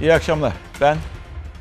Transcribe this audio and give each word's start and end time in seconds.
İyi 0.00 0.14
akşamlar. 0.14 0.52
Ben 0.80 0.98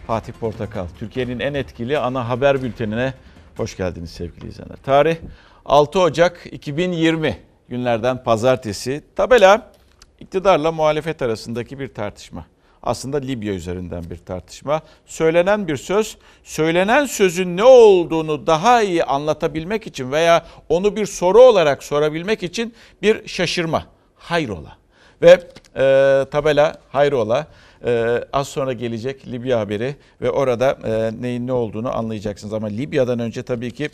Fatih 0.07 0.33
Portakal. 0.33 0.87
Türkiye'nin 0.99 1.39
en 1.39 1.53
etkili 1.53 1.97
ana 1.97 2.29
haber 2.29 2.63
bültenine 2.63 3.13
hoş 3.57 3.77
geldiniz 3.77 4.11
sevgili 4.11 4.47
izleyenler. 4.47 4.77
Tarih 4.83 5.17
6 5.65 5.99
Ocak 5.99 6.47
2020 6.51 7.37
günlerden 7.69 8.23
pazartesi. 8.23 9.03
Tabela 9.15 9.71
iktidarla 10.19 10.71
muhalefet 10.71 11.21
arasındaki 11.21 11.79
bir 11.79 11.93
tartışma. 11.93 12.45
Aslında 12.83 13.17
Libya 13.17 13.53
üzerinden 13.53 14.09
bir 14.09 14.17
tartışma. 14.17 14.81
Söylenen 15.05 15.67
bir 15.67 15.77
söz, 15.77 16.17
söylenen 16.43 17.05
sözün 17.05 17.57
ne 17.57 17.63
olduğunu 17.63 18.47
daha 18.47 18.81
iyi 18.81 19.03
anlatabilmek 19.03 19.87
için 19.87 20.11
veya 20.11 20.45
onu 20.69 20.95
bir 20.95 21.05
soru 21.05 21.41
olarak 21.41 21.83
sorabilmek 21.83 22.43
için 22.43 22.73
bir 23.01 23.27
şaşırma. 23.27 23.85
Hayrola. 24.15 24.77
Ve 25.21 25.39
e, 25.75 26.25
tabela 26.31 26.75
hayrola. 26.91 27.47
Ee, 27.85 28.23
az 28.33 28.47
sonra 28.47 28.73
gelecek 28.73 29.27
Libya 29.27 29.59
haberi 29.59 29.95
ve 30.21 30.31
orada 30.31 30.77
e, 30.83 31.21
neyin 31.21 31.47
ne 31.47 31.53
olduğunu 31.53 31.97
anlayacaksınız. 31.97 32.53
Ama 32.53 32.67
Libya'dan 32.67 33.19
önce 33.19 33.43
tabii 33.43 33.71
ki 33.71 33.89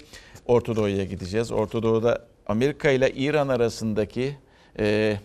Orta 0.45 0.76
Doğu'ya 0.76 1.04
gideceğiz. 1.04 1.52
Orta 1.52 1.84
Doğu'da 1.84 2.26
Amerika 2.48 2.90
ile 2.90 3.12
İran 3.12 3.48
arasındaki 3.48 4.36
e, 4.80 5.17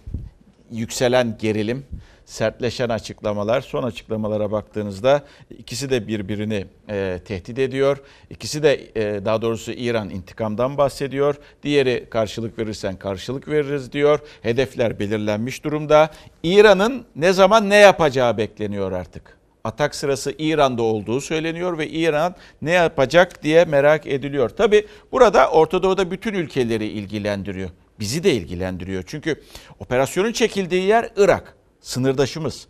yükselen 0.71 1.37
gerilim, 1.39 1.85
sertleşen 2.27 2.89
açıklamalar, 2.89 3.61
son 3.61 3.83
açıklamalara 3.83 4.53
baktığınızda 4.53 5.23
ikisi 5.59 5.91
de 5.91 6.09
birbirini 6.09 6.67
e, 6.89 7.21
tehdit 7.25 7.59
ediyor. 7.59 7.99
İkisi 8.31 8.63
de 8.63 8.91
e, 8.97 9.25
daha 9.25 9.43
doğrusu 9.43 9.73
İran 9.73 10.11
intikamdan 10.11 10.79
bahsediyor. 10.79 11.35
Diğeri 11.63 12.07
karşılık 12.11 12.59
verirsen 12.59 12.97
karşılık 12.97 13.49
veririz 13.49 13.93
diyor. 13.93 14.21
Hedefler 14.43 14.99
belirlenmiş 14.99 15.65
durumda. 15.65 16.11
İran'ın 16.43 17.05
ne 17.17 17.33
zaman 17.33 17.71
ne 17.71 17.77
yapacağı 17.77 18.39
bekleniyor 18.39 18.93
artık. 18.93 19.37
Atak 19.65 19.95
sırası 19.95 20.35
İran'da 20.39 20.83
olduğu 20.83 21.21
söyleniyor 21.21 21.79
ve 21.79 21.89
İran 21.89 22.35
ne 22.63 22.71
yapacak 22.71 23.43
diye 23.43 23.65
merak 23.65 24.07
ediliyor. 24.07 24.49
Tabi 24.49 24.87
burada 25.13 25.51
Orta 25.51 25.83
Doğu'da 25.83 26.11
bütün 26.11 26.35
ülkeleri 26.35 26.87
ilgilendiriyor. 26.87 27.71
Bizi 28.01 28.25
de 28.25 28.35
ilgilendiriyor. 28.35 29.05
Çünkü 29.07 29.43
operasyonun 29.81 30.33
çekildiği 30.33 30.83
yer 30.83 31.11
Irak 31.17 31.56
sınırdaşımız. 31.87 32.67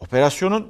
Operasyonun 0.00 0.68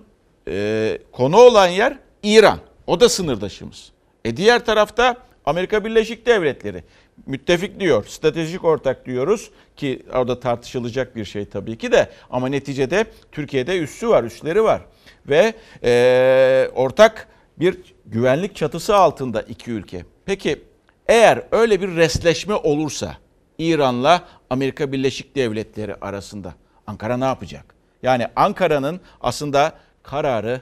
e, 0.49 0.99
konu 1.13 1.37
olan 1.37 1.69
yer 1.69 1.99
İran. 2.23 2.59
O 2.87 3.01
da 3.01 3.09
sınırdaşımız. 3.09 3.93
E 4.25 4.37
diğer 4.37 4.65
tarafta 4.65 5.17
Amerika 5.45 5.85
Birleşik 5.85 6.27
Devletleri. 6.27 6.85
Müttefik 7.27 7.81
diyor, 7.81 8.05
stratejik 8.07 8.65
ortak 8.65 9.07
diyoruz 9.07 9.51
ki 9.77 10.03
orada 10.13 10.41
tartışılacak 10.41 11.17
bir 11.17 11.25
şey 11.25 11.45
tabii 11.45 11.79
ki 11.79 11.93
de 11.93 12.11
ama 12.31 12.49
neticede 12.49 13.05
Türkiye'de 13.33 13.79
üssü 13.79 14.09
var, 14.09 14.25
üsleri 14.25 14.65
var 14.65 14.83
ve 15.27 15.55
e, 15.85 16.71
ortak 16.75 17.29
bir 17.59 17.77
güvenlik 18.07 18.57
çatısı 18.57 18.97
altında 18.97 19.43
iki 19.43 19.71
ülke. 19.71 20.05
Peki 20.27 20.63
eğer 21.07 21.43
öyle 21.51 21.81
bir 21.81 21.97
resleşme 21.97 22.55
olursa 22.55 23.17
İran'la 23.59 24.25
Amerika 24.51 24.93
Birleşik 24.93 25.37
Devletleri 25.37 25.95
arasında 25.95 26.55
Ankara 26.87 27.17
ne 27.17 27.25
yapacak? 27.25 27.80
Yani 28.03 28.27
Ankara'nın 28.37 29.01
aslında 29.21 29.73
kararı 30.03 30.61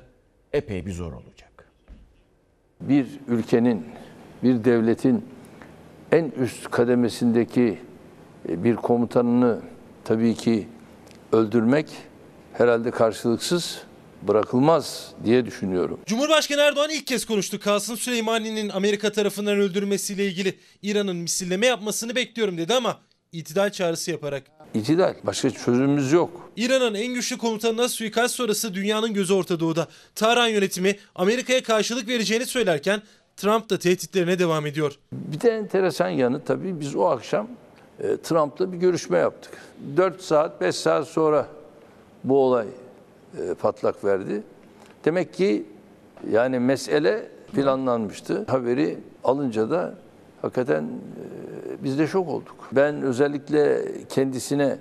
epey 0.53 0.87
bir 0.87 0.93
zor 0.93 1.13
olacak. 1.13 1.69
bir 2.81 3.07
ülkenin, 3.29 3.87
bir 4.43 4.65
devletin 4.65 5.25
en 6.13 6.25
üst 6.25 6.71
kademesindeki 6.71 7.79
e, 8.49 8.65
bir 8.65 8.77
komutanını 8.77 9.61
tabii 10.05 10.35
ki 10.35 10.69
öldürmek 11.33 11.87
herhalde 12.53 12.91
karşılıksız 12.91 13.83
bırakılmaz 14.23 15.13
diye 15.25 15.47
düşünüyorum. 15.47 16.01
Cumhurbaşkanı 16.07 16.61
Erdoğan 16.61 16.91
ilk 16.91 17.07
kez 17.07 17.25
konuştu. 17.25 17.61
Kasım 17.61 17.97
Süleymani'nin 17.97 18.69
Amerika 18.69 19.13
tarafından 19.13 19.59
öldürülmesiyle 19.59 20.27
ilgili 20.27 20.59
İran'ın 20.83 21.17
misilleme 21.17 21.67
yapmasını 21.67 22.15
bekliyorum 22.15 22.59
dedi 22.59 22.75
ama 22.75 22.99
itidal 23.33 23.71
çağrısı 23.71 24.11
yaparak. 24.11 24.43
İtidal, 24.75 25.15
başka 25.25 25.51
çözümümüz 25.51 26.13
yok. 26.13 26.51
İran'ın 26.57 26.95
en 26.95 27.15
güçlü 27.15 27.39
komutanına 27.39 27.89
suikast 27.89 28.35
sonrası 28.35 28.75
dünyanın 28.75 29.15
gözü 29.15 29.35
Orta 29.35 29.61
Doğu'da. 29.61 29.89
Tahran 30.15 30.49
yönetimi 30.49 30.97
Amerika'ya 31.15 31.63
karşılık 31.63 32.09
vereceğini 32.09 32.47
söylerken 32.47 33.03
Trump 33.37 33.71
da 33.71 33.79
tehditlerine 33.79 34.39
devam 34.39 34.67
ediyor. 34.67 34.99
Bir 35.13 35.41
de 35.41 35.51
enteresan 35.51 36.09
yanı 36.09 36.45
tabii 36.45 36.81
biz 36.81 36.97
o 36.97 37.05
akşam 37.05 37.49
e, 38.01 38.17
Trump'la 38.17 38.73
bir 38.73 38.79
görüşme 38.79 39.19
yaptık. 39.19 39.53
4 39.97 40.23
saat, 40.23 40.61
5 40.61 40.77
saat 40.77 41.09
sonra 41.09 41.47
bu 42.25 42.39
olay 42.39 42.67
e, 43.39 43.55
patlak 43.55 44.05
verdi. 44.05 44.43
Demek 45.05 45.35
ki 45.35 45.65
yani 46.31 46.59
mesele 46.59 47.29
planlanmıştı. 47.55 48.45
Haberi 48.49 48.99
alınca 49.25 49.71
da 49.71 49.95
hakikaten 50.43 50.83
e, 50.83 51.85
biz 51.85 51.99
de 51.99 52.07
şok 52.07 52.29
olduk. 52.29 52.69
Ben 52.73 53.03
özellikle 53.03 53.85
kendisine 54.09 54.79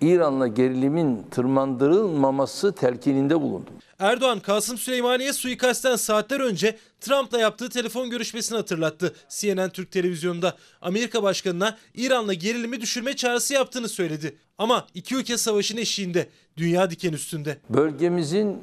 İran'la 0.00 0.46
gerilimin 0.46 1.26
tırmandırılmaması 1.30 2.72
telkininde 2.72 3.40
bulundum. 3.40 3.74
Erdoğan 3.98 4.40
Kasım 4.40 4.78
Süleymaniye 4.78 5.32
suikastten 5.32 5.96
saatler 5.96 6.40
önce 6.40 6.76
Trump'la 7.00 7.38
yaptığı 7.38 7.68
telefon 7.68 8.10
görüşmesini 8.10 8.56
hatırlattı. 8.56 9.14
CNN 9.28 9.68
Türk 9.68 9.90
televizyonunda 9.90 10.54
Amerika 10.82 11.22
Başkanı'na 11.22 11.76
İran'la 11.94 12.34
gerilimi 12.34 12.80
düşürme 12.80 13.16
çağrısı 13.16 13.54
yaptığını 13.54 13.88
söyledi. 13.88 14.36
Ama 14.58 14.86
iki 14.94 15.16
ülke 15.16 15.36
savaşın 15.36 15.76
eşiğinde, 15.76 16.28
dünya 16.56 16.90
diken 16.90 17.12
üstünde. 17.12 17.58
bölgemizin 17.70 18.58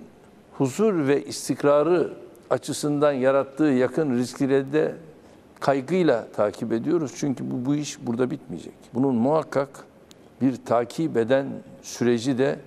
huzur 0.57 1.07
ve 1.07 1.25
istikrarı 1.25 2.13
açısından 2.49 3.11
yarattığı 3.11 3.63
yakın 3.63 4.17
riskleri 4.17 4.73
de 4.73 4.95
kaygıyla 5.63 6.27
takip 6.31 6.73
ediyoruz. 6.73 7.11
Çünkü 7.15 7.51
bu, 7.51 7.65
bu 7.65 7.75
iş 7.75 7.97
burada 8.01 8.31
bitmeyecek. 8.31 8.73
Bunun 8.93 9.15
muhakkak 9.15 9.69
bir 10.41 10.55
takip 10.65 11.17
eden 11.17 11.47
süreci 11.81 12.37
de 12.37 12.59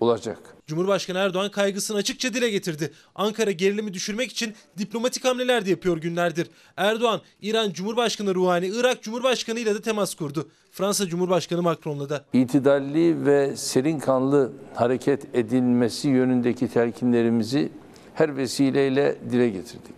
olacak. 0.00 0.38
Cumhurbaşkanı 0.66 1.18
Erdoğan 1.18 1.50
kaygısını 1.50 1.96
açıkça 1.96 2.34
dile 2.34 2.50
getirdi. 2.50 2.92
Ankara 3.14 3.50
gerilimi 3.50 3.94
düşürmek 3.94 4.30
için 4.30 4.54
diplomatik 4.78 5.24
hamleler 5.24 5.66
de 5.66 5.70
yapıyor 5.70 5.96
günlerdir. 5.96 6.50
Erdoğan, 6.76 7.20
İran 7.42 7.72
Cumhurbaşkanı 7.72 8.34
Ruhani, 8.34 8.66
Irak 8.66 9.02
Cumhurbaşkanı 9.02 9.58
ile 9.60 9.74
de 9.74 9.82
temas 9.82 10.14
kurdu. 10.14 10.48
Fransa 10.72 11.06
Cumhurbaşkanı 11.06 11.62
Macron'la 11.62 12.08
da. 12.08 12.24
İtidalli 12.32 13.26
ve 13.26 13.56
serin 13.56 13.98
kanlı 13.98 14.52
hareket 14.74 15.36
edilmesi 15.36 16.08
yönündeki 16.08 16.68
telkinlerimizi 16.68 17.72
her 18.14 18.36
vesileyle 18.36 19.16
dile 19.30 19.48
getirdik. 19.48 19.94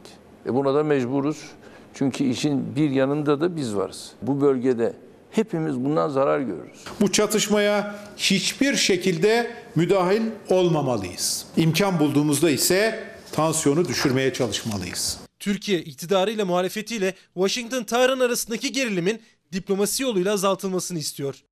E 0.47 0.55
buna 0.55 0.75
da 0.75 0.83
mecburuz. 0.85 1.51
Çünkü 1.95 2.25
işin 2.25 2.77
bir 2.77 2.91
yanında 2.91 3.41
da 3.41 3.57
biz 3.57 3.77
varız. 3.77 4.13
Bu 4.23 4.41
bölgede 4.41 4.93
hepimiz 5.31 5.85
bundan 5.85 6.09
zarar 6.09 6.41
görürüz. 6.41 6.85
Bu 7.01 7.13
çatışmaya 7.13 7.97
hiçbir 8.17 8.77
şekilde 8.77 9.51
müdahil 9.75 10.23
olmamalıyız. 10.51 11.47
İmkan 11.57 12.01
bulduğumuzda 12.01 12.51
ise 12.51 13.05
tansiyonu 13.33 13.89
düşürmeye 13.89 14.33
çalışmalıyız. 14.33 15.21
Türkiye 15.39 15.81
iktidarıyla 15.81 16.45
muhalefetiyle 16.45 17.15
Washington-Tahran 17.35 18.21
arasındaki 18.21 18.73
gerilimin 18.73 19.21
diplomasi 19.53 20.03
yoluyla 20.03 20.33
azaltılmasını 20.33 20.99
istiyor. 20.99 21.45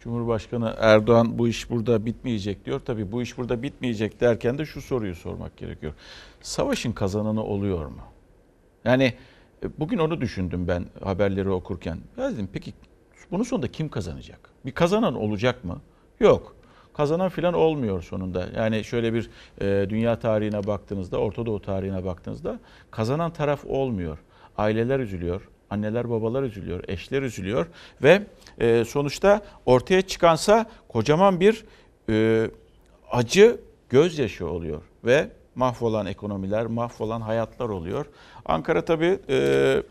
Cumhurbaşkanı 0.00 0.76
Erdoğan 0.78 1.38
bu 1.38 1.48
iş 1.48 1.70
burada 1.70 2.06
bitmeyecek 2.06 2.64
diyor. 2.64 2.80
Tabii 2.84 3.12
bu 3.12 3.22
iş 3.22 3.38
burada 3.38 3.62
bitmeyecek 3.62 4.20
derken 4.20 4.58
de 4.58 4.66
şu 4.66 4.82
soruyu 4.82 5.14
sormak 5.14 5.56
gerekiyor. 5.56 5.92
Savaşın 6.40 6.92
kazananı 6.92 7.44
oluyor 7.44 7.86
mu? 7.86 8.02
Yani 8.84 9.14
e, 9.62 9.66
bugün 9.78 9.98
onu 9.98 10.20
düşündüm 10.20 10.68
ben 10.68 10.84
haberleri 11.04 11.50
okurken. 11.50 11.98
Dedim 12.16 12.48
peki 12.52 12.72
bunun 13.30 13.42
sonunda 13.42 13.68
kim 13.68 13.88
kazanacak? 13.88 14.50
Bir 14.66 14.72
kazanan 14.72 15.14
olacak 15.14 15.64
mı? 15.64 15.80
Yok. 16.20 16.56
Kazanan 16.94 17.28
filan 17.28 17.54
olmuyor 17.54 18.02
sonunda. 18.02 18.48
Yani 18.56 18.84
şöyle 18.84 19.14
bir 19.14 19.30
e, 19.60 19.90
dünya 19.90 20.18
tarihine 20.18 20.66
baktığınızda, 20.66 21.18
Orta 21.18 21.46
Doğu 21.46 21.62
tarihine 21.62 22.04
baktığınızda 22.04 22.60
kazanan 22.90 23.32
taraf 23.32 23.64
olmuyor. 23.64 24.18
Aileler 24.56 25.00
üzülüyor, 25.00 25.48
anneler 25.70 26.10
babalar 26.10 26.42
üzülüyor, 26.42 26.84
eşler 26.88 27.22
üzülüyor 27.22 27.66
ve 28.02 28.22
e, 28.58 28.84
sonuçta 28.84 29.40
ortaya 29.66 30.02
çıkansa 30.02 30.66
kocaman 30.88 31.40
bir 31.40 31.64
e, 32.08 32.50
acı 33.10 33.60
gözyaşı 33.88 34.48
oluyor 34.48 34.82
ve 35.04 35.28
mahvolan 35.54 36.06
ekonomiler, 36.06 36.66
mahvolan 36.66 37.20
hayatlar 37.20 37.68
oluyor. 37.68 38.06
Ankara 38.44 38.84
tabii 38.84 39.18
e, 39.28 39.36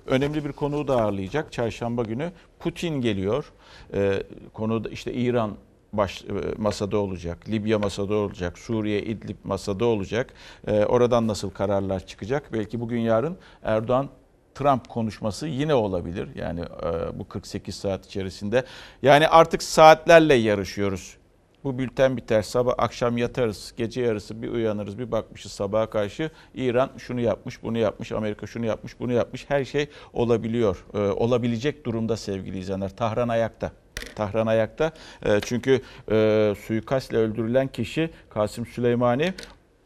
önemli 0.08 0.46
bir 0.46 0.52
konuğu 0.52 0.88
da 0.88 1.02
ağırlayacak. 1.02 1.52
Çarşamba 1.52 2.04
günü 2.04 2.31
Putin 2.60 3.02
geliyor. 3.02 3.52
E, 3.94 4.24
konu 4.54 4.84
da 4.84 4.90
işte 4.90 5.13
İran 5.13 5.52
baş, 5.94 6.24
e, 6.24 6.28
masada 6.58 6.98
olacak, 6.98 7.50
Libya 7.50 7.80
masada 7.80 8.16
olacak, 8.16 8.60
Suriye, 8.60 9.02
İdlib 9.02 9.38
masada 9.44 9.86
olacak. 9.86 10.34
E, 10.68 10.86
oradan 10.86 11.28
nasıl 11.28 11.50
kararlar 11.50 12.08
çıkacak? 12.08 12.54
Belki 12.54 12.80
bugün 12.80 13.00
yarın 13.00 13.38
Erdoğan 13.63 14.10
Trump 14.56 14.90
konuşması 14.90 15.48
yine 15.48 15.74
olabilir. 15.74 16.30
Yani 16.36 16.60
e, 16.62 17.19
bu 17.19 17.28
48 17.28 17.75
saat 17.75 18.06
içerisinde. 18.06 18.66
Yani 19.02 19.28
artık 19.28 19.63
saatlerle 19.63 20.34
yarışıyoruz. 20.34 21.21
Bu 21.63 21.78
bülten 21.78 22.18
biter, 22.18 22.42
sabah 22.42 22.74
akşam 22.78 23.18
yatarız, 23.18 23.74
gece 23.78 24.02
yarısı 24.02 24.42
bir 24.42 24.50
uyanırız, 24.50 25.00
bir 25.00 25.12
bakmışız 25.12 25.52
sabaha 25.52 25.90
karşı 25.90 26.30
İran 26.56 26.90
şunu 26.98 27.22
yapmış, 27.22 27.63
bunu 27.63 27.78
yapmış, 27.78 28.12
Amerika 28.12 28.48
şunu 28.48 28.66
yapmış, 28.66 29.00
bunu 29.00 29.13
yapmış. 29.13 29.50
Her 29.50 29.66
şey 29.66 29.90
olabiliyor, 30.13 30.86
e, 30.94 30.98
olabilecek 30.98 31.86
durumda 31.86 32.18
sevgili 32.18 32.60
izleyenler. 32.60 32.96
Tahran 32.96 33.30
ayakta. 33.30 33.72
Tahran 34.16 34.48
ayakta. 34.48 34.92
E, 35.25 35.40
çünkü 35.40 35.81
e, 36.12 36.54
suikastle 36.68 37.18
öldürülen 37.18 37.68
kişi 37.68 38.10
Kasım 38.30 38.66
Süleymani 38.66 39.34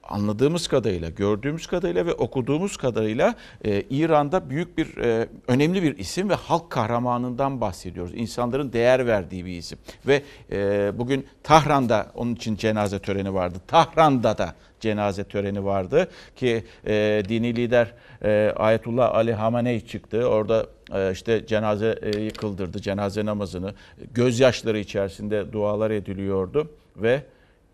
anladığımız 0.05 0.67
kadarıyla, 0.67 1.09
gördüğümüz 1.09 1.67
kadarıyla 1.67 2.05
ve 2.05 2.13
okuduğumuz 2.13 2.77
kadarıyla 2.77 3.35
e, 3.65 3.81
İran'da 3.81 4.49
büyük 4.49 4.77
bir, 4.77 4.97
e, 4.97 5.27
önemli 5.47 5.83
bir 5.83 5.97
isim 5.97 6.29
ve 6.29 6.33
halk 6.33 6.69
kahramanından 6.69 7.61
bahsediyoruz. 7.61 8.11
İnsanların 8.15 8.73
değer 8.73 9.07
verdiği 9.07 9.45
bir 9.45 9.57
isim. 9.57 9.79
Ve 10.07 10.21
e, 10.51 10.91
bugün 10.97 11.25
Tahran'da 11.43 12.11
onun 12.15 12.35
için 12.35 12.55
cenaze 12.55 12.99
töreni 12.99 13.33
vardı. 13.33 13.57
Tahran'da 13.67 14.37
da 14.37 14.55
cenaze 14.79 15.23
töreni 15.23 15.65
vardı 15.65 16.09
ki 16.35 16.63
e, 16.87 17.23
dini 17.29 17.55
lider 17.55 17.93
e, 18.23 18.53
Ayetullah 18.55 19.15
Ali 19.15 19.33
Hamenei 19.33 19.87
çıktı. 19.87 20.27
Orada 20.27 20.65
e, 20.93 21.11
işte 21.11 21.45
cenaze 21.47 21.99
e, 22.01 22.19
yıkıldırdı, 22.21 22.81
cenaze 22.81 23.25
namazını. 23.25 23.73
Gözyaşları 24.13 24.79
içerisinde 24.79 25.53
dualar 25.53 25.91
ediliyordu 25.91 26.69
ve 26.95 27.21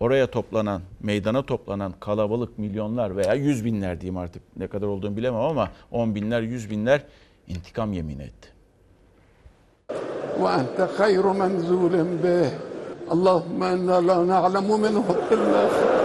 oraya 0.00 0.26
toplanan, 0.26 0.82
meydana 1.00 1.46
toplanan 1.46 1.93
kalabalık 2.00 2.58
milyonlar 2.58 3.17
veya 3.17 3.34
yüz 3.34 3.64
binler 3.64 4.00
diyeyim 4.00 4.17
artık 4.17 4.43
ne 4.56 4.67
kadar 4.67 4.87
olduğunu 4.87 5.17
bilemem 5.17 5.40
ama 5.40 5.70
on 5.90 6.14
binler, 6.14 6.43
yüz 6.43 6.70
binler 6.70 7.02
intikam 7.49 7.93
yemin 7.93 8.19
etti. 8.19 8.49
وأنت 10.43 10.78
خير 10.99 11.25
منزول 11.43 11.94
به 12.23 12.46
اللهم 13.14 13.61
إنا 13.75 13.96
لا 14.08 14.19
نعلم 14.32 14.69
منه 14.84 15.06
إلا 15.32 15.62
خير 15.75 15.96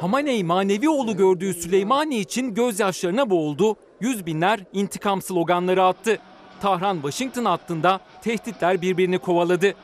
Hamaney 0.00 0.44
manevi 0.44 0.88
oğlu 0.88 1.16
gördüğü 1.16 1.54
Süleymani 1.54 2.16
için 2.18 2.54
gözyaşlarına 2.54 3.30
boğuldu, 3.30 3.76
yüz 4.00 4.26
binler 4.26 4.60
intikam 4.72 5.22
sloganları 5.22 5.84
attı. 5.84 6.18
Tahran 6.60 6.94
Washington 6.94 7.44
hattında 7.44 8.00
tehditler 8.22 8.82
birbirini 8.82 9.18
kovaladı. 9.18 9.74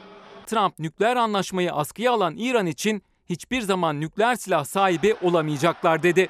Trump 0.52 0.80
nükleer 0.80 1.16
anlaşmayı 1.16 1.74
askıya 1.74 2.12
alan 2.12 2.36
İran 2.38 2.66
için 2.66 3.04
hiçbir 3.30 3.62
zaman 3.62 4.02
nükleer 4.02 4.36
silah 4.36 4.66
sahibi 4.66 5.16
olamayacaklar 5.22 6.04
dedi. 6.04 6.30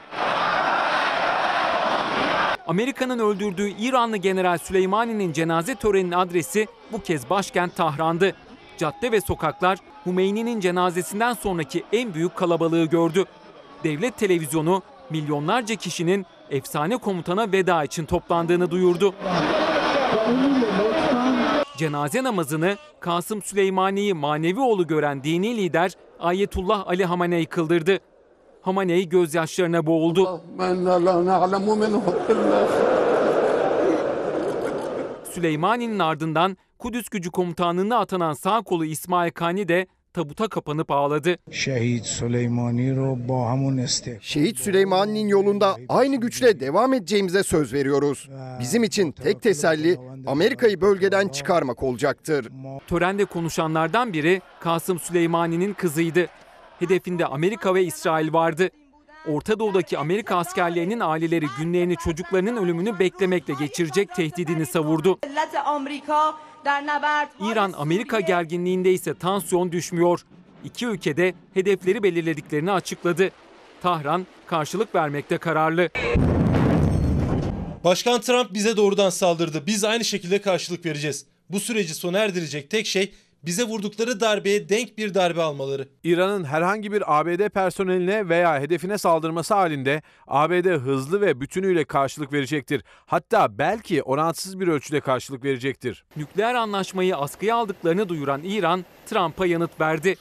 Amerika'nın 2.68 3.19
öldürdüğü 3.19 3.69
İranlı 3.69 4.18
General 4.18 4.57
Süleymani'nin 4.57 5.33
cenaze 5.33 5.75
töreninin 5.75 6.12
adresi 6.12 6.68
bu 6.91 7.03
kez 7.03 7.29
başkent 7.29 7.75
Tahran'dı. 7.75 8.35
Cadde 8.77 9.12
ve 9.12 9.21
sokaklar 9.21 9.77
Hümeyni'nin 10.06 10.59
cenazesinden 10.59 11.33
sonraki 11.33 11.83
en 11.94 12.13
büyük 12.13 12.35
kalabalığı 12.35 12.85
gördü. 12.85 13.25
Devlet 13.83 14.18
televizyonu 14.18 14.81
milyonlarca 15.09 15.75
kişinin 15.75 16.25
efsane 16.50 16.97
komutana 16.97 17.51
veda 17.51 17.83
için 17.83 18.06
toplandığını 18.06 18.71
duyurdu 18.71 19.13
cenaze 21.81 22.24
namazını 22.24 22.78
Kasım 23.00 23.42
Süleymani'yi 23.42 24.13
manevioğlu 24.13 24.88
gören 24.88 25.24
dini 25.24 25.57
lider 25.57 25.92
Ayetullah 26.19 26.88
Ali 26.88 27.06
Hamaney 27.06 27.45
kıldırdı. 27.45 28.00
Hamaney 28.62 29.10
gözyaşlarına 29.10 29.86
boğuldu. 29.86 30.42
Süleymani'nin 35.31 36.00
ardından 36.00 36.57
Kudüs 36.80 37.10
gücü 37.10 37.31
komutanlığına 37.31 38.00
atanan 38.00 38.33
sağ 38.33 38.62
kolu 38.62 38.86
İsmail 38.86 39.31
Kani 39.31 39.68
de 39.68 39.88
tabuta 40.13 40.47
kapanıp 40.47 40.91
ağladı. 40.91 41.37
Şehit 41.51 42.05
Süleymani 42.05 42.87
Şehit 44.21 44.59
Süleymani'nin 44.59 45.27
yolunda 45.27 45.75
aynı 45.89 46.15
güçle 46.15 46.59
devam 46.59 46.93
edeceğimize 46.93 47.43
söz 47.43 47.73
veriyoruz. 47.73 48.29
Bizim 48.59 48.83
için 48.83 49.11
tek 49.11 49.41
teselli 49.41 49.97
Amerika'yı 50.27 50.81
bölgeden 50.81 51.27
çıkarmak 51.27 51.83
olacaktır. 51.83 52.47
Törende 52.87 53.25
konuşanlardan 53.25 54.13
biri 54.13 54.41
Kasım 54.59 54.99
Süleymani'nin 54.99 55.73
kızıydı. 55.73 56.27
Hedefinde 56.79 57.25
Amerika 57.25 57.75
ve 57.75 57.83
İsrail 57.83 58.33
vardı. 58.33 58.69
Orta 59.27 59.59
Doğu'daki 59.59 59.97
Amerika 59.97 60.35
askerlerinin 60.37 60.99
aileleri 60.99 61.45
günlerini 61.59 61.95
çocuklarının 61.95 62.57
ölümünü 62.57 62.99
beklemekle 62.99 63.53
geçirecek 63.59 64.15
tehdidini 64.15 64.65
savurdu. 64.65 65.19
İran-Amerika 67.51 68.19
gerginliğinde 68.19 68.91
ise 68.93 69.13
tansiyon 69.13 69.71
düşmüyor. 69.71 70.21
İki 70.63 70.85
ülkede 70.85 71.33
hedefleri 71.53 72.03
belirlediklerini 72.03 72.71
açıkladı. 72.71 73.29
Tahran 73.81 74.27
karşılık 74.47 74.95
vermekte 74.95 75.37
kararlı. 75.37 75.89
Başkan 77.83 78.21
Trump 78.21 78.53
bize 78.53 78.77
doğrudan 78.77 79.09
saldırdı. 79.09 79.63
Biz 79.67 79.83
aynı 79.83 80.05
şekilde 80.05 80.41
karşılık 80.41 80.85
vereceğiz. 80.85 81.25
Bu 81.49 81.59
süreci 81.59 81.93
sona 81.95 82.17
erdirecek 82.19 82.69
tek 82.69 82.87
şey 82.87 83.13
bize 83.45 83.63
vurdukları 83.63 84.19
darbeye 84.19 84.69
denk 84.69 84.97
bir 84.97 85.13
darbe 85.13 85.41
almaları. 85.41 85.88
İran'ın 86.03 86.43
herhangi 86.43 86.91
bir 86.91 87.19
ABD 87.19 87.49
personeline 87.49 88.29
veya 88.29 88.59
hedefine 88.59 88.97
saldırması 88.97 89.53
halinde 89.53 90.01
ABD 90.27 90.65
hızlı 90.65 91.21
ve 91.21 91.41
bütünüyle 91.41 91.85
karşılık 91.85 92.33
verecektir. 92.33 92.83
Hatta 93.05 93.57
belki 93.57 94.03
orantısız 94.03 94.59
bir 94.59 94.67
ölçüde 94.67 94.99
karşılık 94.99 95.43
verecektir. 95.43 96.03
Nükleer 96.17 96.55
anlaşmayı 96.55 97.17
askıya 97.17 97.55
aldıklarını 97.55 98.09
duyuran 98.09 98.41
İran, 98.43 98.85
Trump'a 99.05 99.45
yanıt 99.45 99.79
verdi. 99.79 100.15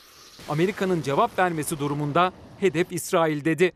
Amerika'nın 0.49 1.03
cevap 1.03 1.39
vermesi 1.39 1.79
durumunda 1.79 2.33
hedef 2.61 2.93
İsrail 2.93 3.45
dedi. 3.45 3.73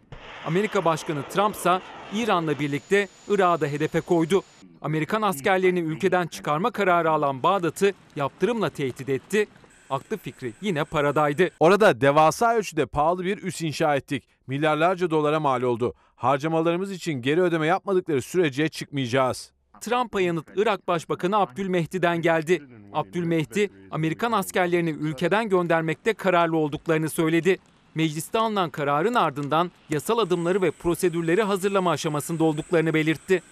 Amerika 0.47 0.85
Başkanı 0.85 1.23
Trump 1.31 1.55
ise 1.55 1.81
İran'la 2.15 2.59
birlikte 2.59 3.09
Irak'ı 3.29 3.61
da 3.61 3.67
hedefe 3.67 4.01
koydu. 4.01 4.43
Amerikan 4.85 5.23
askerlerini 5.23 5.81
ülkeden 5.81 6.27
çıkarma 6.27 6.71
kararı 6.71 7.11
alan 7.11 7.43
Bağdat'ı 7.43 7.93
yaptırımla 8.17 8.71
tehdit 8.71 9.09
etti. 9.09 9.47
Aklı 9.91 10.17
fikri 10.17 10.53
yine 10.61 10.85
paradaydı. 10.85 11.51
Orada 11.61 12.01
devasa 12.01 12.55
ölçüde 12.55 12.87
pahalı 12.87 13.25
bir 13.25 13.43
üs 13.43 13.63
inşa 13.63 13.97
ettik. 13.97 14.25
Milyarlarca 14.47 15.11
dolara 15.11 15.41
mal 15.41 15.63
oldu. 15.63 15.95
Harcamalarımız 16.17 16.93
için 16.93 17.13
geri 17.13 17.43
ödeme 17.43 17.67
yapmadıkları 17.67 18.23
sürece 18.23 18.69
çıkmayacağız. 18.69 19.53
Trump'a 19.81 20.21
yanıt 20.21 20.47
Irak 20.57 20.89
Başbakanı 20.89 21.37
Abdülmehdi'den 21.37 22.23
geldi. 22.23 22.63
Abdülmehdi, 22.93 23.71
Amerikan 23.91 24.33
askerlerini 24.33 24.91
ülkeden 24.91 25.49
göndermekte 25.49 26.15
kararlı 26.15 26.57
olduklarını 26.57 27.11
söyledi. 27.11 27.59
Mecliste 27.95 28.39
alınan 28.39 28.71
kararın 28.71 29.15
ardından 29.15 29.71
yasal 29.91 30.19
adımları 30.19 30.63
ve 30.63 30.71
prosedürleri 30.71 31.43
hazırlama 31.43 31.91
aşamasında 31.91 32.45
olduklarını 32.45 32.95
belirtti. 32.95 33.43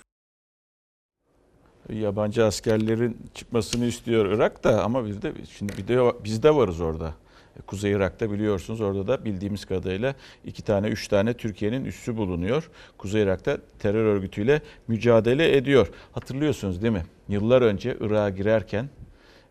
Yabancı 1.89 2.45
askerlerin 2.45 3.17
çıkmasını 3.35 3.85
istiyor 3.85 4.27
Irak 4.27 4.65
da 4.65 4.85
ama 4.85 5.07
biz 5.07 5.23
de 5.23 5.33
şimdi 5.59 5.73
bir 5.77 5.89
de 5.89 6.13
biz 6.25 6.43
de 6.43 6.55
varız 6.55 6.81
orada. 6.81 7.15
Kuzey 7.67 7.93
Irak'ta 7.93 8.33
biliyorsunuz 8.33 8.81
orada 8.81 9.07
da 9.07 9.25
bildiğimiz 9.25 9.65
kadarıyla 9.65 10.15
iki 10.45 10.63
tane 10.63 10.89
üç 10.89 11.09
tane 11.09 11.35
Türkiye'nin 11.35 11.85
üssü 11.85 12.17
bulunuyor. 12.17 12.71
Kuzey 12.99 13.23
Irak'ta 13.23 13.59
terör 13.79 14.05
örgütüyle 14.05 14.61
mücadele 14.89 15.57
ediyor. 15.57 15.91
Hatırlıyorsunuz 16.13 16.83
değil 16.83 16.93
mi? 16.93 17.05
Yıllar 17.29 17.63
önce 17.63 17.97
Irak'a 18.01 18.31
girerken 18.31 18.89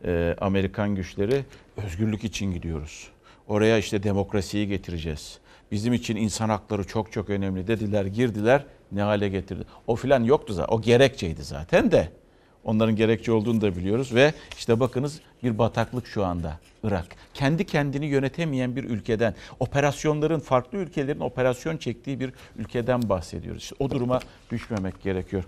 e, 0.06 0.36
Amerikan 0.42 0.96
güçleri 0.96 1.46
özgürlük 1.78 2.24
için 2.24 2.54
gidiyoruz. 2.54 3.08
Oraya 3.48 3.78
işte 3.78 4.04
demokrasiyi 4.04 4.68
getireceğiz. 4.68 5.40
Bizim 5.72 5.94
için 5.94 6.16
insan 6.16 6.50
hakları 6.50 6.84
çok 6.88 7.12
çok 7.12 7.30
önemli 7.30 7.68
dediler, 7.68 8.06
girdiler, 8.06 8.66
ne 8.92 9.02
hale 9.02 9.30
getirdi. 9.30 9.64
O 9.88 9.96
filan 9.96 10.24
yoktu 10.24 10.54
zaten, 10.54 10.76
o 10.76 10.82
gerekçeydi 10.82 11.44
zaten 11.44 11.92
de. 11.92 12.21
Onların 12.63 12.96
gerekçe 12.96 13.32
olduğunu 13.32 13.62
da 13.62 13.75
biliyoruz 13.75 14.15
ve 14.15 14.34
işte 14.58 14.80
bakınız 14.80 15.20
bir 15.44 15.58
bataklık 15.58 16.08
şu 16.08 16.25
anda 16.25 16.60
Irak. 16.84 17.06
Kendi 17.34 17.65
kendini 17.65 18.06
yönetemeyen 18.06 18.75
bir 18.75 18.84
ülkeden, 18.84 19.36
operasyonların 19.60 20.39
farklı 20.39 20.77
ülkelerin 20.77 21.20
operasyon 21.20 21.77
çektiği 21.77 22.20
bir 22.20 22.34
ülkeden 22.56 23.10
bahsediyoruz. 23.10 23.63
İşte 23.63 23.75
o 23.80 23.89
duruma 23.89 24.20
düşmemek 24.51 25.01
gerekiyor. 25.01 25.44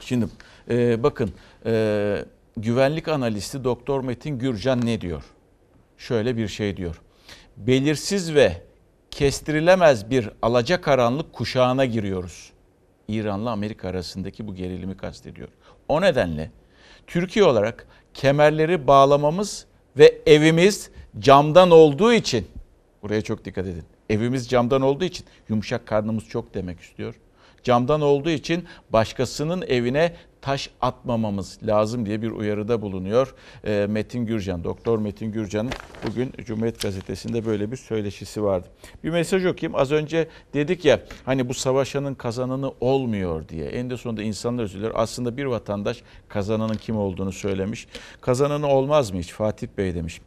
Şimdi 0.00 0.26
e, 0.70 1.02
bakın 1.02 1.30
e, 1.66 2.24
güvenlik 2.56 3.08
analisti 3.08 3.64
Doktor 3.64 4.04
Metin 4.04 4.38
Gürcan 4.38 4.86
ne 4.86 5.00
diyor? 5.00 5.24
Şöyle 5.98 6.36
bir 6.36 6.48
şey 6.48 6.76
diyor. 6.76 7.00
Belirsiz 7.56 8.34
ve 8.34 8.62
kestirilemez 9.10 10.10
bir 10.10 10.30
alacakaranlık 10.42 11.32
kuşağına 11.32 11.84
giriyoruz. 11.84 12.52
İran'la 13.08 13.50
Amerika 13.50 13.88
arasındaki 13.88 14.48
bu 14.48 14.54
gerilimi 14.54 14.96
kastediyor. 14.96 15.48
O 15.88 16.00
nedenle 16.00 16.50
Türkiye 17.06 17.44
olarak 17.44 17.86
kemerleri 18.14 18.86
bağlamamız 18.86 19.66
ve 19.98 20.18
evimiz 20.26 20.90
camdan 21.18 21.70
olduğu 21.70 22.12
için 22.12 22.46
buraya 23.02 23.22
çok 23.22 23.44
dikkat 23.44 23.66
edin. 23.66 23.84
Evimiz 24.10 24.48
camdan 24.48 24.82
olduğu 24.82 25.04
için 25.04 25.26
yumuşak 25.48 25.86
karnımız 25.86 26.24
çok 26.24 26.54
demek 26.54 26.80
istiyor. 26.80 27.14
Camdan 27.62 28.00
olduğu 28.00 28.30
için 28.30 28.64
başkasının 28.90 29.62
evine 29.62 30.16
taş 30.42 30.70
atmamamız 30.80 31.58
lazım 31.62 32.06
diye 32.06 32.22
bir 32.22 32.30
uyarıda 32.30 32.82
bulunuyor 32.82 33.34
e, 33.64 33.86
Metin 33.90 34.26
Gürcan. 34.26 34.64
Doktor 34.64 34.98
Metin 34.98 35.32
Gürcan'ın 35.32 35.72
bugün 36.06 36.32
Cumhuriyet 36.44 36.82
Gazetesi'nde 36.82 37.46
böyle 37.46 37.70
bir 37.70 37.76
söyleşisi 37.76 38.42
vardı. 38.42 38.68
Bir 39.04 39.10
mesaj 39.10 39.46
okuyayım. 39.46 39.80
Az 39.80 39.92
önce 39.92 40.28
dedik 40.54 40.84
ya 40.84 41.00
hani 41.24 41.48
bu 41.48 41.54
savaşanın 41.54 42.14
kazananı 42.14 42.72
olmuyor 42.80 43.48
diye. 43.48 43.66
En 43.66 43.90
de 43.90 43.96
sonunda 43.96 44.22
insanlar 44.22 44.64
üzülür. 44.64 44.92
Aslında 44.94 45.36
bir 45.36 45.44
vatandaş 45.44 46.02
kazananın 46.28 46.74
kim 46.74 46.96
olduğunu 46.96 47.32
söylemiş. 47.32 47.86
Kazananı 48.20 48.66
olmaz 48.68 49.10
mı 49.10 49.18
hiç? 49.18 49.32
Fatih 49.32 49.68
Bey 49.78 49.94
demiş 49.94 50.20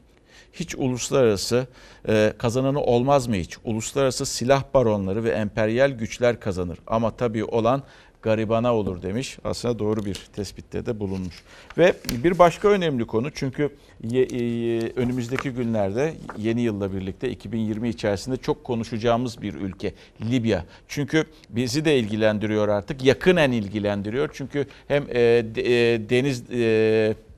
hiç 0.53 0.75
uluslararası 0.75 1.68
e, 2.08 2.34
kazananı 2.38 2.82
olmaz 2.82 3.27
mı 3.27 3.36
hiç? 3.36 3.58
Uluslararası 3.63 4.25
silah 4.25 4.63
baronları 4.74 5.24
ve 5.24 5.30
emperyal 5.30 5.91
güçler 5.91 6.39
kazanır. 6.39 6.77
Ama 6.88 7.18
tabii 7.18 7.44
olan 7.44 7.84
garibana 8.22 8.75
olur 8.75 9.01
demiş. 9.01 9.38
Aslında 9.44 9.80
doğru 9.80 10.06
bir 10.06 10.16
tespitte 10.36 10.86
de 10.86 11.00
bulunmuş. 11.00 11.44
Ve 11.78 11.94
bir 12.24 12.40
başka 12.40 12.68
önemli 12.68 13.06
konu 13.08 13.32
çünkü 13.32 13.70
e, 14.13 14.20
önümüzdeki 14.96 15.50
günlerde 15.50 16.13
yeni 16.38 16.62
yılla 16.62 16.94
birlikte 16.94 17.30
2020 17.30 17.90
içerisinde 17.90 18.38
çok 18.38 18.63
konuşacağımız 18.63 19.42
bir 19.42 19.54
ülke 19.54 19.94
Libya. 20.32 20.66
Çünkü 20.88 21.25
bizi 21.50 21.86
de 21.86 22.00
ilgilendiriyor 22.00 22.68
artık 22.68 23.04
yakınen 23.04 23.51
ilgilendiriyor. 23.51 24.30
Çünkü 24.34 24.66
hem 24.88 25.04
e, 25.10 25.20
e, 25.20 26.10
deniz 26.10 26.44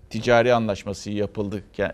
ticari 0.09 0.53
anlaşması 0.53 1.11
yapıldı. 1.11 1.63
Yani, 1.77 1.93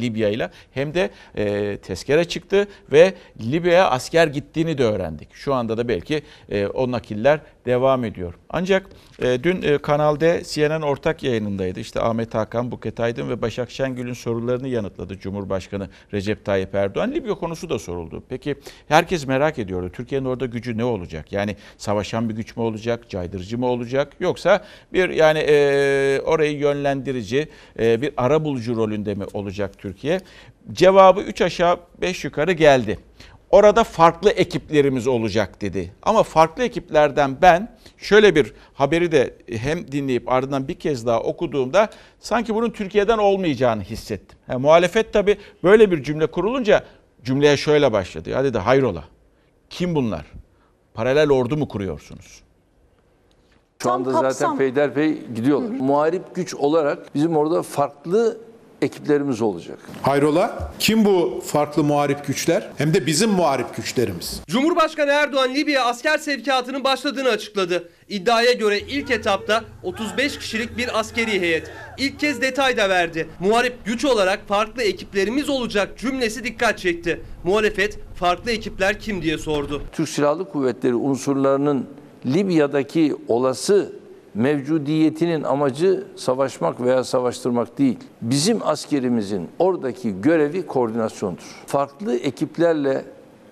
Libya 0.00 0.28
ile 0.28 0.50
hem 0.70 0.94
de 0.94 1.10
e, 1.36 1.76
tezkere 1.76 2.24
çıktı 2.24 2.68
ve 2.92 3.14
Libya'ya 3.40 3.90
asker 3.90 4.26
gittiğini 4.26 4.78
de 4.78 4.84
öğrendik. 4.84 5.28
Şu 5.32 5.54
anda 5.54 5.78
da 5.78 5.88
belki 5.88 6.22
e, 6.50 6.66
o 6.66 6.90
nakiller 6.90 7.40
devam 7.66 8.04
ediyor. 8.04 8.34
Ancak 8.50 8.86
e, 9.22 9.42
dün 9.42 9.62
e, 9.62 9.78
Kanal 9.78 10.16
CNN 10.44 10.82
ortak 10.82 11.22
yayınındaydı. 11.22 11.80
İşte 11.80 12.00
Ahmet 12.00 12.34
Hakan, 12.34 12.70
Buket 12.70 13.00
Aydın 13.00 13.28
ve 13.28 13.42
Başak 13.42 13.70
Şengül'ün 13.70 14.12
sorularını 14.12 14.68
yanıtladı 14.68 15.18
Cumhurbaşkanı 15.18 15.88
Recep 16.12 16.44
Tayyip 16.44 16.74
Erdoğan. 16.74 17.12
Libya 17.12 17.34
konusu 17.34 17.70
da 17.70 17.78
soruldu. 17.78 18.22
Peki 18.28 18.54
herkes 18.88 19.26
merak 19.26 19.58
ediyordu. 19.58 19.90
Türkiye'nin 19.92 20.26
orada 20.26 20.46
gücü 20.46 20.78
ne 20.78 20.84
olacak? 20.84 21.32
Yani 21.32 21.56
savaşan 21.78 22.28
bir 22.28 22.34
güç 22.34 22.56
mü 22.56 22.62
olacak? 22.62 23.10
Caydırıcı 23.10 23.58
mı 23.58 23.66
olacak? 23.66 24.12
Yoksa 24.20 24.64
bir 24.92 25.08
yani 25.08 25.38
e, 25.38 26.20
orayı 26.24 26.58
yönlendirici 26.58 27.48
e, 27.78 28.02
bir 28.02 28.12
ara 28.16 28.44
bulucu 28.44 28.76
rolünde 28.76 29.14
mi 29.14 29.24
olacak 29.32 29.78
Türkiye? 29.86 30.20
Cevabı 30.72 31.20
3 31.20 31.42
aşağı 31.42 31.80
5 32.00 32.24
yukarı 32.24 32.52
geldi. 32.52 32.98
Orada 33.50 33.84
farklı 33.84 34.30
ekiplerimiz 34.30 35.06
olacak 35.06 35.60
dedi. 35.60 35.92
Ama 36.02 36.22
farklı 36.22 36.64
ekiplerden 36.64 37.36
ben 37.42 37.76
şöyle 37.96 38.34
bir 38.34 38.52
haberi 38.74 39.12
de 39.12 39.34
hem 39.50 39.92
dinleyip 39.92 40.28
ardından 40.32 40.68
bir 40.68 40.74
kez 40.74 41.06
daha 41.06 41.20
okuduğumda 41.20 41.88
sanki 42.20 42.54
bunun 42.54 42.70
Türkiye'den 42.70 43.18
olmayacağını 43.18 43.82
hissettim. 43.82 44.38
Yani 44.48 44.60
muhalefet 44.60 45.12
tabii 45.12 45.36
böyle 45.64 45.90
bir 45.90 46.02
cümle 46.02 46.26
kurulunca 46.26 46.84
cümleye 47.24 47.56
şöyle 47.56 47.92
başladı. 47.92 48.30
Ya 48.30 48.44
dedi 48.44 48.58
hayrola 48.58 49.04
kim 49.70 49.94
bunlar? 49.94 50.26
Paralel 50.94 51.30
ordu 51.30 51.56
mu 51.56 51.68
kuruyorsunuz? 51.68 52.42
Şu 53.82 53.92
anda 53.92 54.12
zaten 54.12 54.58
peyderpey 54.58 55.26
gidiyorlar. 55.34 55.70
Muharip 55.70 56.34
güç 56.34 56.54
olarak 56.54 57.14
bizim 57.14 57.36
orada 57.36 57.62
farklı 57.62 58.45
ekiplerimiz 58.82 59.42
olacak. 59.42 59.78
Hayrola? 60.02 60.72
Kim 60.78 61.04
bu 61.04 61.42
farklı 61.46 61.84
muharip 61.84 62.26
güçler? 62.26 62.70
Hem 62.78 62.94
de 62.94 63.06
bizim 63.06 63.30
muharip 63.30 63.76
güçlerimiz. 63.76 64.40
Cumhurbaşkanı 64.48 65.10
Erdoğan 65.10 65.54
Libya 65.54 65.84
asker 65.84 66.18
sevkiyatının 66.18 66.84
başladığını 66.84 67.28
açıkladı. 67.28 67.88
İddiaya 68.08 68.52
göre 68.52 68.80
ilk 68.80 69.10
etapta 69.10 69.64
35 69.82 70.38
kişilik 70.38 70.76
bir 70.78 71.00
askeri 71.00 71.40
heyet. 71.40 71.70
İlk 71.98 72.20
kez 72.20 72.42
detay 72.42 72.76
da 72.76 72.88
verdi. 72.88 73.28
Muharip 73.40 73.84
güç 73.84 74.04
olarak 74.04 74.48
farklı 74.48 74.82
ekiplerimiz 74.82 75.48
olacak 75.48 75.98
cümlesi 75.98 76.44
dikkat 76.44 76.78
çekti. 76.78 77.20
Muhalefet 77.44 77.98
farklı 78.14 78.50
ekipler 78.50 79.00
kim 79.00 79.22
diye 79.22 79.38
sordu. 79.38 79.82
Türk 79.92 80.08
Silahlı 80.08 80.48
Kuvvetleri 80.48 80.94
unsurlarının 80.94 81.86
Libya'daki 82.26 83.16
olası 83.28 83.92
mevcudiyetinin 84.36 85.42
amacı 85.42 86.04
savaşmak 86.16 86.80
veya 86.80 87.04
savaştırmak 87.04 87.78
değil. 87.78 87.98
Bizim 88.22 88.58
askerimizin 88.66 89.48
oradaki 89.58 90.20
görevi 90.20 90.66
koordinasyondur. 90.66 91.62
Farklı 91.66 92.16
ekiplerle 92.16 93.04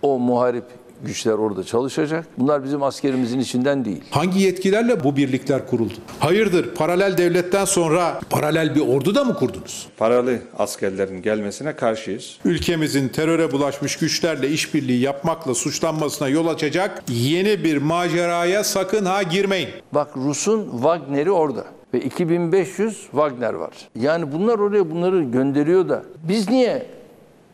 o 0.03 0.19
muharip 0.19 0.65
güçler 1.03 1.33
orada 1.33 1.65
çalışacak. 1.65 2.27
Bunlar 2.39 2.65
bizim 2.65 2.83
askerimizin 2.83 3.39
içinden 3.39 3.85
değil. 3.85 4.03
Hangi 4.11 4.41
yetkilerle 4.41 5.05
bu 5.05 5.17
birlikler 5.17 5.67
kuruldu? 5.67 5.95
Hayırdır 6.19 6.75
paralel 6.75 7.19
devletten 7.19 7.65
sonra 7.65 8.21
paralel 8.31 8.75
bir 8.75 8.81
ordu 8.81 9.15
da 9.15 9.25
mı 9.25 9.35
kurdunuz? 9.35 9.87
Paralı 9.97 10.39
askerlerin 10.59 11.23
gelmesine 11.23 11.77
karşıyız. 11.77 12.39
Ülkemizin 12.45 13.09
teröre 13.09 13.53
bulaşmış 13.53 13.97
güçlerle 13.97 14.49
işbirliği 14.49 15.01
yapmakla 15.01 15.55
suçlanmasına 15.55 16.29
yol 16.29 16.47
açacak 16.47 17.03
yeni 17.09 17.65
bir 17.65 17.77
maceraya 17.77 18.65
sakın 18.65 19.05
ha 19.05 19.23
girmeyin. 19.23 19.69
Bak 19.93 20.09
Rus'un 20.17 20.71
Wagner'i 20.73 21.31
orada 21.31 21.65
ve 21.95 22.01
2500 22.01 23.01
Wagner 23.01 23.55
var. 23.55 23.73
Yani 24.01 24.33
bunlar 24.33 24.59
oraya 24.59 24.91
bunları 24.91 25.23
gönderiyor 25.23 25.89
da 25.89 26.03
biz 26.29 26.51
niye 26.51 26.87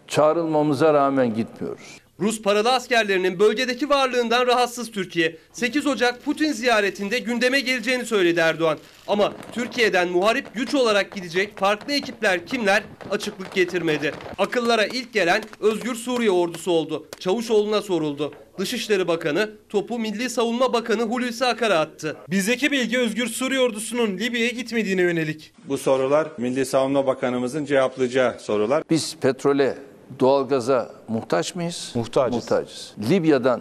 çağrılmamıza 0.09 0.95
rağmen 0.95 1.35
gitmiyoruz? 1.35 2.00
Rus 2.21 2.43
paralı 2.43 2.73
askerlerinin 2.73 3.39
bölgedeki 3.39 3.89
varlığından 3.89 4.47
rahatsız 4.47 4.91
Türkiye. 4.91 5.37
8 5.53 5.87
Ocak 5.87 6.25
Putin 6.25 6.53
ziyaretinde 6.53 7.19
gündeme 7.19 7.61
geleceğini 7.61 8.07
söyledi 8.07 8.41
Erdoğan. 8.41 8.79
Ama 9.09 9.33
Türkiye'den 9.53 10.09
muharip 10.09 10.55
güç 10.55 10.75
olarak 10.75 11.15
gidecek 11.15 11.59
farklı 11.59 11.93
ekipler 11.93 12.47
kimler 12.47 12.83
açıklık 13.11 13.55
getirmedi. 13.55 14.13
Akıllara 14.39 14.87
ilk 14.87 15.13
gelen 15.13 15.43
Özgür 15.61 15.95
Suriye 15.95 16.31
ordusu 16.31 16.71
oldu. 16.71 17.07
Çavuşoğlu'na 17.21 17.83
soruldu. 17.83 18.33
Dışişleri 18.59 19.09
Bakanı 19.09 19.51
topu 19.69 19.99
Milli 19.99 20.31
Savunma 20.31 20.73
Bakanı 20.73 21.03
Hulusi 21.03 21.47
Akar'a 21.47 21.79
attı. 21.79 22.17
Bizdeki 22.31 22.71
bilgi 22.73 22.99
Özgür 22.99 23.27
Suriye 23.27 23.61
ordusunun 23.61 24.19
Libya'ya 24.19 24.51
gitmediğine 24.51 25.03
yönelik. 25.03 25.53
Bu 25.65 25.79
sorular 25.79 26.29
Milli 26.39 26.67
Savunma 26.67 27.07
Bakanımızın 27.07 27.65
cevaplayacağı 27.65 28.41
sorular. 28.41 28.83
Biz 28.91 29.17
petrole, 29.21 29.79
doğalgaza 30.21 30.91
muhtaç 31.09 31.55
mıyız? 31.55 31.93
Muhtacız. 31.95 32.35
Muhtacız. 32.35 32.93
Libya'dan 33.11 33.61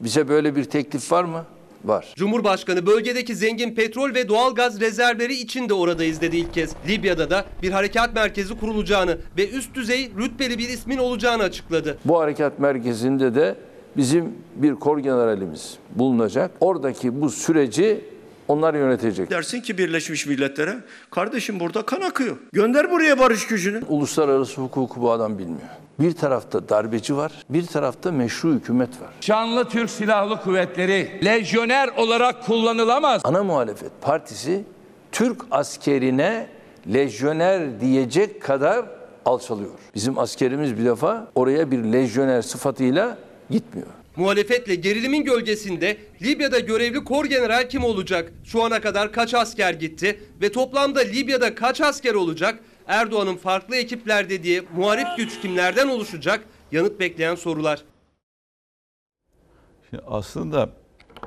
bize 0.00 0.28
böyle 0.28 0.56
bir 0.56 0.64
teklif 0.64 1.12
var 1.12 1.24
mı? 1.24 1.44
Var. 1.84 2.12
Cumhurbaşkanı 2.16 2.86
bölgedeki 2.86 3.36
zengin 3.36 3.74
petrol 3.74 4.14
ve 4.14 4.28
doğal 4.28 4.54
gaz 4.54 4.80
rezervleri 4.80 5.34
için 5.34 5.68
de 5.68 5.74
oradayız 5.74 6.20
dedi 6.20 6.36
ilk 6.36 6.54
kez. 6.54 6.70
Libya'da 6.88 7.30
da 7.30 7.44
bir 7.62 7.70
harekat 7.70 8.14
merkezi 8.14 8.58
kurulacağını 8.58 9.18
ve 9.36 9.50
üst 9.50 9.74
düzey 9.74 10.10
rütbeli 10.18 10.58
bir 10.58 10.68
ismin 10.68 10.98
olacağını 10.98 11.42
açıkladı. 11.42 11.98
Bu 12.04 12.20
harekat 12.20 12.58
merkezinde 12.58 13.34
de 13.34 13.56
bizim 13.96 14.34
bir 14.56 14.74
kor 14.74 14.98
generalimiz 14.98 15.78
bulunacak. 15.94 16.50
Oradaki 16.60 17.20
bu 17.20 17.30
süreci 17.30 18.04
onlar 18.50 18.74
yönetecek. 18.74 19.30
Dersin 19.30 19.60
ki 19.60 19.78
Birleşmiş 19.78 20.26
Milletler'e 20.26 20.76
kardeşim 21.10 21.60
burada 21.60 21.82
kan 21.82 22.00
akıyor. 22.00 22.36
Gönder 22.52 22.90
buraya 22.90 23.18
barış 23.18 23.46
gücünü. 23.46 23.80
Uluslararası 23.88 24.60
hukuku 24.60 25.00
bu 25.00 25.12
adam 25.12 25.38
bilmiyor. 25.38 25.68
Bir 26.00 26.12
tarafta 26.12 26.68
darbeci 26.68 27.16
var, 27.16 27.32
bir 27.50 27.66
tarafta 27.66 28.12
meşru 28.12 28.52
hükümet 28.54 28.88
var. 28.88 29.08
Şanlı 29.20 29.68
Türk 29.68 29.90
Silahlı 29.90 30.40
Kuvvetleri 30.40 31.20
lejyoner 31.24 31.88
olarak 31.96 32.46
kullanılamaz. 32.46 33.20
Ana 33.24 33.44
muhalefet 33.44 33.90
partisi 34.00 34.64
Türk 35.12 35.40
askerine 35.50 36.46
lejyoner 36.92 37.80
diyecek 37.80 38.42
kadar 38.42 38.84
alçalıyor. 39.24 39.70
Bizim 39.94 40.18
askerimiz 40.18 40.78
bir 40.78 40.84
defa 40.84 41.26
oraya 41.34 41.70
bir 41.70 41.78
lejyoner 41.78 42.42
sıfatıyla 42.42 43.18
gitmiyor. 43.50 43.88
Muhalefetle 44.16 44.74
gerilimin 44.74 45.24
gölgesinde 45.24 45.96
Libya'da 46.22 46.58
görevli 46.58 47.04
kor 47.04 47.24
general 47.24 47.68
kim 47.68 47.84
olacak? 47.84 48.32
Şu 48.44 48.64
ana 48.64 48.80
kadar 48.80 49.12
kaç 49.12 49.34
asker 49.34 49.74
gitti 49.74 50.20
ve 50.40 50.52
toplamda 50.52 51.00
Libya'da 51.00 51.54
kaç 51.54 51.80
asker 51.80 52.14
olacak? 52.14 52.58
Erdoğan'ın 52.86 53.36
farklı 53.36 53.76
ekipler 53.76 54.30
dediği 54.30 54.62
muharip 54.76 55.06
güç 55.16 55.40
kimlerden 55.40 55.88
oluşacak? 55.88 56.44
Yanıt 56.72 57.00
bekleyen 57.00 57.34
sorular. 57.34 57.82
Şimdi 59.90 60.02
aslında 60.06 60.70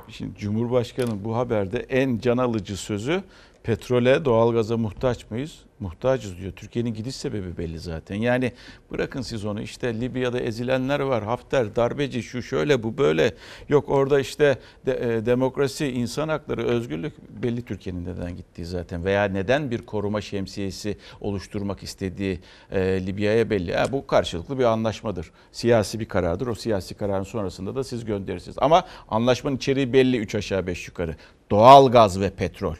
şimdi 0.08 0.38
Cumhurbaşkanı 0.38 1.24
bu 1.24 1.36
haberde 1.36 1.78
en 1.78 2.18
can 2.18 2.38
alıcı 2.38 2.76
sözü 2.76 3.22
petrole, 3.64 4.24
doğalgaza 4.24 4.76
muhtaç 4.76 5.30
mıyız? 5.30 5.58
Muhtacız 5.80 6.38
diyor. 6.38 6.52
Türkiye'nin 6.52 6.94
gidiş 6.94 7.16
sebebi 7.16 7.56
belli 7.58 7.78
zaten. 7.78 8.14
Yani 8.14 8.52
bırakın 8.90 9.22
siz 9.22 9.44
onu 9.44 9.62
işte 9.62 10.00
Libya'da 10.00 10.40
ezilenler 10.40 11.00
var. 11.00 11.24
Hafter, 11.24 11.76
darbeci, 11.76 12.22
şu 12.22 12.42
şöyle 12.42 12.82
bu 12.82 12.98
böyle. 12.98 13.34
Yok 13.68 13.88
orada 13.88 14.20
işte 14.20 14.58
de, 14.86 15.16
e, 15.16 15.26
demokrasi, 15.26 15.86
insan 15.86 16.28
hakları, 16.28 16.64
özgürlük 16.64 17.42
belli 17.42 17.62
Türkiye'nin 17.62 18.04
neden 18.04 18.36
gittiği 18.36 18.64
zaten. 18.64 19.04
Veya 19.04 19.24
neden 19.24 19.70
bir 19.70 19.86
koruma 19.86 20.20
şemsiyesi 20.20 20.98
oluşturmak 21.20 21.82
istediği 21.82 22.40
e, 22.70 23.06
Libya'ya 23.06 23.50
belli. 23.50 23.74
Ha, 23.74 23.92
bu 23.92 24.06
karşılıklı 24.06 24.58
bir 24.58 24.64
anlaşmadır. 24.64 25.30
Siyasi 25.52 26.00
bir 26.00 26.08
karardır. 26.08 26.46
O 26.46 26.54
siyasi 26.54 26.94
kararın 26.94 27.22
sonrasında 27.22 27.74
da 27.74 27.84
siz 27.84 28.04
gönderirsiniz. 28.04 28.56
Ama 28.60 28.84
anlaşmanın 29.08 29.56
içeriği 29.56 29.92
belli 29.92 30.18
3 30.18 30.34
aşağı 30.34 30.66
5 30.66 30.88
yukarı. 30.88 31.16
Doğal 31.50 31.90
gaz 31.92 32.20
ve 32.20 32.30
petrol. 32.30 32.74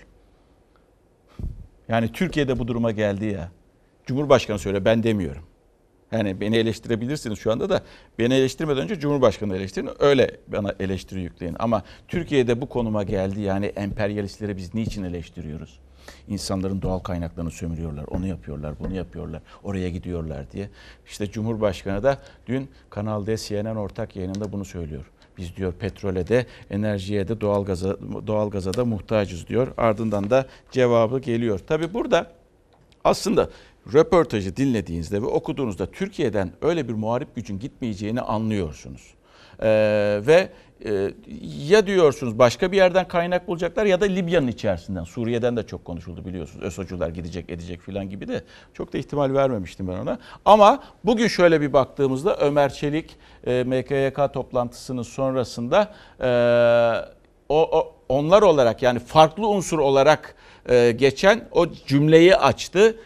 Yani 1.88 2.12
Türkiye'de 2.12 2.59
bu 2.59 2.69
duruma 2.69 2.91
geldi 2.91 3.25
ya. 3.25 3.50
Cumhurbaşkanı 4.07 4.59
söyle 4.59 4.85
ben 4.85 5.03
demiyorum. 5.03 5.43
Yani 6.12 6.41
beni 6.41 6.57
eleştirebilirsiniz 6.57 7.38
şu 7.38 7.53
anda 7.53 7.71
da 7.71 7.83
beni 8.19 8.35
eleştirmeden 8.35 8.83
önce 8.83 9.00
Cumhurbaşkanı 9.00 9.57
eleştirin. 9.57 9.91
Öyle 9.99 10.37
bana 10.49 10.75
eleştiri 10.81 11.21
yükleyin. 11.23 11.57
Ama 11.59 11.83
Türkiye'de 12.09 12.61
bu 12.61 12.69
konuma 12.69 13.03
geldi. 13.03 13.41
Yani 13.41 13.67
emperyalistleri 13.67 14.57
biz 14.57 14.75
niçin 14.75 15.05
eleştiriyoruz? 15.05 15.81
İnsanların 16.29 16.83
doğal 16.83 16.99
kaynaklarını 16.99 17.50
sömürüyorlar. 17.50 18.05
Onu 18.05 18.26
yapıyorlar, 18.26 18.75
bunu 18.79 18.95
yapıyorlar. 18.95 19.43
Oraya 19.62 19.88
gidiyorlar 19.88 20.50
diye. 20.53 20.69
İşte 21.07 21.31
Cumhurbaşkanı 21.31 22.03
da 22.03 22.19
dün 22.47 22.69
Kanal 22.91 23.26
D 23.26 23.37
CNN 23.37 23.76
ortak 23.76 24.17
yayınında 24.17 24.53
bunu 24.53 24.64
söylüyor. 24.64 25.11
Biz 25.38 25.57
diyor 25.57 25.73
petrole 25.73 26.26
de 26.26 26.47
enerjiye 26.71 27.29
de 27.29 27.41
doğalgaza, 27.41 27.97
doğalgaza 28.26 28.75
da 28.75 28.85
muhtacız 28.85 29.49
diyor. 29.49 29.69
Ardından 29.76 30.31
da 30.31 30.47
cevabı 30.71 31.19
geliyor. 31.19 31.59
Tabi 31.59 31.95
burada 31.95 32.33
aslında 33.05 33.50
röportajı 33.93 34.57
dinlediğinizde 34.57 35.23
ve 35.23 35.26
okuduğunuzda 35.26 35.87
Türkiye'den 35.87 36.53
öyle 36.62 36.88
bir 36.88 36.95
muharip 36.95 37.35
gücün 37.35 37.59
gitmeyeceğini 37.59 38.21
anlıyorsunuz. 38.21 39.14
Ee, 39.62 40.21
ve 40.26 40.49
e, 40.85 41.11
ya 41.69 41.87
diyorsunuz 41.87 42.38
başka 42.38 42.73
bir 42.73 42.76
yerden 42.76 43.09
kaynak 43.09 43.49
bulacaklar 43.49 43.87
ya 43.87 44.00
da 44.00 44.05
Libya'nın 44.05 44.47
içerisinden. 44.47 45.05
Suriye'den 45.05 45.57
de 45.57 45.67
çok 45.67 45.85
konuşuldu 45.85 46.25
biliyorsunuz. 46.25 46.64
ÖSO'cular 46.64 47.09
gidecek 47.09 47.50
edecek 47.50 47.81
filan 47.81 48.11
gibi 48.11 48.29
de 48.29 48.43
çok 48.75 48.93
da 48.93 48.99
ihtimal 48.99 49.35
vermemiştim 49.35 49.88
ben 49.88 49.99
ona. 49.99 50.19
Ama 50.45 50.83
bugün 51.05 51.29
şöyle 51.29 51.61
bir 51.61 51.73
baktığımızda 51.73 52.37
Ömer 52.37 52.73
Çelik 52.73 53.17
e, 53.47 53.64
MKYK 53.64 54.33
toplantısının 54.33 55.03
sonrasında 55.03 55.95
e, 56.21 56.29
o, 57.49 57.79
o 57.79 57.95
onlar 58.09 58.43
olarak 58.43 58.83
yani 58.83 58.99
farklı 58.99 59.49
unsur 59.49 59.79
olarak 59.79 60.35
e, 60.69 60.91
geçen 60.91 61.49
o 61.53 61.67
cümleyi 61.87 62.37
açtı 62.37 62.97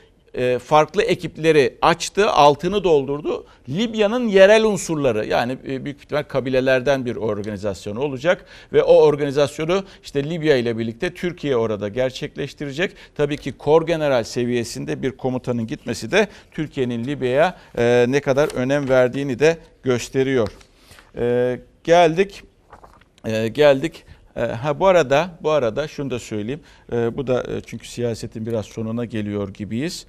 farklı 0.59 1.02
ekipleri 1.02 1.75
açtı, 1.83 2.30
altını 2.30 2.85
doldurdu. 2.85 3.47
Libya'nın 3.68 4.28
yerel 4.28 4.64
unsurları 4.64 5.26
yani 5.26 5.59
e, 5.68 5.85
büyük 5.85 6.00
ihtimal 6.00 6.23
kabilelerden 6.23 7.07
bir 7.07 7.16
organizasyon 7.16 7.97
olacak 7.97 8.45
ve 8.73 8.83
o 8.83 8.95
organizasyonu 8.95 9.85
işte 10.02 10.30
Libya 10.30 10.57
ile 10.57 10.78
birlikte 10.78 11.14
Türkiye 11.14 11.57
orada 11.57 11.88
gerçekleştirecek. 11.88 12.92
Tabii 13.16 13.37
ki 13.37 13.52
kor 13.52 13.87
general 13.87 14.25
seviyesinde 14.25 15.02
bir 15.02 15.11
komutanın 15.11 15.66
gitmesi 15.66 16.11
de 16.11 16.28
Türkiye'nin 16.52 17.04
Libya'ya 17.04 17.57
e, 17.78 18.07
ne 18.09 18.21
kadar 18.21 18.49
önem 18.54 18.88
verdiğini 18.88 19.38
de 19.38 19.59
gösteriyor. 19.83 20.49
Geldik 21.85 22.42
geldik 23.52 24.04
Ha 24.38 24.80
bu 24.80 24.87
arada 24.87 25.38
bu 25.42 25.50
arada 25.50 25.88
şunu 25.88 26.11
da 26.11 26.18
söyleyeyim. 26.18 26.61
Bu 26.92 27.26
da 27.26 27.61
çünkü 27.66 27.88
siyasetin 27.88 28.47
biraz 28.47 28.66
sonuna 28.66 29.04
geliyor 29.04 29.49
gibiyiz. 29.54 30.07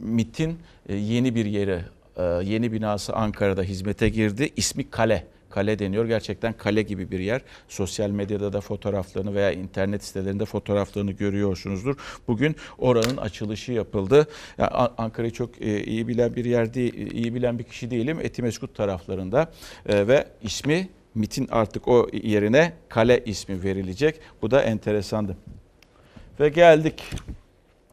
MIT'in 0.00 0.58
yeni 0.88 1.34
bir 1.34 1.44
yeri, 1.44 1.80
yeni 2.50 2.72
binası 2.72 3.12
Ankara'da 3.12 3.62
hizmete 3.62 4.08
girdi. 4.08 4.52
İsmi 4.56 4.90
Kale. 4.90 5.26
Kale 5.50 5.78
deniyor. 5.78 6.04
Gerçekten 6.04 6.52
kale 6.52 6.82
gibi 6.82 7.10
bir 7.10 7.18
yer. 7.18 7.40
Sosyal 7.68 8.10
medyada 8.10 8.52
da 8.52 8.60
fotoğraflarını 8.60 9.34
veya 9.34 9.52
internet 9.52 10.04
sitelerinde 10.04 10.44
fotoğraflarını 10.44 11.12
görüyorsunuzdur. 11.12 11.96
Bugün 12.28 12.56
oranın 12.78 13.16
açılışı 13.16 13.72
yapıldı. 13.72 14.26
Yani 14.58 14.70
Ankara'yı 14.98 15.32
çok 15.32 15.60
iyi 15.60 16.08
bilen 16.08 16.36
bir 16.36 16.44
yer 16.44 16.74
değil, 16.74 17.12
iyi 17.12 17.34
bilen 17.34 17.58
bir 17.58 17.64
kişi 17.64 17.90
değilim. 17.90 18.18
Etimeskut 18.22 18.74
taraflarında 18.74 19.50
ve 19.88 20.26
ismi 20.42 20.88
MIT'in 21.16 21.48
artık 21.50 21.88
o 21.88 22.08
yerine 22.12 22.72
kale 22.88 23.24
ismi 23.24 23.62
verilecek. 23.62 24.20
Bu 24.42 24.50
da 24.50 24.62
enteresandı. 24.62 25.36
Ve 26.40 26.48
geldik. 26.48 27.02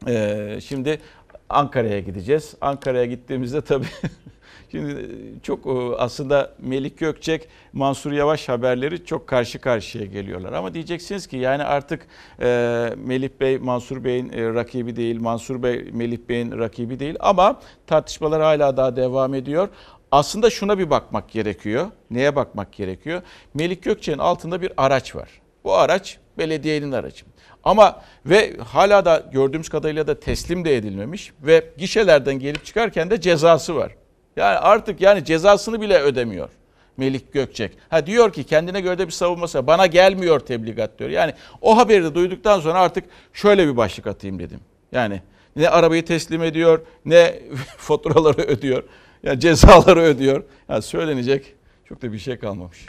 Ee, 0.08 0.58
şimdi 0.64 1.00
Ankara'ya 1.48 2.00
gideceğiz. 2.00 2.54
Ankara'ya 2.60 3.04
gittiğimizde 3.04 3.60
tabii 3.60 3.86
Şimdi 4.70 5.08
çok 5.42 5.66
aslında 5.98 6.54
Melik 6.58 6.98
Gökçek, 6.98 7.48
Mansur 7.72 8.12
Yavaş 8.12 8.48
haberleri 8.48 9.04
çok 9.04 9.26
karşı 9.26 9.58
karşıya 9.58 10.04
geliyorlar. 10.04 10.52
Ama 10.52 10.74
diyeceksiniz 10.74 11.26
ki 11.26 11.36
yani 11.36 11.62
artık 11.62 12.06
e, 12.40 12.90
Melih 12.96 13.28
Bey 13.40 13.58
Mansur 13.58 14.04
Bey'in 14.04 14.32
e, 14.32 14.54
rakibi 14.54 14.96
değil, 14.96 15.20
Mansur 15.20 15.62
Bey 15.62 15.90
Melih 15.92 16.18
Bey'in 16.28 16.58
rakibi 16.58 16.98
değil 16.98 17.16
ama 17.20 17.60
tartışmalar 17.86 18.42
hala 18.42 18.76
daha 18.76 18.96
devam 18.96 19.34
ediyor. 19.34 19.68
Aslında 20.14 20.50
şuna 20.50 20.78
bir 20.78 20.90
bakmak 20.90 21.30
gerekiyor. 21.30 21.86
Neye 22.10 22.36
bakmak 22.36 22.72
gerekiyor? 22.72 23.22
Melik 23.54 23.82
Gökçe'nin 23.82 24.18
altında 24.18 24.62
bir 24.62 24.72
araç 24.76 25.16
var. 25.16 25.28
Bu 25.64 25.74
araç 25.74 26.18
belediyenin 26.38 26.92
aracı. 26.92 27.24
Ama 27.64 28.02
ve 28.26 28.56
hala 28.56 29.04
da 29.04 29.30
gördüğümüz 29.32 29.68
kadarıyla 29.68 30.06
da 30.06 30.20
teslim 30.20 30.64
de 30.64 30.76
edilmemiş 30.76 31.32
ve 31.42 31.64
gişelerden 31.78 32.38
gelip 32.38 32.64
çıkarken 32.64 33.10
de 33.10 33.20
cezası 33.20 33.76
var. 33.76 33.94
Yani 34.36 34.58
artık 34.58 35.00
yani 35.00 35.24
cezasını 35.24 35.80
bile 35.80 35.98
ödemiyor. 35.98 36.48
Melik 36.96 37.32
Gökçek. 37.32 37.72
Ha 37.88 38.06
diyor 38.06 38.32
ki 38.32 38.44
kendine 38.44 38.80
göre 38.80 38.98
de 38.98 39.06
bir 39.06 39.12
savunması 39.12 39.66
bana 39.66 39.86
gelmiyor 39.86 40.40
tebligat 40.40 40.98
diyor. 40.98 41.10
Yani 41.10 41.32
o 41.60 41.76
haberi 41.76 42.04
de 42.04 42.14
duyduktan 42.14 42.60
sonra 42.60 42.80
artık 42.80 43.04
şöyle 43.32 43.68
bir 43.68 43.76
başlık 43.76 44.06
atayım 44.06 44.38
dedim. 44.38 44.60
Yani 44.92 45.22
ne 45.56 45.68
arabayı 45.68 46.04
teslim 46.04 46.42
ediyor 46.42 46.80
ne 47.04 47.38
faturaları 47.78 48.42
ödüyor. 48.42 48.84
Yani 49.24 49.40
cezaları 49.40 50.00
ödüyor. 50.00 50.44
Yani 50.68 50.82
söylenecek 50.82 51.54
çok 51.88 52.02
da 52.02 52.12
bir 52.12 52.18
şey 52.18 52.38
kalmamış. 52.38 52.86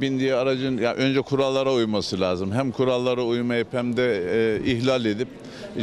bindiği 0.00 0.34
aracın 0.34 0.78
ya 0.78 0.94
önce 0.94 1.20
kurallara 1.20 1.74
uyması 1.74 2.20
lazım. 2.20 2.52
Hem 2.52 2.72
kurallara 2.72 3.22
uymayıp 3.22 3.72
hem 3.72 3.96
de 3.96 4.30
e, 4.32 4.70
ihlal 4.70 5.04
edip 5.04 5.28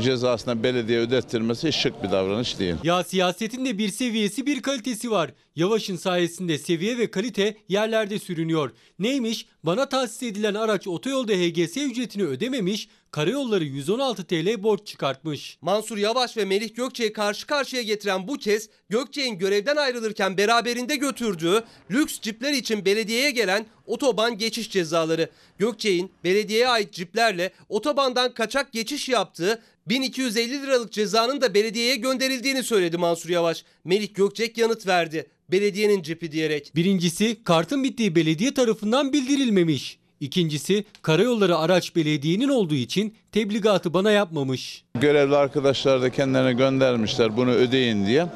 cezasına 0.01 0.63
belediye 0.63 0.99
ödettirmesi 0.99 1.73
şık 1.73 2.03
bir 2.03 2.11
davranış 2.11 2.59
değil. 2.59 2.75
Ya 2.83 3.03
siyasetin 3.03 3.65
de 3.65 3.77
bir 3.77 3.89
seviyesi 3.89 4.45
bir 4.45 4.61
kalitesi 4.61 5.11
var. 5.11 5.31
Yavaş'ın 5.55 5.95
sayesinde 5.95 6.57
seviye 6.57 6.97
ve 6.97 7.11
kalite 7.11 7.57
yerlerde 7.67 8.19
sürünüyor. 8.19 8.71
Neymiş? 8.99 9.45
Bana 9.63 9.89
tahsis 9.89 10.23
edilen 10.23 10.53
araç 10.53 10.87
otoyolda 10.87 11.33
HGS 11.33 11.77
ücretini 11.77 12.23
ödememiş, 12.23 12.89
karayolları 13.13 13.63
116 13.63 14.23
TL 14.23 14.63
borç 14.63 14.87
çıkartmış. 14.87 15.57
Mansur 15.61 15.97
Yavaş 15.97 16.37
ve 16.37 16.45
Melih 16.45 16.75
Gökçe'yi 16.75 17.13
karşı 17.13 17.47
karşıya 17.47 17.81
getiren 17.81 18.27
bu 18.27 18.37
kez 18.37 18.69
Gökçe'nin 18.89 19.37
görevden 19.37 19.75
ayrılırken 19.75 20.37
beraberinde 20.37 20.95
götürdüğü 20.95 21.63
lüks 21.91 22.19
cipler 22.19 22.53
için 22.53 22.85
belediyeye 22.85 23.31
gelen 23.31 23.65
otoban 23.85 24.37
geçiş 24.37 24.71
cezaları. 24.71 25.29
Gökçe'nin 25.57 26.11
belediyeye 26.23 26.67
ait 26.67 26.93
ciplerle 26.93 27.51
otobandan 27.69 28.33
kaçak 28.33 28.71
geçiş 28.71 29.09
yaptığı 29.09 29.61
1250 29.87 30.61
liralık 30.61 30.91
cezanın 30.91 31.41
da 31.41 31.53
belediyeye 31.53 31.95
gönderildiğini 31.95 32.63
söyledi 32.63 32.97
Mansur 32.97 33.29
Yavaş. 33.29 33.65
Melik 33.83 34.15
Gökçek 34.15 34.57
yanıt 34.57 34.87
verdi. 34.87 35.27
Belediyenin 35.51 36.01
cipi 36.01 36.31
diyerek. 36.31 36.71
Birincisi 36.75 37.43
kartın 37.43 37.83
bittiği 37.83 38.15
belediye 38.15 38.53
tarafından 38.53 39.13
bildirilmemiş. 39.13 40.02
İkincisi 40.23 40.83
karayolları 41.01 41.57
araç 41.57 41.95
belediyenin 41.95 42.49
olduğu 42.49 42.75
için 42.75 43.13
tebligatı 43.31 43.93
bana 43.93 44.11
yapmamış. 44.11 44.83
Görevli 44.99 45.35
arkadaşlar 45.35 46.01
da 46.01 46.09
kendilerine 46.09 46.53
göndermişler 46.53 47.37
bunu 47.37 47.51
ödeyin 47.51 48.05
diye. 48.05 48.27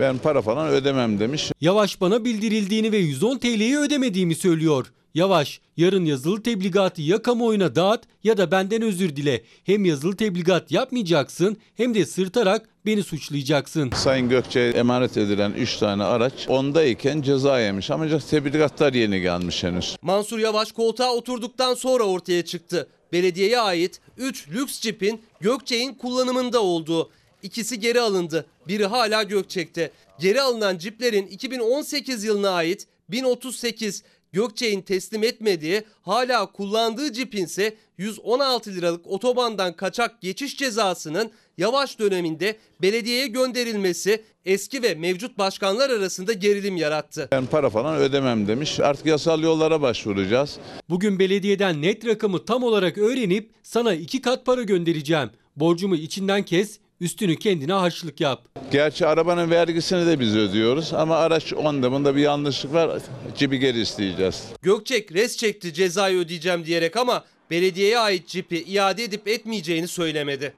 Ben 0.00 0.18
para 0.18 0.42
falan 0.42 0.68
ödemem 0.68 1.20
demiş. 1.20 1.52
Yavaş 1.60 2.00
bana 2.00 2.24
bildirildiğini 2.24 2.92
ve 2.92 2.96
110 2.96 3.38
TL'yi 3.38 3.78
ödemediğimi 3.78 4.34
söylüyor. 4.34 4.86
Yavaş, 5.16 5.60
yarın 5.76 6.04
yazılı 6.04 6.42
tebligatı 6.42 7.02
ya 7.02 7.22
kamuoyuna 7.22 7.74
dağıt 7.74 8.02
ya 8.24 8.36
da 8.36 8.50
benden 8.50 8.82
özür 8.82 9.16
dile. 9.16 9.42
Hem 9.64 9.84
yazılı 9.84 10.16
tebligat 10.16 10.70
yapmayacaksın 10.70 11.56
hem 11.76 11.94
de 11.94 12.06
sırtarak 12.06 12.68
beni 12.86 13.02
suçlayacaksın. 13.02 13.90
Sayın 13.90 14.28
Gökçe'ye 14.28 14.70
emanet 14.70 15.16
edilen 15.16 15.52
3 15.52 15.76
tane 15.76 16.04
araç 16.04 16.32
ondayken 16.48 17.22
ceza 17.22 17.60
yemiş 17.60 17.90
ama 17.90 18.18
tebligatlar 18.18 18.92
yeni 18.92 19.20
gelmiş 19.20 19.64
henüz. 19.64 19.96
Mansur 20.02 20.38
Yavaş 20.38 20.72
koltuğa 20.72 21.14
oturduktan 21.14 21.74
sonra 21.74 22.04
ortaya 22.04 22.44
çıktı. 22.44 22.88
Belediyeye 23.12 23.60
ait 23.60 24.00
3 24.16 24.48
lüks 24.48 24.80
cipin 24.80 25.20
Gökçe'nin 25.40 25.94
kullanımında 25.94 26.62
olduğu. 26.62 27.10
İkisi 27.42 27.80
geri 27.80 28.00
alındı. 28.00 28.46
Biri 28.68 28.86
hala 28.86 29.22
Gökçek'te. 29.22 29.90
Geri 30.20 30.42
alınan 30.42 30.78
ciplerin 30.78 31.26
2018 31.26 32.24
yılına 32.24 32.50
ait 32.50 32.86
1038 33.08 34.02
Gökçe'nin 34.32 34.82
teslim 34.82 35.22
etmediği 35.22 35.82
hala 36.02 36.52
kullandığı 36.52 37.12
cipin 37.12 37.44
ise 37.44 37.76
116 37.98 38.70
liralık 38.70 39.06
otobandan 39.06 39.72
kaçak 39.72 40.20
geçiş 40.20 40.56
cezasının 40.56 41.30
yavaş 41.58 41.98
döneminde 41.98 42.56
belediyeye 42.82 43.26
gönderilmesi 43.26 44.22
eski 44.44 44.82
ve 44.82 44.94
mevcut 44.94 45.38
başkanlar 45.38 45.90
arasında 45.90 46.32
gerilim 46.32 46.76
yarattı. 46.76 47.28
Ben 47.32 47.46
para 47.46 47.70
falan 47.70 47.96
ödemem 47.96 48.48
demiş. 48.48 48.80
Artık 48.80 49.06
yasal 49.06 49.42
yollara 49.42 49.82
başvuracağız. 49.82 50.58
Bugün 50.88 51.18
belediyeden 51.18 51.82
net 51.82 52.06
rakamı 52.06 52.44
tam 52.44 52.62
olarak 52.62 52.98
öğrenip 52.98 53.50
sana 53.62 53.94
iki 53.94 54.22
kat 54.22 54.46
para 54.46 54.62
göndereceğim. 54.62 55.30
Borcumu 55.56 55.96
içinden 55.96 56.42
kes 56.42 56.78
üstünü 57.00 57.36
kendine 57.36 57.72
harçlık 57.72 58.20
yap. 58.20 58.48
Gerçi 58.70 59.06
arabanın 59.06 59.50
vergisini 59.50 60.06
de 60.06 60.20
biz 60.20 60.36
ödüyoruz 60.36 60.92
ama 60.92 61.16
araç 61.16 61.52
onda 61.52 61.92
bunda 61.92 62.16
bir 62.16 62.20
yanlışlık 62.20 62.72
var. 62.72 63.02
Cipi 63.36 63.58
geri 63.58 63.80
isteyeceğiz. 63.80 64.44
Gökçek 64.62 65.12
res 65.12 65.36
çekti 65.36 65.72
cezayı 65.74 66.18
ödeyeceğim 66.18 66.64
diyerek 66.64 66.96
ama 66.96 67.24
belediyeye 67.50 67.98
ait 67.98 68.28
cipi 68.28 68.62
iade 68.62 69.04
edip 69.04 69.28
etmeyeceğini 69.28 69.88
söylemedi. 69.88 70.54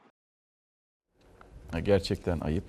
Ha, 1.73 1.81
Gerçekten 1.81 2.41
ayıp. 2.41 2.65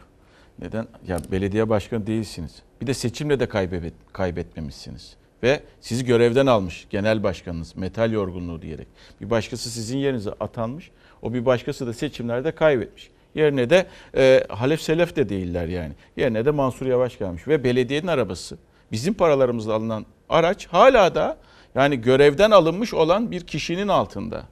Neden? 0.59 0.87
Ya 1.07 1.19
belediye 1.31 1.69
başkanı 1.69 2.07
değilsiniz. 2.07 2.51
Bir 2.81 2.87
de 2.87 2.93
seçimle 2.93 3.39
de 3.39 3.49
kaybet, 3.49 3.93
kaybetmemişsiniz. 4.13 5.13
Ve 5.43 5.63
sizi 5.81 6.05
görevden 6.05 6.45
almış 6.45 6.87
genel 6.89 7.23
başkanınız 7.23 7.75
metal 7.75 8.11
yorgunluğu 8.11 8.61
diyerek. 8.61 8.87
Bir 9.21 9.29
başkası 9.29 9.69
sizin 9.69 9.97
yerinize 9.97 10.29
atanmış. 10.31 10.91
O 11.21 11.33
bir 11.33 11.45
başkası 11.45 11.87
da 11.87 11.93
seçimlerde 11.93 12.51
kaybetmiş. 12.51 13.09
Yerine 13.35 13.69
de 13.69 13.85
e, 14.17 14.43
Halef 14.49 14.81
Selef 14.81 15.15
de 15.15 15.29
değiller 15.29 15.67
yani. 15.67 15.93
Yerine 16.17 16.45
de 16.45 16.51
Mansur 16.51 16.85
Yavaş 16.85 17.19
gelmiş. 17.19 17.47
Ve 17.47 17.63
belediyenin 17.63 18.07
arabası 18.07 18.57
bizim 18.91 19.13
paralarımızla 19.13 19.73
alınan 19.73 20.05
araç 20.29 20.67
hala 20.67 21.15
da 21.15 21.37
yani 21.75 22.01
görevden 22.01 22.51
alınmış 22.51 22.93
olan 22.93 23.31
bir 23.31 23.41
kişinin 23.41 23.87
altında. 23.87 24.43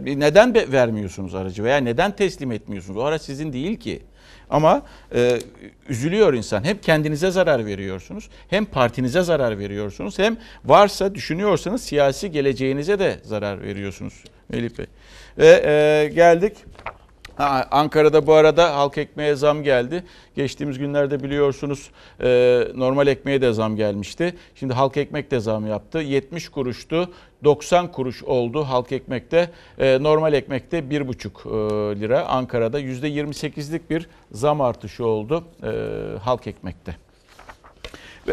Neden 0.00 0.54
vermiyorsunuz 0.54 1.34
aracı 1.34 1.64
veya 1.64 1.76
neden 1.76 2.16
teslim 2.16 2.52
etmiyorsunuz? 2.52 2.96
O 2.96 3.02
araç 3.02 3.22
sizin 3.22 3.52
değil 3.52 3.76
ki. 3.76 4.02
Ama 4.50 4.82
e, 5.14 5.38
üzülüyor 5.88 6.34
insan. 6.34 6.64
Hem 6.64 6.78
kendinize 6.78 7.30
zarar 7.30 7.66
veriyorsunuz, 7.66 8.28
hem 8.48 8.64
partinize 8.64 9.22
zarar 9.22 9.58
veriyorsunuz, 9.58 10.18
hem 10.18 10.36
varsa 10.64 11.14
düşünüyorsanız 11.14 11.82
siyasi 11.82 12.30
geleceğinize 12.30 12.98
de 12.98 13.16
zarar 13.22 13.62
veriyorsunuz 13.62 14.24
Melih 14.48 14.78
Bey. 14.78 14.86
Ve 15.38 15.62
e, 15.64 16.08
geldik 16.14 16.52
Ha, 17.36 17.68
Ankara'da 17.70 18.26
bu 18.26 18.34
arada 18.34 18.76
halk 18.76 18.98
ekmeğe 18.98 19.34
zam 19.34 19.62
geldi. 19.62 20.04
Geçtiğimiz 20.34 20.78
günlerde 20.78 21.22
biliyorsunuz 21.22 21.90
e, 22.20 22.28
normal 22.74 23.06
ekmeğe 23.06 23.40
de 23.40 23.52
zam 23.52 23.76
gelmişti. 23.76 24.34
Şimdi 24.54 24.74
halk 24.74 24.96
ekmek 24.96 25.30
de 25.30 25.40
zam 25.40 25.66
yaptı. 25.66 25.98
70 25.98 26.48
kuruştu 26.48 27.10
90 27.44 27.92
kuruş 27.92 28.22
oldu 28.22 28.64
halk 28.64 28.92
ekmekte. 28.92 29.50
E, 29.78 30.02
normal 30.02 30.32
ekmekte 30.32 30.78
1,5 30.78 31.92
e, 31.92 32.00
lira. 32.00 32.26
Ankara'da 32.26 32.80
%28'lik 32.80 33.90
bir 33.90 34.08
zam 34.32 34.60
artışı 34.60 35.06
oldu 35.06 35.44
e, 35.62 35.68
halk 36.18 36.46
ekmekte. 36.46 36.96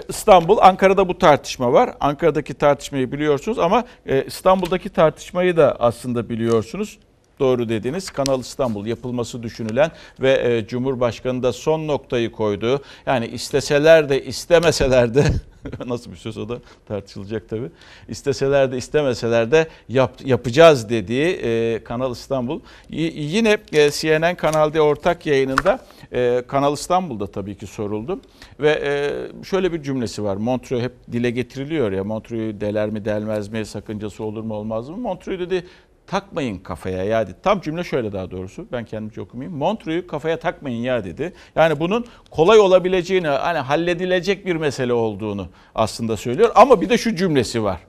İstanbul, 0.10 0.58
Ankara'da 0.62 1.08
bu 1.08 1.18
tartışma 1.18 1.74
var. 1.74 1.94
Ankara'daki 2.00 2.54
tartışmayı 2.54 3.12
biliyorsunuz 3.12 3.60
ama 3.60 3.84
e, 4.06 4.24
İstanbul'daki 4.24 4.90
tartışmayı 4.90 5.58
da 5.58 5.76
aslında 5.80 6.30
biliyorsunuz. 6.30 7.00
Doğru 7.40 7.70
dediniz. 7.70 8.10
Kanal 8.10 8.40
İstanbul 8.40 8.86
yapılması 8.86 9.44
düşünülen 9.44 9.92
ve 10.22 10.32
e, 10.32 10.68
Cumhurbaşkanı 10.68 11.44
da 11.44 11.54
son 11.54 11.88
noktayı 11.88 12.32
koyduğu 12.32 12.82
yani 13.06 13.28
isteseler 13.28 14.10
de 14.10 14.26
istemeseler 14.26 15.16
de 15.16 15.24
nasıl 15.86 16.12
bir 16.12 16.16
söz 16.16 16.38
o 16.38 16.50
da 16.50 16.58
tartışılacak 16.88 17.50
tabii. 17.50 17.70
İsteseler 18.08 18.72
de 18.72 18.78
istemeseler 18.78 19.52
de 19.52 19.68
yap, 19.90 20.14
yapacağız 20.26 20.90
dediği 20.90 21.28
e, 21.44 21.84
Kanal 21.84 22.12
İstanbul. 22.12 22.60
Y- 22.90 23.12
yine 23.16 23.58
e, 23.74 23.92
CNN 23.92 24.36
Kanal 24.36 24.74
D 24.74 24.82
ortak 24.82 25.26
yayınında 25.26 25.80
e, 26.14 26.44
Kanal 26.48 26.74
İstanbul'da 26.74 27.28
tabii 27.28 27.56
ki 27.58 27.68
soruldu. 27.68 28.20
Ve 28.60 28.70
e, 28.84 29.12
şöyle 29.46 29.74
bir 29.74 29.84
cümlesi 29.84 30.24
var. 30.24 30.36
Montreux 30.36 30.82
hep 30.84 30.92
dile 31.12 31.32
getiriliyor 31.32 31.92
ya 31.92 32.04
Montreux'u 32.04 32.62
deler 32.62 32.90
mi 32.90 33.06
delmez 33.06 33.48
mi 33.48 33.66
sakıncası 33.66 34.24
olur 34.24 34.44
mu 34.44 34.54
olmaz 34.54 34.90
mı? 34.90 34.98
Montreux 34.98 35.40
dedi 35.40 35.66
takmayın 36.08 36.60
kafaya 36.60 37.04
ya 37.04 37.28
dedi. 37.28 37.36
Tam 37.44 37.62
cümle 37.62 37.84
şöyle 37.84 38.12
daha 38.12 38.32
doğrusu. 38.32 38.68
Ben 38.72 38.86
kendimce 38.86 39.22
okumayayım. 39.22 39.58
Montreux'u 39.58 40.08
kafaya 40.08 40.40
takmayın 40.40 40.82
ya 40.82 41.04
dedi. 41.04 41.34
Yani 41.56 41.80
bunun 41.80 42.06
kolay 42.32 42.60
olabileceğini, 42.60 43.28
hani 43.28 43.58
halledilecek 43.60 44.46
bir 44.46 44.56
mesele 44.56 44.94
olduğunu 44.94 45.48
aslında 45.76 46.18
söylüyor. 46.18 46.52
Ama 46.56 46.82
bir 46.82 46.90
de 46.90 46.98
şu 46.98 47.16
cümlesi 47.16 47.64
var. 47.64 47.80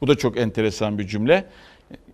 Bu 0.00 0.08
da 0.08 0.14
çok 0.14 0.38
enteresan 0.38 0.98
bir 0.98 1.06
cümle. 1.06 1.44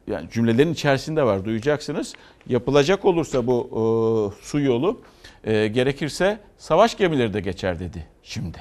Yani 0.06 0.30
cümlelerin 0.30 0.72
içerisinde 0.72 1.22
var 1.22 1.44
duyacaksınız. 1.44 2.14
Yapılacak 2.46 3.04
olursa 3.04 3.46
bu 3.46 3.68
e, 3.70 4.42
su 4.44 4.60
yolu 4.60 5.00
e, 5.44 5.66
gerekirse 5.66 6.38
savaş 6.58 6.96
gemileri 6.96 7.34
de 7.34 7.40
geçer 7.40 7.78
dedi 7.78 8.06
şimdi. 8.22 8.58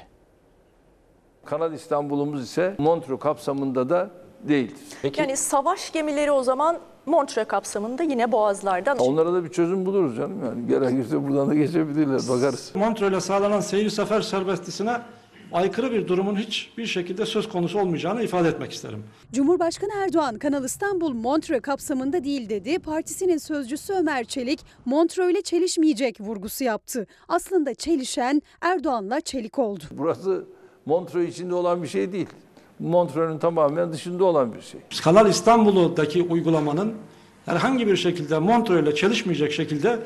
Kanal 1.45 1.73
İstanbul'umuz 1.73 2.43
ise 2.43 2.75
Montreux 2.77 3.19
kapsamında 3.19 3.89
da 3.89 4.11
değildir. 4.47 4.77
Yani 5.17 5.37
savaş 5.37 5.91
gemileri 5.91 6.31
o 6.31 6.43
zaman 6.43 6.77
Montre 7.05 7.43
kapsamında 7.43 8.03
yine 8.03 8.31
boğazlardan. 8.31 8.97
Onlara 8.97 9.33
da 9.33 9.43
bir 9.43 9.49
çözüm 9.49 9.85
buluruz 9.85 10.17
canım 10.17 10.45
yani. 10.45 10.67
Gerekirse 10.67 11.27
buradan 11.27 11.49
da 11.49 11.53
geçebilirler 11.55 12.21
bakarız. 12.29 12.71
Montreux'le 12.75 13.21
sağlanan 13.25 13.59
seyir 13.59 13.89
sefer 13.89 14.21
serbestisine 14.21 14.97
aykırı 15.51 15.91
bir 15.91 16.07
durumun 16.07 16.35
hiçbir 16.35 16.85
şekilde 16.85 17.25
söz 17.25 17.49
konusu 17.49 17.79
olmayacağını 17.79 18.23
ifade 18.23 18.47
etmek 18.47 18.71
isterim. 18.71 19.03
Cumhurbaşkanı 19.33 19.91
Erdoğan 20.05 20.37
Kanal 20.37 20.63
İstanbul 20.63 21.13
Montreux 21.13 21.61
kapsamında 21.61 22.23
değil 22.23 22.49
dedi. 22.49 22.79
Partisinin 22.79 23.37
sözcüsü 23.37 23.93
Ömer 23.93 24.23
Çelik 24.23 24.59
Montreux 24.85 25.31
ile 25.31 25.41
çelişmeyecek 25.41 26.21
vurgusu 26.21 26.63
yaptı. 26.63 27.07
Aslında 27.27 27.73
çelişen 27.73 28.41
Erdoğan'la 28.61 29.21
çelik 29.21 29.59
oldu. 29.59 29.83
Burası 29.91 30.45
Montreux 30.85 31.29
içinde 31.29 31.53
olan 31.53 31.83
bir 31.83 31.87
şey 31.87 32.11
değil. 32.11 32.27
Montreux'un 32.79 33.37
tamamen 33.37 33.93
dışında 33.93 34.23
olan 34.23 34.53
bir 34.53 34.61
şey. 34.61 34.81
Kanal 35.03 35.29
İstanbul'daki 35.29 36.23
uygulamanın 36.23 36.93
herhangi 37.45 37.87
bir 37.87 37.95
şekilde 37.95 38.39
Montreux 38.39 38.83
ile 38.83 38.95
çelişmeyecek 38.95 39.51
şekilde 39.51 39.99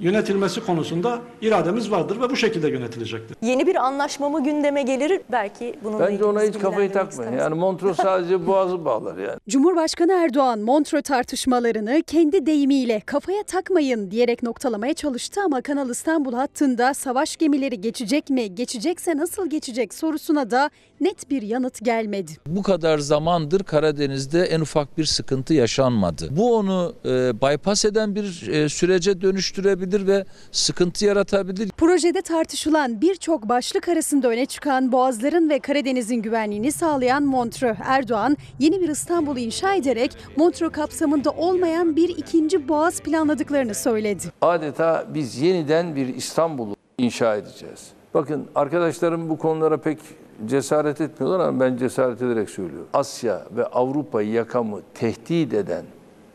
yönetilmesi 0.00 0.66
konusunda 0.66 1.18
irademiz 1.42 1.90
vardır 1.90 2.20
ve 2.20 2.30
bu 2.30 2.36
şekilde 2.36 2.68
yönetilecektir. 2.68 3.36
Yeni 3.42 3.66
bir 3.66 3.76
anlaşma 3.76 4.28
mı 4.28 4.44
gündeme 4.44 4.82
gelir? 4.82 5.20
Belki 5.32 5.74
bununla 5.84 6.08
Bence 6.08 6.24
ona 6.24 6.42
hiç 6.42 6.58
kafayı 6.58 6.92
takmayın. 6.92 7.32
Yani 7.32 7.54
Montreux 7.54 7.96
sadece 7.96 8.46
boğazı 8.46 8.84
bağlar 8.84 9.18
yani. 9.18 9.38
Cumhurbaşkanı 9.48 10.12
Erdoğan 10.12 10.58
Montreux 10.58 11.02
tartışmalarını 11.02 12.02
kendi 12.06 12.46
deyimiyle 12.46 13.02
kafaya 13.06 13.42
takmayın 13.42 14.10
diyerek 14.10 14.42
noktalamaya 14.42 14.94
çalıştı 14.94 15.40
ama 15.44 15.60
Kanal 15.62 15.90
İstanbul 15.90 16.32
hattında 16.32 16.94
savaş 16.94 17.36
gemileri 17.36 17.80
geçecek 17.80 18.30
mi, 18.30 18.54
geçecekse 18.54 19.16
nasıl 19.16 19.50
geçecek 19.50 19.94
sorusuna 19.94 20.50
da 20.50 20.70
net 21.00 21.30
bir 21.30 21.42
yanıt 21.42 21.84
gelmedi. 21.84 22.32
Bu 22.46 22.62
kadar 22.62 22.98
zamandır 22.98 23.64
Karadeniz'de 23.64 24.42
en 24.42 24.60
ufak 24.60 24.98
bir 24.98 25.04
sıkıntı 25.04 25.54
yaşanmadı. 25.54 26.28
Bu 26.30 26.56
onu 26.56 26.94
e, 27.04 27.08
bypass 27.40 27.84
eden 27.84 28.14
bir 28.14 28.48
e, 28.48 28.68
sürece 28.68 29.20
dönüştürebilir 29.20 29.89
ve 29.92 30.24
sıkıntı 30.52 31.04
yaratabilir. 31.04 31.68
Projede 31.68 32.22
tartışılan 32.22 33.00
birçok 33.00 33.48
başlık 33.48 33.88
arasında 33.88 34.28
öne 34.28 34.46
çıkan 34.46 34.92
Boğazların 34.92 35.50
ve 35.50 35.58
Karadeniz'in 35.58 36.22
güvenliğini 36.22 36.72
sağlayan 36.72 37.22
Montreux. 37.22 37.76
Erdoğan 37.84 38.36
yeni 38.58 38.80
bir 38.80 38.88
İstanbul 38.88 39.36
inşa 39.36 39.74
ederek 39.74 40.16
Montreux 40.36 40.72
kapsamında 40.72 41.30
olmayan 41.30 41.96
bir 41.96 42.08
ikinci 42.08 42.68
boğaz 42.68 43.00
planladıklarını 43.00 43.74
söyledi. 43.74 44.24
Adeta 44.42 45.06
biz 45.14 45.40
yeniden 45.40 45.96
bir 45.96 46.14
İstanbul'u 46.14 46.76
inşa 46.98 47.36
edeceğiz. 47.36 47.88
Bakın 48.14 48.46
arkadaşlarım 48.54 49.28
bu 49.28 49.38
konulara 49.38 49.76
pek 49.76 49.98
cesaret 50.46 51.00
etmiyorlar 51.00 51.48
ama 51.48 51.60
ben 51.60 51.76
cesaret 51.76 52.22
ederek 52.22 52.50
söylüyorum. 52.50 52.88
Asya 52.92 53.46
ve 53.56 53.66
Avrupa 53.66 54.22
yakamı 54.22 54.80
tehdit 54.94 55.54
eden 55.54 55.84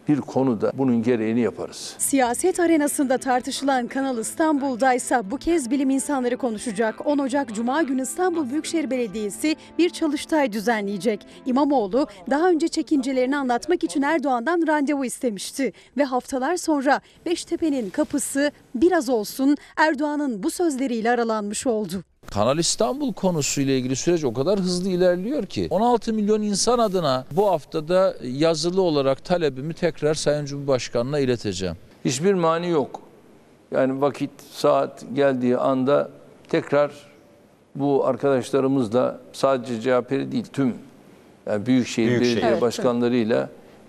bir 0.07 0.21
konuda 0.21 0.71
bunun 0.73 1.03
gereğini 1.03 1.39
yaparız. 1.39 1.95
Siyaset 1.97 2.59
arenasında 2.59 3.17
tartışılan 3.17 3.87
Kanal 3.87 4.17
İstanbul'da 4.17 4.93
ise 4.93 5.31
bu 5.31 5.37
kez 5.37 5.71
bilim 5.71 5.89
insanları 5.89 6.37
konuşacak. 6.37 7.07
10 7.07 7.17
Ocak 7.17 7.55
Cuma 7.55 7.81
günü 7.81 8.01
İstanbul 8.01 8.49
Büyükşehir 8.49 8.89
Belediyesi 8.89 9.55
bir 9.77 9.89
çalıştay 9.89 10.51
düzenleyecek. 10.51 11.27
İmamoğlu 11.45 12.07
daha 12.29 12.49
önce 12.49 12.67
çekincelerini 12.67 13.37
anlatmak 13.37 13.83
için 13.83 14.01
Erdoğan'dan 14.01 14.67
randevu 14.67 15.05
istemişti. 15.05 15.73
Ve 15.97 16.03
haftalar 16.03 16.57
sonra 16.57 17.01
Beştepe'nin 17.25 17.89
kapısı 17.89 18.51
biraz 18.75 19.09
olsun 19.09 19.57
Erdoğan'ın 19.77 20.43
bu 20.43 20.51
sözleriyle 20.51 21.11
aralanmış 21.11 21.67
oldu. 21.67 22.03
Kanal 22.35 22.57
İstanbul 22.57 23.13
konusuyla 23.13 23.73
ilgili 23.73 23.95
süreç 23.95 24.23
o 24.23 24.33
kadar 24.33 24.59
hızlı 24.59 24.89
ilerliyor 24.89 25.45
ki 25.45 25.67
16 25.69 26.13
milyon 26.13 26.41
insan 26.41 26.79
adına 26.79 27.25
bu 27.31 27.47
haftada 27.51 28.15
yazılı 28.23 28.81
olarak 28.81 29.25
talebimi 29.25 29.73
tekrar 29.73 30.13
Sayın 30.13 30.45
Cumhurbaşkanı'na 30.45 31.19
ileteceğim. 31.19 31.75
Hiçbir 32.05 32.33
mani 32.33 32.69
yok. 32.69 33.01
Yani 33.71 34.01
vakit, 34.01 34.29
saat 34.51 35.05
geldiği 35.13 35.57
anda 35.57 36.09
tekrar 36.49 36.91
bu 37.75 38.05
arkadaşlarımızla 38.05 39.19
sadece 39.33 39.81
CHP'li 39.81 40.31
değil 40.31 40.45
tüm 40.53 40.73
yani 41.45 41.65
Büyükşehir, 41.65 42.09
Büyükşehir. 42.09 42.35
Belediye 42.35 42.51
Evet 42.51 42.61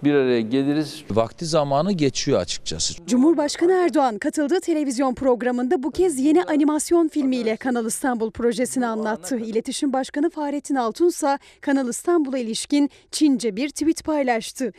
bir 0.05 0.15
araya 0.15 0.41
geliriz. 0.41 1.05
Vakti 1.11 1.47
zamanı 1.47 1.93
geçiyor 1.93 2.41
açıkçası. 2.41 3.07
Cumhurbaşkanı 3.07 3.73
Erdoğan 3.73 4.19
katıldığı 4.19 4.61
televizyon 4.61 5.15
programında 5.15 5.83
bu 5.83 5.91
kez 5.91 6.19
yeni 6.19 6.45
animasyon 6.45 7.09
filmiyle 7.09 7.57
Kanal 7.57 7.87
İstanbul 7.87 8.31
projesini 8.31 8.87
anlattı. 8.87 9.37
İletişim 9.37 9.93
Başkanı 9.93 10.31
Fahrettin 10.31 10.75
Altun 10.75 11.09
ise 11.09 11.39
Kanal 11.61 11.89
İstanbul'a 11.89 12.39
ilişkin 12.39 12.91
Çince 13.11 13.57
bir 13.57 13.69
tweet 13.69 14.05
paylaştı. 14.05 14.73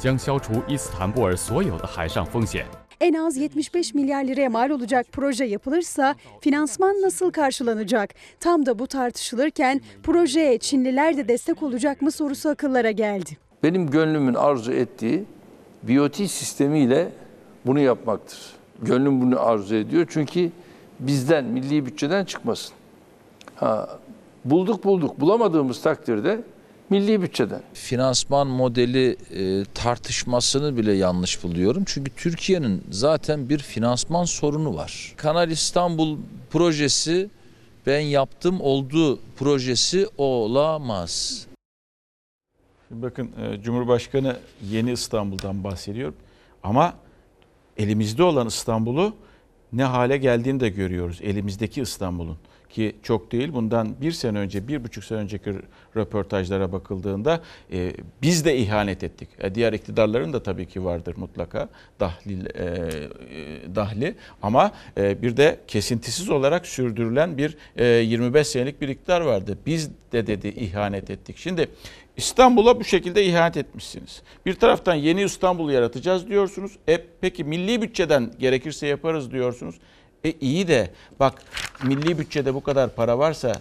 En 3.01 3.13
az 3.13 3.37
75 3.37 3.93
milyar 3.93 4.23
liraya 4.23 4.49
mal 4.49 4.69
olacak 4.69 5.05
proje 5.11 5.45
yapılırsa 5.45 6.15
finansman 6.41 7.01
nasıl 7.01 7.31
karşılanacak? 7.31 8.13
Tam 8.39 8.65
da 8.65 8.79
bu 8.79 8.87
tartışılırken 8.87 9.81
projeye 10.03 10.57
Çinliler 10.57 11.17
de 11.17 11.27
destek 11.27 11.63
olacak 11.63 12.01
mı 12.01 12.11
sorusu 12.11 12.49
akıllara 12.49 12.91
geldi. 12.91 13.46
Benim 13.63 13.89
gönlümün 13.89 14.33
arzu 14.33 14.71
ettiği 14.71 15.25
BOT 15.83 16.15
sistemiyle 16.15 17.11
bunu 17.65 17.79
yapmaktır. 17.79 18.39
Gönlüm 18.81 19.21
bunu 19.21 19.39
arzu 19.39 19.75
ediyor 19.75 20.07
çünkü 20.09 20.51
bizden, 20.99 21.45
milli 21.45 21.85
bütçeden 21.85 22.25
çıkmasın. 22.25 22.73
Ha, 23.55 23.99
bulduk 24.45 24.83
bulduk, 24.83 25.19
bulamadığımız 25.19 25.81
takdirde 25.81 26.41
milli 26.89 27.21
bütçeden. 27.21 27.61
Finansman 27.73 28.47
modeli 28.47 29.17
e, 29.35 29.65
tartışmasını 29.73 30.77
bile 30.77 30.93
yanlış 30.93 31.43
buluyorum. 31.43 31.83
Çünkü 31.85 32.11
Türkiye'nin 32.15 32.83
zaten 32.91 33.49
bir 33.49 33.59
finansman 33.59 34.25
sorunu 34.25 34.75
var. 34.75 35.13
Kanal 35.17 35.51
İstanbul 35.51 36.17
projesi 36.49 37.29
ben 37.85 37.99
yaptım 37.99 38.61
oldu 38.61 39.19
projesi 39.37 40.07
olamaz. 40.17 41.46
Şimdi 42.87 43.01
bakın 43.01 43.31
e, 43.41 43.61
Cumhurbaşkanı 43.61 44.37
yeni 44.63 44.91
İstanbul'dan 44.91 45.63
bahsediyor. 45.63 46.13
Ama 46.63 46.93
elimizde 47.77 48.23
olan 48.23 48.47
İstanbul'u 48.47 49.15
ne 49.73 49.83
hale 49.83 50.17
geldiğini 50.17 50.59
de 50.59 50.69
görüyoruz. 50.69 51.19
Elimizdeki 51.21 51.81
İstanbul'un 51.81 52.37
ki 52.69 52.95
çok 53.03 53.31
değil 53.31 53.53
bundan 53.53 54.01
bir 54.01 54.11
sene 54.11 54.39
önce, 54.39 54.67
bir 54.67 54.83
buçuk 54.83 55.03
sene 55.03 55.17
önceki 55.17 55.53
röportajlara 55.95 56.71
bakıldığında 56.71 57.41
e, 57.71 57.93
biz 58.21 58.45
de 58.45 58.57
ihanet 58.57 59.03
ettik. 59.03 59.29
E, 59.39 59.55
diğer 59.55 59.73
iktidarların 59.73 60.33
da 60.33 60.43
tabii 60.43 60.65
ki 60.65 60.83
vardır 60.85 61.13
mutlaka 61.17 61.69
dahli, 61.99 62.47
e, 62.55 62.65
e, 62.65 63.75
dahli 63.75 64.15
ama 64.41 64.71
e, 64.97 65.21
bir 65.21 65.37
de 65.37 65.59
kesintisiz 65.67 66.29
olarak 66.29 66.67
sürdürülen 66.67 67.37
bir 67.37 67.57
e, 67.75 67.85
25 67.85 68.47
senelik 68.47 68.81
bir 68.81 68.87
iktidar 68.89 69.21
vardı. 69.21 69.57
Biz 69.65 69.89
de 70.11 70.27
dedi 70.27 70.47
ihanet 70.47 71.09
ettik. 71.09 71.37
Şimdi 71.37 71.69
İstanbul'a 72.17 72.79
bu 72.79 72.83
şekilde 72.83 73.25
ihanet 73.25 73.57
etmişsiniz. 73.57 74.21
Bir 74.45 74.53
taraftan 74.53 74.95
yeni 74.95 75.23
İstanbul 75.23 75.71
yaratacağız 75.71 76.27
diyorsunuz. 76.27 76.71
E 76.89 77.01
peki 77.21 77.43
milli 77.43 77.81
bütçeden 77.81 78.31
gerekirse 78.39 78.87
yaparız 78.87 79.31
diyorsunuz. 79.31 79.75
E 80.23 80.31
iyi 80.31 80.67
de 80.67 80.91
bak 81.19 81.43
milli 81.83 82.19
bütçede 82.19 82.53
bu 82.53 82.63
kadar 82.63 82.95
para 82.95 83.19
varsa 83.19 83.53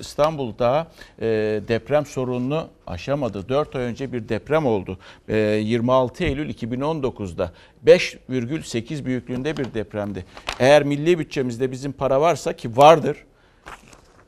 İstanbul 0.00 0.58
daha 0.58 0.86
e, 1.20 1.26
deprem 1.68 2.06
sorununu 2.06 2.68
aşamadı. 2.86 3.48
4 3.48 3.76
ay 3.76 3.82
önce 3.82 4.12
bir 4.12 4.28
deprem 4.28 4.66
oldu. 4.66 4.98
E, 5.28 5.36
26 5.36 6.24
Eylül 6.24 6.50
2019'da 6.50 7.52
5,8 7.86 9.04
büyüklüğünde 9.04 9.56
bir 9.56 9.74
depremdi. 9.74 10.24
Eğer 10.58 10.82
milli 10.82 11.18
bütçemizde 11.18 11.72
bizim 11.72 11.92
para 11.92 12.20
varsa 12.20 12.52
ki 12.52 12.76
vardır. 12.76 13.24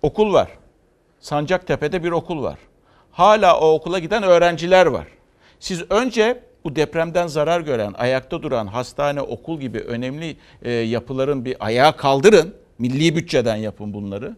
Okul 0.02 0.32
var. 0.32 0.48
Sancaktepe'de 1.20 2.04
bir 2.04 2.10
okul 2.10 2.42
var. 2.42 2.58
Hala 3.18 3.60
o 3.60 3.72
okula 3.72 3.98
giden 3.98 4.22
öğrenciler 4.22 4.86
var. 4.86 5.06
Siz 5.60 5.90
önce 5.90 6.40
bu 6.64 6.76
depremden 6.76 7.26
zarar 7.26 7.60
gören, 7.60 7.94
ayakta 7.98 8.42
duran 8.42 8.66
hastane, 8.66 9.20
okul 9.20 9.60
gibi 9.60 9.80
önemli 9.80 10.36
e, 10.62 10.70
yapıların 10.72 11.44
bir 11.44 11.56
ayağa 11.60 11.92
kaldırın. 11.92 12.54
Milli 12.78 13.16
bütçeden 13.16 13.56
yapın 13.56 13.94
bunları 13.94 14.36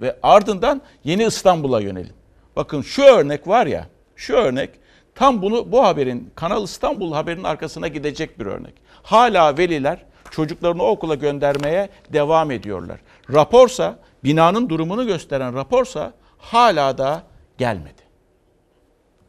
ve 0.00 0.16
ardından 0.22 0.82
yeni 1.04 1.24
İstanbul'a 1.24 1.80
yönelin. 1.80 2.12
Bakın 2.56 2.82
şu 2.82 3.02
örnek 3.02 3.48
var 3.48 3.66
ya, 3.66 3.86
şu 4.16 4.34
örnek 4.34 4.70
tam 5.14 5.42
bunu 5.42 5.72
bu 5.72 5.84
haberin 5.84 6.30
Kanal 6.34 6.64
İstanbul 6.64 7.12
haberinin 7.12 7.44
arkasına 7.44 7.88
gidecek 7.88 8.40
bir 8.40 8.46
örnek. 8.46 8.74
Hala 9.02 9.58
veliler 9.58 10.04
çocuklarını 10.30 10.82
okula 10.82 11.14
göndermeye 11.14 11.88
devam 12.12 12.50
ediyorlar. 12.50 13.00
Raporsa, 13.32 13.98
binanın 14.24 14.68
durumunu 14.68 15.06
gösteren 15.06 15.54
raporsa 15.54 16.12
hala 16.38 16.98
da 16.98 17.22
gelmedi. 17.58 18.01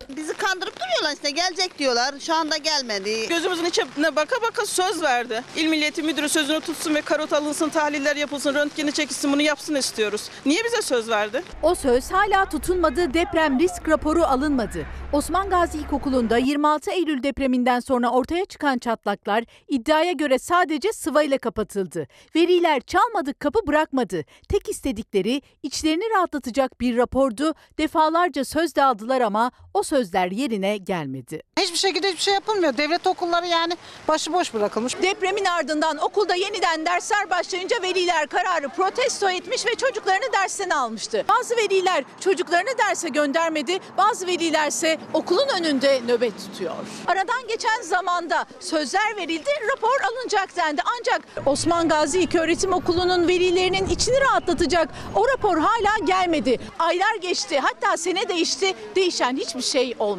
Bizi 0.10 0.33
kandırıp 0.34 0.76
duruyorlar 0.80 1.14
işte 1.16 1.30
gelecek 1.30 1.80
diyorlar. 1.80 2.16
Şu 2.20 2.34
anda 2.34 2.58
gelmedi. 2.58 3.28
Gözümüzün 3.28 3.66
içine 3.66 4.16
baka 4.16 4.42
baka 4.42 4.66
söz 4.66 5.02
verdi. 5.04 5.44
İl 5.56 5.68
Milliyeti 5.68 6.04
Müdürü 6.04 6.30
sözünü 6.30 6.60
tutsun 6.60 6.96
ve 6.96 7.02
karot 7.02 7.34
alınsın, 7.34 7.70
tahliller 7.70 8.16
yapılsın, 8.16 8.54
röntgeni 8.56 8.92
çekilsin 8.92 9.34
bunu 9.34 9.42
yapsın 9.42 9.76
istiyoruz. 9.76 10.30
Niye 10.46 10.64
bize 10.66 10.82
söz 10.82 11.10
verdi? 11.10 11.44
O 11.62 11.76
söz 11.76 12.12
hala 12.12 12.50
tutunmadı, 12.50 13.14
deprem 13.14 13.60
risk 13.60 13.90
raporu 13.90 14.24
alınmadı. 14.24 14.86
Osman 15.14 15.50
Gazi 15.50 15.78
İlkokulu'nda 15.78 16.38
26 16.38 16.92
Eylül 16.92 17.24
depreminden 17.24 17.80
sonra 17.80 18.10
ortaya 18.10 18.46
çıkan 18.46 18.78
çatlaklar 18.78 19.44
iddiaya 19.68 20.12
göre 20.12 20.40
sadece 20.40 20.94
sıvayla 20.94 21.38
kapatıldı. 21.38 22.08
Veriler 22.36 22.82
çalmadık 22.82 23.40
kapı 23.40 23.68
bırakmadı. 23.68 24.24
Tek 24.50 24.70
istedikleri 24.70 25.42
içlerini 25.64 26.04
rahatlatacak 26.16 26.82
bir 26.82 26.98
rapordu. 26.98 27.54
Defalarca 27.78 28.46
söz 28.46 28.76
de 28.76 28.84
aldılar 28.84 29.22
ama 29.22 29.52
o 29.74 29.84
sözler 29.84 30.23
yerine 30.32 30.78
gelmedi. 30.78 31.42
Hiçbir 31.60 31.78
şekilde 31.78 32.08
hiçbir 32.08 32.22
şey 32.22 32.34
yapılmıyor. 32.34 32.78
Devlet 32.78 33.08
okulları 33.08 33.48
yani 33.48 33.74
başıboş 34.08 34.54
bırakılmış. 34.54 35.02
Depremin 35.02 35.46
ardından 35.46 35.98
okulda 35.98 36.36
yeniden 36.36 36.86
dersler 36.86 37.30
başlayınca 37.30 37.82
veliler 37.82 38.28
kararı 38.28 38.70
protesto 38.70 39.30
etmiş 39.30 39.66
ve 39.66 39.76
çocuklarını 39.76 40.34
dersten 40.34 40.70
almıştı. 40.70 41.26
Bazı 41.30 41.58
veliler 41.58 42.04
çocuklarını 42.20 42.78
derse 42.78 43.10
göndermedi, 43.10 43.80
bazı 43.98 44.28
veliler 44.28 44.68
ise 44.68 44.98
okulun 45.14 45.48
önünde 45.60 46.02
nöbet 46.08 46.34
tutuyor. 46.38 46.74
Aradan 47.08 47.48
geçen 47.48 47.82
zamanda 47.82 48.46
sözler 48.60 49.18
verildi, 49.18 49.50
rapor 49.76 50.02
alınacak 50.12 50.56
dendi. 50.56 50.82
Ancak 51.00 51.22
Osman 51.46 51.90
Gazi 51.90 52.20
İlköğretim 52.20 52.74
Okulu'nun 52.74 53.28
velilerinin 53.28 53.90
içini 53.90 54.22
rahatlatacak 54.22 54.90
o 55.16 55.28
rapor 55.28 55.58
hala 55.58 56.06
gelmedi. 56.06 56.60
Aylar 56.80 57.16
geçti, 57.22 57.60
hatta 57.60 57.98
sene 57.98 58.30
değişti, 58.30 58.74
değişen 58.96 59.38
hiçbir 59.38 59.62
şey 59.62 59.96
olmadı. 60.00 60.13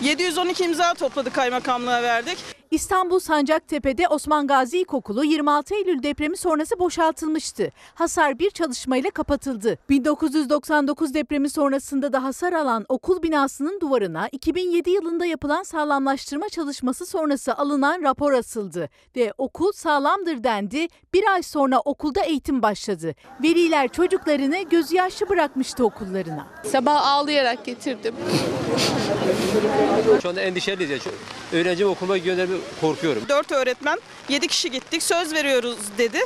712 0.00 0.64
imza 0.64 0.94
topladık 0.94 1.34
kaymakamlığa 1.34 2.02
verdik. 2.02 2.55
İstanbul 2.70 3.18
Sancaktepe'de 3.18 4.08
Osman 4.08 4.46
Gazi 4.46 4.78
İlkokulu 4.78 5.24
26 5.24 5.74
Eylül 5.74 6.02
depremi 6.02 6.36
sonrası 6.36 6.78
boşaltılmıştı. 6.78 7.72
Hasar 7.94 8.38
bir 8.38 8.50
çalışmayla 8.50 9.10
kapatıldı. 9.10 9.78
1999 9.88 11.14
depremi 11.14 11.50
sonrasında 11.50 12.12
da 12.12 12.24
hasar 12.24 12.52
alan 12.52 12.84
okul 12.88 13.22
binasının 13.22 13.80
duvarına 13.80 14.28
2007 14.32 14.90
yılında 14.90 15.26
yapılan 15.26 15.62
sağlamlaştırma 15.62 16.48
çalışması 16.48 17.06
sonrası 17.06 17.54
alınan 17.56 18.02
rapor 18.02 18.32
asıldı 18.32 18.88
ve 19.16 19.32
okul 19.38 19.72
sağlamdır 19.72 20.44
dendi. 20.44 20.88
Bir 21.14 21.32
ay 21.32 21.42
sonra 21.42 21.80
okulda 21.80 22.20
eğitim 22.22 22.62
başladı. 22.62 23.14
Veliler 23.42 23.88
çocuklarını 23.88 24.62
gözü 24.62 24.96
yaşlı 24.96 25.28
bırakmıştı 25.28 25.84
okullarına. 25.84 26.46
Sabah 26.64 27.06
ağlayarak 27.06 27.64
getirdim. 27.64 28.14
Şu 30.22 30.28
anda 30.28 30.40
endişeliyiz. 30.40 30.90
Ya. 30.90 31.12
Öğrencimi 31.52 31.90
okula 31.90 32.18
gönderme 32.18 32.55
korkuyorum. 32.80 33.22
Dört 33.28 33.52
öğretmen, 33.52 34.00
yedi 34.28 34.48
kişi 34.48 34.70
gittik, 34.70 35.02
söz 35.02 35.34
veriyoruz 35.34 35.78
dedi. 35.98 36.18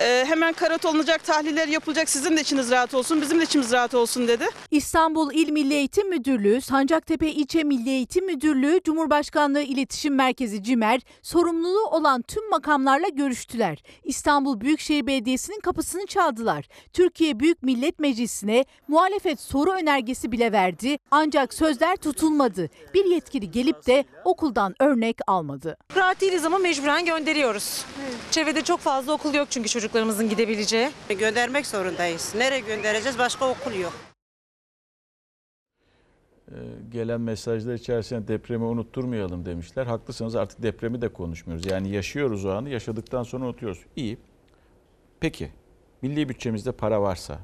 Ee, 0.00 0.24
hemen 0.28 0.52
karat 0.52 0.86
alınacak, 0.86 1.24
tahliller 1.24 1.68
yapılacak, 1.68 2.08
sizin 2.08 2.36
de 2.36 2.40
içiniz 2.40 2.70
rahat 2.70 2.94
olsun, 2.94 3.22
bizim 3.22 3.40
de 3.40 3.44
içimiz 3.44 3.72
rahat 3.72 3.94
olsun 3.94 4.28
dedi. 4.28 4.44
İstanbul 4.70 5.32
İl 5.32 5.50
Milli 5.50 5.74
Eğitim 5.74 6.08
Müdürlüğü, 6.08 6.60
Sancaktepe 6.60 7.28
İlçe 7.28 7.64
Milli 7.64 7.90
Eğitim 7.90 8.26
Müdürlüğü, 8.26 8.80
Cumhurbaşkanlığı 8.84 9.60
İletişim 9.62 10.14
Merkezi 10.14 10.62
CİMER, 10.62 11.00
sorumluluğu 11.22 11.86
olan 11.86 12.22
tüm 12.22 12.50
makamlarla 12.50 13.08
görüştüler. 13.08 13.82
İstanbul 14.04 14.60
Büyükşehir 14.60 15.06
Belediyesi'nin 15.06 15.60
kapısını 15.60 16.06
çaldılar. 16.06 16.68
Türkiye 16.92 17.40
Büyük 17.40 17.62
Millet 17.62 17.98
Meclisi'ne 17.98 18.64
muhalefet 18.88 19.40
soru 19.40 19.70
önergesi 19.70 20.32
bile 20.32 20.52
verdi. 20.52 20.98
Ancak 21.10 21.54
sözler 21.54 21.96
tutulmadı. 21.96 22.68
Bir 22.94 23.04
yetkili 23.04 23.50
gelip 23.50 23.86
de 23.86 24.04
okuldan 24.24 24.74
örnek 24.80 25.18
almadı. 25.26 25.76
Rahat 25.96 26.20
değiliz 26.20 26.44
ama 26.44 26.58
mecburen 26.58 27.04
gönderiyoruz. 27.04 27.84
Çevrede 28.30 28.62
çok 28.62 28.80
fazla 28.80 29.12
okul 29.12 29.34
yok 29.34 29.46
çünkü 29.50 29.68
çocuklarımızın 29.88 30.28
gidebileceği. 30.28 30.90
Göndermek 31.18 31.66
zorundayız. 31.66 32.34
Nereye 32.36 32.60
göndereceğiz? 32.60 33.18
Başka 33.18 33.50
okul 33.50 33.74
yok. 33.74 33.92
Ee, 36.48 36.54
gelen 36.88 37.20
mesajlar 37.20 37.74
içerisinde 37.74 38.28
depremi 38.28 38.64
unutturmayalım 38.64 39.46
demişler. 39.46 39.86
Haklısınız 39.86 40.36
artık 40.36 40.62
depremi 40.62 41.00
de 41.00 41.08
konuşmuyoruz. 41.08 41.66
Yani 41.66 41.90
yaşıyoruz 41.90 42.44
o 42.44 42.50
anı 42.50 42.68
yaşadıktan 42.70 43.22
sonra 43.22 43.44
unutuyoruz. 43.44 43.80
İyi. 43.96 44.18
Peki 45.20 45.50
milli 46.02 46.28
bütçemizde 46.28 46.72
para 46.72 47.02
varsa 47.02 47.38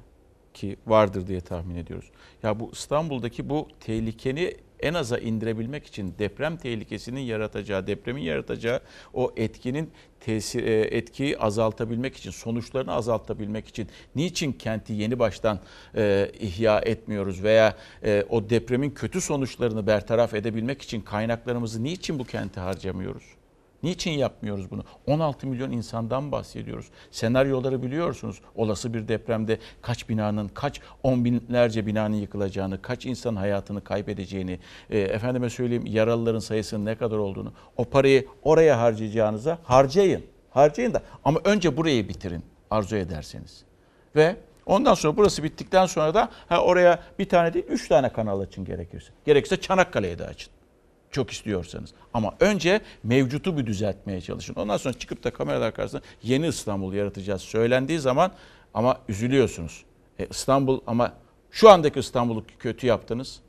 ki 0.54 0.76
vardır 0.87 1.26
diye 1.26 1.40
tahmin 1.40 1.76
ediyoruz. 1.76 2.11
Ya 2.42 2.61
bu 2.61 2.70
İstanbul'daki 2.72 3.48
bu 3.48 3.68
tehlikeni 3.80 4.57
en 4.80 4.94
aza 4.94 5.18
indirebilmek 5.18 5.87
için 5.87 6.14
deprem 6.18 6.56
tehlikesinin 6.56 7.20
yaratacağı, 7.20 7.87
depremin 7.87 8.22
yaratacağı 8.22 8.80
o 9.14 9.32
etkinin 9.37 9.90
tesir, 10.20 10.64
e, 10.64 10.80
etkiyi 10.80 11.38
azaltabilmek 11.38 12.16
için, 12.16 12.30
sonuçlarını 12.30 12.92
azaltabilmek 12.92 13.68
için 13.68 13.88
niçin 14.16 14.52
kenti 14.52 14.92
yeni 14.92 15.18
baştan 15.18 15.60
e, 15.96 16.32
ihya 16.40 16.78
etmiyoruz 16.78 17.42
veya 17.42 17.76
e, 18.04 18.24
o 18.28 18.50
depremin 18.50 18.90
kötü 18.90 19.20
sonuçlarını 19.20 19.87
bertaraf 19.87 20.34
edebilmek 20.34 20.82
için 20.82 21.00
kaynaklarımızı 21.00 21.84
niçin 21.84 22.18
bu 22.18 22.24
kente 22.24 22.60
harcamıyoruz? 22.60 23.24
Niçin 23.84 24.10
yapmıyoruz 24.10 24.70
bunu? 24.70 24.84
16 25.06 25.46
milyon 25.46 25.70
insandan 25.70 26.32
bahsediyoruz. 26.32 26.86
Senaryoları 27.10 27.82
biliyorsunuz. 27.82 28.40
Olası 28.54 28.94
bir 28.94 29.08
depremde 29.08 29.58
kaç 29.82 30.08
binanın, 30.08 30.48
kaç 30.48 30.80
on 31.02 31.24
binlerce 31.24 31.86
binanın 31.86 32.16
yıkılacağını, 32.16 32.82
kaç 32.82 33.06
insan 33.06 33.36
hayatını 33.36 33.84
kaybedeceğini, 33.84 34.58
e, 34.90 34.98
efendime 34.98 35.50
söyleyeyim 35.50 35.86
yaralıların 35.86 36.38
sayısının 36.38 36.84
ne 36.84 36.94
kadar 36.94 37.16
olduğunu. 37.16 37.52
O 37.76 37.84
parayı 37.84 38.26
oraya 38.42 38.80
harcayacağınıza 38.80 39.58
harcayın. 39.64 40.22
Harcayın 40.50 40.94
da 40.94 41.02
ama 41.24 41.40
önce 41.44 41.76
burayı 41.76 42.08
bitirin 42.08 42.44
arzu 42.70 42.96
ederseniz. 42.96 43.64
Ve 44.16 44.36
ondan 44.66 44.94
sonra 44.94 45.16
burası 45.16 45.42
bittikten 45.42 45.86
sonra 45.86 46.14
da 46.14 46.28
ha, 46.48 46.60
oraya 46.62 47.02
bir 47.18 47.28
tane 47.28 47.54
değil 47.54 47.64
üç 47.68 47.88
tane 47.88 48.12
kanal 48.12 48.40
açın 48.40 48.64
gerekirse. 48.64 49.12
Gerekirse 49.26 49.60
Çanakkale'ye 49.60 50.18
de 50.18 50.24
açın. 50.24 50.53
Çok 51.14 51.31
istiyorsanız. 51.31 51.90
Ama 52.14 52.35
önce 52.40 52.81
mevcutu 53.03 53.59
bir 53.59 53.66
düzeltmeye 53.66 54.20
çalışın. 54.20 54.55
Ondan 54.55 54.77
sonra 54.77 54.94
çıkıp 54.94 55.24
da 55.24 55.31
kameralar 55.31 55.74
karşısında 55.74 56.03
yeni 56.22 56.46
İstanbul 56.46 56.94
yaratacağız 56.94 57.42
söylendiği 57.42 57.98
zaman 57.98 58.33
ama 58.74 58.98
üzülüyorsunuz. 59.09 59.85
E, 60.18 60.27
İstanbul 60.27 60.81
ama 60.87 61.12
şu 61.50 61.70
andaki 61.70 62.00
İstanbul'u 62.00 62.44
kötü 62.59 62.87
yaptınız. 62.87 63.40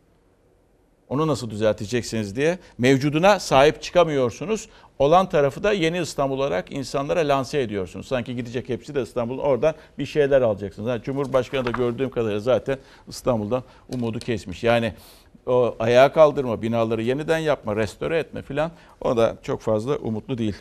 Onu 1.10 1.28
nasıl 1.28 1.50
düzelteceksiniz 1.50 2.36
diye 2.36 2.60
mevcuduna 2.78 3.40
sahip 3.40 3.82
çıkamıyorsunuz. 3.82 4.70
Olan 5.00 5.30
tarafı 5.30 5.64
da 5.64 5.72
yeni 5.72 6.00
İstanbul 6.00 6.40
olarak 6.40 6.72
insanlara 6.72 7.20
lanse 7.20 7.62
ediyorsunuz. 7.62 8.08
Sanki 8.08 8.36
gidecek 8.36 8.70
hepsi 8.70 8.96
de 8.96 9.02
İstanbul 9.02 9.40
oradan 9.40 9.76
bir 9.98 10.06
şeyler 10.06 10.42
alacaksınız. 10.42 10.90
Yani 10.90 11.02
Cumhurbaşkanı 11.02 11.66
da 11.66 11.72
gördüğüm 11.72 12.10
kadarıyla 12.10 12.40
zaten 12.40 12.78
İstanbul'dan 13.08 13.64
umudu 13.94 14.20
kesmiş. 14.20 14.64
Yani 14.64 14.94
o 15.46 15.76
ayağa 15.80 16.14
kaldırma, 16.14 16.62
binaları 16.62 17.02
yeniden 17.02 17.38
yapma, 17.38 17.76
restore 17.76 18.20
etme 18.20 18.42
filan 18.42 18.72
o 19.02 19.18
da 19.18 19.38
çok 19.42 19.62
fazla 19.62 19.96
umutlu 19.98 20.38
değil. 20.38 20.56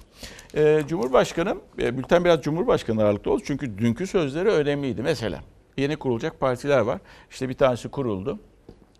Ee, 0.56 0.82
Cumhurbaşkanı, 0.88 1.56
e, 1.78 1.98
bülten 1.98 2.24
biraz 2.24 2.42
Cumhurbaşkanı 2.42 3.04
ağırlıklı 3.04 3.30
oldu 3.30 3.42
çünkü 3.46 3.78
dünkü 3.78 4.06
sözleri 4.06 4.48
önemliydi. 4.48 5.02
Mesela 5.02 5.40
yeni 5.76 5.96
kurulacak 5.96 6.40
partiler 6.40 6.78
var. 6.80 6.98
İşte 7.30 7.48
bir 7.48 7.54
tanesi 7.54 7.88
kuruldu. 7.88 8.38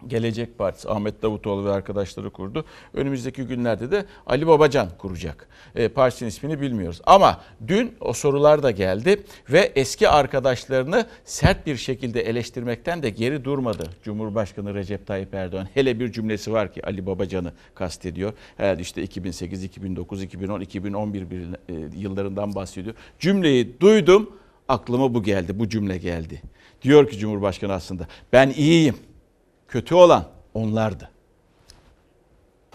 Gelecek 0.08 0.58
Partisi 0.58 0.90
Ahmet 0.90 1.22
Davutoğlu 1.22 1.64
ve 1.64 1.72
arkadaşları 1.72 2.30
kurdu. 2.30 2.64
Önümüzdeki 2.94 3.42
günlerde 3.42 3.90
de 3.90 4.04
Ali 4.26 4.46
Babacan 4.46 4.88
kuracak. 4.98 5.48
E, 5.74 5.88
partinin 5.88 6.28
ismini 6.28 6.60
bilmiyoruz. 6.60 7.00
Ama 7.06 7.40
dün 7.66 7.94
o 8.00 8.12
sorular 8.12 8.62
da 8.62 8.70
geldi 8.70 9.22
ve 9.50 9.72
eski 9.74 10.08
arkadaşlarını 10.08 11.06
sert 11.24 11.66
bir 11.66 11.76
şekilde 11.76 12.20
eleştirmekten 12.20 13.02
de 13.02 13.10
geri 13.10 13.44
durmadı. 13.44 13.90
Cumhurbaşkanı 14.02 14.74
Recep 14.74 15.06
Tayyip 15.06 15.34
Erdoğan 15.34 15.68
hele 15.74 16.00
bir 16.00 16.12
cümlesi 16.12 16.52
var 16.52 16.72
ki 16.72 16.86
Ali 16.86 17.06
Babacan'ı 17.06 17.52
kastediyor. 17.74 18.32
Herhalde 18.56 18.82
işte 18.82 19.02
2008, 19.02 19.64
2009, 19.64 20.22
2010, 20.22 20.60
2011 20.60 21.30
bir, 21.30 21.40
e, 21.40 21.74
yıllarından 21.96 22.54
bahsediyor. 22.54 22.94
Cümleyi 23.18 23.80
duydum 23.80 24.30
aklıma 24.68 25.14
bu 25.14 25.22
geldi, 25.22 25.58
bu 25.58 25.68
cümle 25.68 25.98
geldi. 25.98 26.42
Diyor 26.82 27.10
ki 27.10 27.18
Cumhurbaşkanı 27.18 27.72
aslında 27.72 28.06
ben 28.32 28.50
iyiyim. 28.50 28.96
Kötü 29.68 29.94
olan 29.94 30.24
onlardı. 30.54 31.10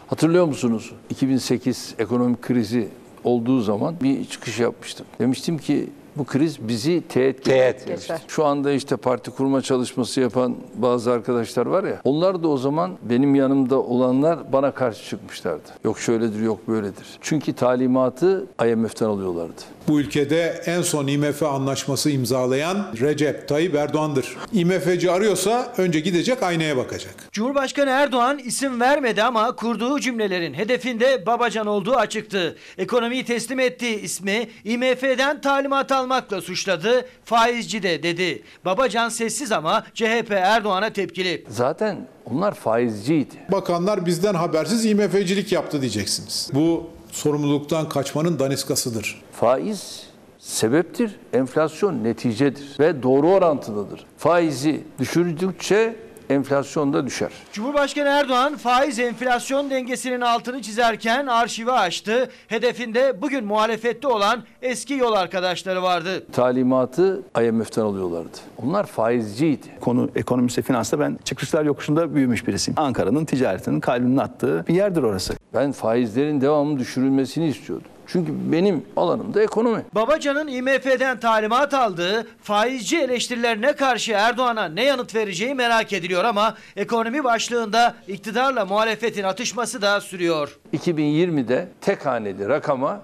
Hatırlıyor 0.08 0.46
musunuz? 0.46 0.92
2008 1.10 1.96
ekonomik 2.00 2.42
krizi 2.42 2.88
olduğu 3.24 3.62
zaman 3.62 3.96
bir 4.04 4.26
çıkış 4.26 4.60
yapmıştım. 4.60 5.06
Demiştim 5.20 5.58
ki 5.58 5.90
bu 6.16 6.26
kriz 6.26 6.68
bizi 6.68 7.04
teğet 7.10 7.46
teğet 7.46 7.88
Geçer. 7.88 8.22
Şu 8.28 8.46
anda 8.46 8.72
işte 8.72 8.96
parti 8.98 9.32
kurma 9.32 9.62
çalışması 9.62 10.22
yapan 10.22 10.56
bazı 10.76 11.12
arkadaşlar 11.12 11.66
var 11.66 11.84
ya. 11.84 12.02
Onlar 12.04 12.44
da 12.44 12.48
o 12.48 12.58
zaman 12.58 12.92
benim 13.02 13.36
yanımda 13.36 13.80
olanlar 13.82 14.54
bana 14.54 14.72
karşı 14.72 15.10
çıkmışlardı. 15.10 15.70
Yok 15.84 16.00
şöyledir 16.00 16.42
yok 16.42 16.68
böyledir. 16.68 17.06
Çünkü 17.22 17.54
talimatı 17.54 18.46
IMF'den 18.66 19.06
alıyorlardı. 19.06 19.62
Bu 19.88 20.00
ülkede 20.00 20.62
en 20.66 20.82
son 20.82 21.08
IMF 21.08 21.44
anlaşması 21.44 22.10
imzalayan 22.10 22.88
Recep 23.02 23.48
Tayyip 23.48 23.76
Erdoğan'dır. 23.76 24.38
IMF'ci 24.54 25.12
arıyorsa 25.12 25.74
önce 25.78 26.00
gidecek 26.00 26.44
aynaya 26.44 26.78
bakacak. 26.78 27.16
Cumhurbaşkanı 27.32 27.90
Erdoğan 27.90 28.40
isim 28.40 28.80
vermedi 28.80 29.24
ama 29.24 29.56
kurduğu 29.56 30.00
cümlelerin 30.00 30.54
hedefinde 30.54 31.26
Babacan 31.26 31.68
olduğu 31.68 31.96
açıktı. 31.96 32.56
Ekonomiyi 32.78 33.26
teslim 33.26 33.60
ettiği 33.60 34.00
ismi 34.02 34.48
IMF'den 34.64 35.42
talimat 35.42 35.92
almakla 35.92 36.42
suçladı. 36.42 37.06
Faizci 37.26 37.84
de 37.84 38.04
dedi. 38.04 38.44
Babacan 38.66 39.10
sessiz 39.10 39.52
ama 39.52 39.84
CHP 39.94 40.32
Erdoğan'a 40.32 40.94
tepkili. 40.94 41.46
Zaten 41.50 42.08
onlar 42.26 42.54
faizciydi. 42.54 43.36
Bakanlar 43.52 44.06
bizden 44.06 44.34
habersiz 44.34 44.86
IMF'cilik 44.86 45.52
yaptı 45.52 45.82
diyeceksiniz. 45.82 46.50
Bu 46.54 46.90
sorumluluktan 47.12 47.90
kaçmanın 47.90 48.40
daniskasıdır. 48.40 49.22
Faiz 49.32 50.04
sebeptir, 50.38 51.16
enflasyon 51.34 52.04
neticedir 52.04 52.80
ve 52.80 53.04
doğru 53.04 53.30
orantılıdır. 53.30 54.06
Faizi 54.18 54.84
düşürdükçe 55.00 55.96
enflasyon 56.30 56.94
da 56.94 57.06
düşer. 57.06 57.30
Cumhurbaşkanı 57.54 58.10
Erdoğan 58.10 58.58
faiz 58.58 59.00
enflasyon 59.00 59.70
dengesinin 59.70 60.22
altını 60.22 60.62
çizerken 60.62 61.28
arşivi 61.28 61.72
açtı. 61.72 62.30
Hedefinde 62.48 63.22
bugün 63.22 63.46
muhalefette 63.46 64.08
olan 64.08 64.44
eski 64.62 64.94
yol 64.94 65.14
arkadaşları 65.14 65.84
vardı. 65.84 66.26
Talimatı 66.32 67.22
IMF'den 67.42 67.82
alıyorlardı. 67.82 68.38
Onlar 68.66 68.86
faizciydi. 68.86 69.68
Konu 69.82 70.10
ekonomisi 70.16 70.62
finansta 70.62 71.00
ben 71.00 71.20
çıkışlar 71.24 71.66
yokuşunda 71.66 72.16
büyümüş 72.16 72.48
birisiyim. 72.48 72.80
Ankara'nın 72.80 73.26
ticaretinin 73.26 73.80
kalbinin 73.80 74.18
attığı 74.18 74.66
bir 74.68 74.74
yerdir 74.74 75.04
orası. 75.04 75.39
Ben 75.54 75.72
faizlerin 75.72 76.42
devamlı 76.42 76.80
düşürülmesini 76.80 77.48
istiyordum. 77.48 77.88
Çünkü 78.08 78.34
benim 78.52 78.86
alanım 78.98 79.34
da 79.34 79.44
ekonomi. 79.44 79.86
Babacan'ın 79.96 80.48
IMF'den 80.48 81.20
talimat 81.20 81.74
aldığı 81.74 82.28
faizci 82.42 82.98
eleştirilerine 82.98 83.74
karşı 83.74 84.12
Erdoğan'a 84.12 84.66
ne 84.66 84.86
yanıt 84.86 85.16
vereceği 85.16 85.56
merak 85.56 85.94
ediliyor 85.94 86.24
ama 86.24 86.56
ekonomi 86.76 87.24
başlığında 87.24 87.96
iktidarla 88.08 88.66
muhalefetin 88.66 89.24
atışması 89.24 89.82
da 89.82 90.02
sürüyor. 90.02 90.60
2020'de 90.74 91.68
tek 91.82 92.06
haneli 92.06 92.48
rakama 92.50 93.02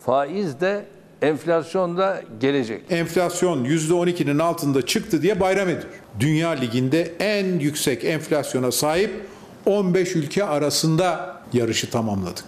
faiz 0.00 0.60
de 0.60 0.84
enflasyon 1.22 1.96
da 1.98 2.22
gelecek. 2.40 2.82
Enflasyon 2.90 3.64
%12'nin 3.64 4.38
altında 4.38 4.86
çıktı 4.86 5.22
diye 5.22 5.40
bayram 5.40 5.68
ediyor. 5.68 5.92
Dünya 6.20 6.50
liginde 6.50 7.12
en 7.20 7.58
yüksek 7.58 8.04
enflasyona 8.04 8.72
sahip 8.72 9.10
15 9.66 10.16
ülke 10.16 10.44
arasında 10.44 11.39
yarışı 11.54 11.90
tamamladık. 11.90 12.44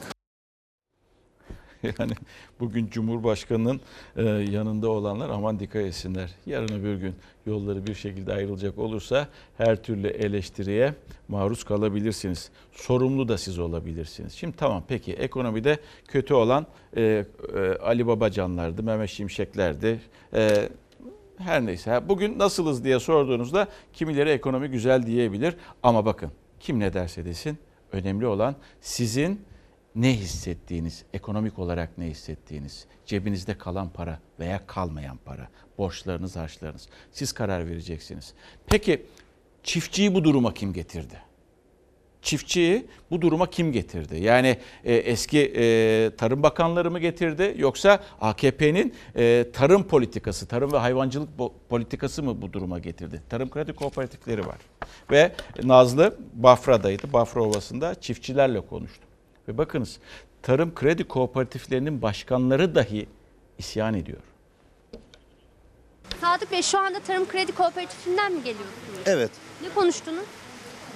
Yani 1.99 2.13
bugün 2.61 2.89
Cumhurbaşkanı'nın 2.91 3.81
e, 4.17 4.23
yanında 4.25 4.91
olanlar 4.91 5.31
aman 5.31 5.61
dikkat 5.61 5.83
etsinler. 5.83 6.31
Yarın 6.47 6.81
öbür 6.81 6.95
gün 6.95 7.15
yolları 7.47 7.87
bir 7.87 7.95
şekilde 7.95 8.33
ayrılacak 8.33 8.79
olursa 8.79 9.29
her 9.59 9.83
türlü 9.83 10.09
eleştiriye 10.09 10.95
maruz 11.29 11.65
kalabilirsiniz. 11.65 12.51
Sorumlu 12.73 13.29
da 13.29 13.39
siz 13.39 13.59
olabilirsiniz. 13.59 14.33
Şimdi 14.33 14.57
tamam 14.57 14.85
peki 14.89 15.13
ekonomide 15.13 15.79
kötü 16.09 16.35
olan 16.35 16.67
e, 16.97 17.03
e, 17.03 17.25
Ali 17.83 18.07
Babacanlardı, 18.07 18.83
Mehmet 18.83 19.11
Şimşeklerdi. 19.11 20.01
E, 20.35 20.69
her 21.39 21.67
neyse 21.67 22.01
bugün 22.09 22.39
nasılız 22.39 22.85
diye 22.85 23.01
sorduğunuzda 23.01 23.69
kimileri 23.93 24.31
ekonomi 24.31 24.69
güzel 24.69 25.07
diyebilir. 25.07 25.55
Ama 25.83 26.05
bakın 26.05 26.31
kim 26.61 26.81
ne 26.81 26.93
derse 26.93 27.25
desin 27.25 27.59
önemli 27.93 28.27
olan 28.27 28.57
sizin 28.81 29.45
ne 29.95 30.17
hissettiğiniz, 30.19 31.05
ekonomik 31.13 31.59
olarak 31.59 31.99
ne 31.99 32.07
hissettiğiniz, 32.07 32.87
cebinizde 33.07 33.59
kalan 33.59 33.89
para 33.89 34.21
veya 34.39 34.67
kalmayan 34.67 35.19
para, 35.25 35.49
borçlarınız, 35.79 36.37
harçlarınız. 36.37 36.89
Siz 37.13 37.33
karar 37.33 37.67
vereceksiniz. 37.67 38.35
Peki 38.67 39.07
çiftçiyi 39.63 40.15
bu 40.15 40.25
duruma 40.25 40.55
kim 40.55 40.73
getirdi? 40.73 41.32
Çiftçiyi 42.23 42.87
bu 43.11 43.23
duruma 43.23 43.51
kim 43.51 43.73
getirdi? 43.73 44.17
Yani 44.21 44.59
e, 44.85 44.95
eski 44.95 45.53
e, 45.57 46.11
tarım 46.17 46.43
bakanları 46.43 46.91
mı 46.91 46.99
getirdi 46.99 47.55
yoksa 47.59 48.01
AKP'nin 48.21 48.95
e, 49.17 49.47
tarım 49.53 49.85
politikası, 49.85 50.47
tarım 50.47 50.73
ve 50.73 50.77
hayvancılık 50.77 51.29
politikası 51.69 52.23
mı 52.23 52.43
bu 52.43 52.53
duruma 52.53 52.79
getirdi? 52.79 53.23
Tarım 53.29 53.51
kredi 53.51 53.73
kooperatifleri 53.73 54.47
var. 54.47 54.59
Ve 55.11 55.33
Nazlı 55.63 56.17
Bafra'daydı. 56.35 57.13
Bafra 57.13 57.43
Ovası'nda 57.43 58.01
çiftçilerle 58.01 58.61
konuştu. 58.61 59.03
Ve 59.49 59.59
bakınız 59.59 59.99
tarım 60.43 60.75
kredi 60.75 61.05
kooperatiflerinin 61.05 62.03
başkanları 62.03 62.75
dahi 62.75 63.07
isyan 63.59 63.95
ediyor. 63.95 64.21
Sadık 66.21 66.53
Bey 66.53 66.63
şu 66.63 66.79
anda 66.79 67.01
Tarım 67.01 67.29
Kredi 67.29 67.53
Kooperatifinden 67.53 68.33
mi 68.33 68.39
geliyorsunuz? 68.39 69.03
Evet. 69.07 69.31
Ne 69.63 69.69
konuştunuz? 69.69 70.25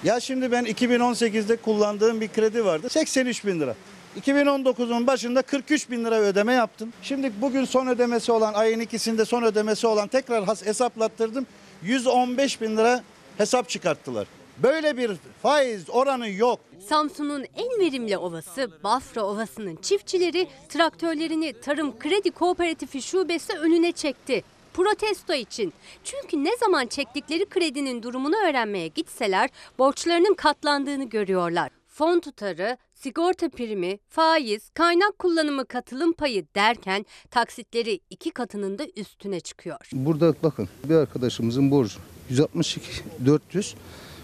Ya 0.04 0.20
şimdi 0.20 0.52
ben 0.52 0.64
2018'de 0.64 1.56
kullandığım 1.56 2.20
bir 2.20 2.28
kredi 2.28 2.64
vardı. 2.64 2.88
83 2.88 3.46
bin 3.46 3.60
lira. 3.60 3.74
2019'un 4.20 5.06
başında 5.06 5.42
43 5.42 5.90
bin 5.90 6.04
lira 6.04 6.14
ödeme 6.18 6.52
yaptım. 6.52 6.92
Şimdi 7.02 7.32
bugün 7.40 7.64
son 7.64 7.86
ödemesi 7.86 8.32
olan 8.32 8.54
ayın 8.54 8.80
ikisinde 8.80 9.24
son 9.24 9.42
ödemesi 9.42 9.86
olan 9.86 10.08
tekrar 10.08 10.46
hesaplattırdım. 10.46 11.46
115 11.82 12.60
bin 12.60 12.76
lira 12.76 13.02
hesap 13.38 13.68
çıkarttılar. 13.68 14.26
Böyle 14.62 14.96
bir 14.96 15.10
faiz 15.42 15.90
oranı 15.90 16.28
yok. 16.28 16.60
Samsun'un 16.88 17.46
en 17.56 17.80
verimli 17.80 18.18
ovası 18.18 18.70
Bafra 18.84 19.22
Ovası'nın 19.22 19.76
çiftçileri 19.76 20.48
traktörlerini 20.68 21.52
Tarım 21.60 21.98
Kredi 21.98 22.30
Kooperatifi 22.30 23.02
şubesi 23.02 23.52
önüne 23.52 23.92
çekti. 23.92 24.42
Protesto 24.76 25.34
için. 25.34 25.72
Çünkü 26.04 26.44
ne 26.44 26.56
zaman 26.56 26.86
çektikleri 26.86 27.46
kredinin 27.46 28.02
durumunu 28.02 28.34
öğrenmeye 28.48 28.88
gitseler 28.88 29.50
borçlarının 29.78 30.34
katlandığını 30.34 31.08
görüyorlar. 31.08 31.70
Fon 31.86 32.20
tutarı, 32.20 32.76
sigorta 32.94 33.48
primi, 33.48 33.98
faiz, 34.08 34.70
kaynak 34.74 35.18
kullanımı 35.18 35.66
katılım 35.66 36.12
payı 36.12 36.46
derken 36.54 37.06
taksitleri 37.30 38.00
iki 38.10 38.30
katının 38.30 38.78
da 38.78 38.86
üstüne 38.96 39.40
çıkıyor. 39.40 39.88
Burada 39.92 40.34
bakın 40.42 40.68
bir 40.84 40.94
arkadaşımızın 40.94 41.70
borcu 41.70 41.98
162 42.30 42.90
400 43.26 43.74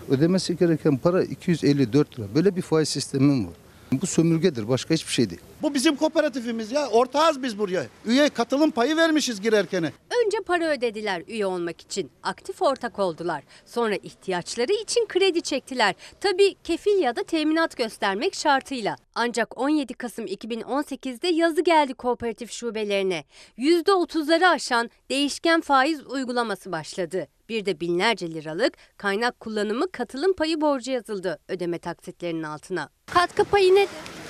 ödemesi 0.09 0.57
gereken 0.57 0.97
para 0.97 1.25
254 1.25 2.19
lira. 2.19 2.27
Böyle 2.35 2.57
bir 2.57 2.63
faiz 2.63 2.89
sistemi 2.89 3.47
var. 3.47 3.55
Bu 3.93 4.07
sömürgedir 4.07 4.69
başka 4.69 4.95
hiçbir 4.95 5.13
şey 5.13 5.31
değil. 5.31 5.43
Bu 5.63 5.75
bizim 5.75 5.97
kooperatifimiz 5.97 6.73
ya. 6.73 6.89
Ortağız 6.89 7.43
biz 7.43 7.59
buraya. 7.59 7.87
Üye 8.07 8.29
katılım 8.29 8.71
payı 8.71 8.97
vermişiz 8.97 9.41
girerkene. 9.41 9.93
Önce 10.25 10.39
para 10.47 10.71
ödediler 10.71 11.23
üye 11.29 11.47
olmak 11.47 11.81
için. 11.81 12.11
Aktif 12.23 12.63
ortak 12.63 12.99
oldular. 12.99 13.43
Sonra 13.67 13.95
ihtiyaçları 13.95 14.73
için 14.73 15.07
kredi 15.07 15.43
çektiler. 15.43 15.95
Tabii 16.21 16.55
kefil 16.65 16.99
ya 16.99 17.17
da 17.17 17.23
teminat 17.23 17.77
göstermek 17.77 18.35
şartıyla. 18.35 18.97
Ancak 19.15 19.59
17 19.61 19.95
Kasım 19.95 20.27
2018'de 20.27 21.29
yazı 21.29 21.61
geldi 21.61 21.95
kooperatif 21.95 22.51
şubelerine. 22.51 23.25
%30'ları 23.59 24.47
aşan 24.47 24.91
değişken 25.11 25.61
faiz 25.61 26.07
uygulaması 26.07 26.73
başladı. 26.73 27.27
Bir 27.49 27.67
de 27.67 27.81
binlerce 27.81 28.31
liralık 28.31 28.77
kaynak 28.97 29.41
kullanımı 29.41 29.93
katılım 29.93 30.33
payı 30.33 30.61
borcu 30.61 30.91
yazıldı 30.91 31.39
ödeme 31.49 31.79
taksitlerinin 31.79 32.43
altına. 32.43 32.89
Katkı 33.07 33.45
payı 33.45 33.75
nedir? 33.75 34.22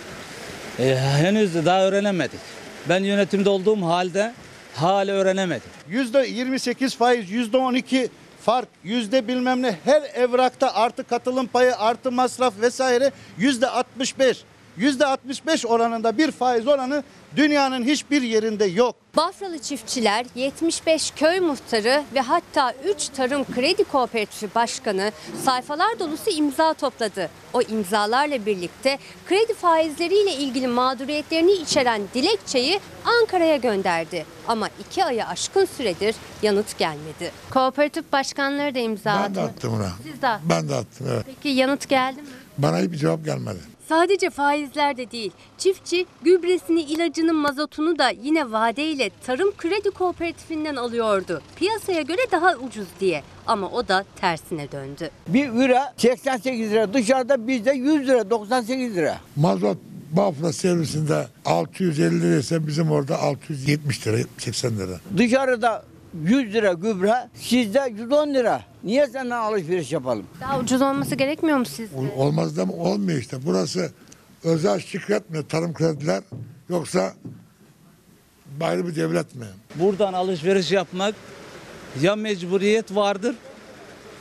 E, 0.79 0.97
henüz 0.97 1.55
daha 1.66 1.83
öğrenemedik. 1.83 2.41
Ben 2.89 3.05
yönetimde 3.05 3.49
olduğum 3.49 3.83
halde 3.83 4.33
hala 4.75 5.12
öğrenemedim. 5.12 5.70
%28 5.91 6.97
faiz, 6.97 7.31
%12 7.31 8.09
fark, 8.41 8.68
yüzde 8.85 9.29
bilmem 9.29 9.62
ne 9.62 9.77
her 9.85 10.03
evrakta 10.14 10.75
artı 10.75 11.05
katılım 11.05 11.47
payı, 11.47 11.77
artı 11.77 12.12
masraf 12.12 12.55
vesaire 12.61 13.12
%65. 13.39 14.37
%65 14.79 15.66
oranında 15.66 16.18
bir 16.18 16.31
faiz 16.31 16.66
oranı 16.68 17.03
dünyanın 17.37 17.85
hiçbir 17.85 18.23
yerinde 18.23 18.64
yok. 18.64 18.97
Bafralı 19.16 19.59
çiftçiler 19.59 20.27
75 20.35 21.11
köy 21.11 21.41
muhtarı 21.41 22.03
ve 22.14 22.20
hatta 22.20 22.75
3 22.95 23.09
tarım 23.09 23.45
kredi 23.55 23.85
kooperatifi 23.85 24.55
başkanı 24.55 25.12
sayfalar 25.45 25.99
dolusu 25.99 26.31
imza 26.31 26.75
topladı. 26.75 27.31
O 27.53 27.62
imzalarla 27.62 28.47
birlikte 28.47 28.99
kredi 29.29 29.55
faizleriyle 29.55 30.35
ilgili 30.35 30.68
mağduriyetlerini 30.68 31.53
içeren 31.53 32.03
dilekçeyi 32.14 32.81
Ankara'ya 33.05 33.57
gönderdi. 33.57 34.27
Ama 34.49 34.68
iki 34.89 35.05
aya 35.05 35.29
aşkın 35.29 35.64
süredir 35.64 36.14
yanıt 36.43 36.79
gelmedi. 36.79 37.33
Kooperatif 37.51 38.12
başkanları 38.12 38.75
da 38.75 38.79
imza 38.79 39.20
Ben 39.25 39.35
de 39.35 39.41
attı. 39.41 39.51
attım 39.57 39.75
ona. 39.75 39.89
Siz 40.12 40.23
de 40.23 40.29
attınız. 40.29 40.51
Ben 40.51 40.68
de 40.68 40.75
attım 40.75 41.07
evet. 41.11 41.23
Peki 41.27 41.49
yanıt 41.49 41.89
geldi 41.89 42.23
mi? 42.23 42.29
Bana 42.59 42.79
hiçbir 42.79 42.97
cevap 42.97 43.25
gelmedi. 43.25 43.59
Sadece 43.93 44.30
faizler 44.30 44.97
de 44.97 45.11
değil. 45.11 45.32
Çiftçi 45.59 46.07
gübresini, 46.22 46.80
ilacını, 46.82 47.34
mazotunu 47.34 47.99
da 47.99 48.11
yine 48.11 48.53
vadeyle 48.53 49.11
Tarım 49.26 49.57
Kredi 49.57 49.90
Kooperatifinden 49.90 50.76
alıyordu. 50.76 51.43
Piyasaya 51.57 52.03
göre 52.03 52.20
daha 52.32 52.57
ucuz 52.57 52.86
diye. 53.01 53.22
Ama 53.47 53.70
o 53.70 53.88
da 53.88 54.05
tersine 54.16 54.72
döndü. 54.72 55.11
Bir 55.28 55.49
lira 55.49 55.95
88 55.97 56.70
lira 56.70 56.95
dışarıda 56.95 57.49
bizde 57.49 57.72
100 57.72 58.09
lira 58.09 58.30
98 58.30 58.97
lira. 58.97 59.18
Mazot 59.36 59.78
Bafra 60.12 60.53
servisinde 60.53 61.26
650 61.45 62.22
liraysa 62.22 62.66
bizim 62.66 62.90
orada 62.90 63.18
670 63.18 64.07
lira 64.07 64.16
80 64.38 64.78
lira. 64.78 65.01
Dışarıda 65.16 65.84
100 66.15 66.55
lira 66.55 66.73
gübre 66.73 67.29
sizde 67.35 67.93
110 67.97 68.35
lira. 68.35 68.63
Niye 68.85 69.07
senden 69.07 69.37
alışveriş 69.39 69.93
yapalım? 69.93 70.27
Daha 70.41 70.59
ucuz 70.59 70.83
olması 70.83 71.15
gerekmiyor 71.15 71.59
mu 71.59 71.65
sizce? 71.65 71.97
Olmaz 72.17 72.57
da 72.57 72.67
mı? 72.67 72.73
olmuyor 72.73 73.19
işte. 73.19 73.37
Burası 73.47 73.91
özel 74.45 74.81
şirket 74.81 75.31
mi 75.31 75.49
tarım 75.49 75.75
krediler 75.75 76.23
yoksa 76.69 77.13
ayrı 78.61 78.87
bir 78.87 78.97
devlet 78.97 79.35
mi? 79.35 79.47
Buradan 79.75 80.13
alışveriş 80.13 80.73
yapmak 80.73 81.15
ya 82.01 82.17
mecburiyet 82.17 82.95
vardır 82.95 83.35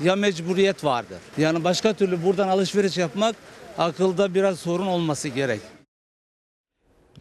ya 0.04 0.16
mecburiyet 0.16 0.84
vardır. 0.84 1.18
Yani 1.38 1.64
başka 1.64 1.94
türlü 1.94 2.24
buradan 2.24 2.48
alışveriş 2.48 2.98
yapmak 2.98 3.36
akılda 3.78 4.34
biraz 4.36 4.60
sorun 4.60 4.88
olması 4.88 5.28
gerek. 5.28 5.60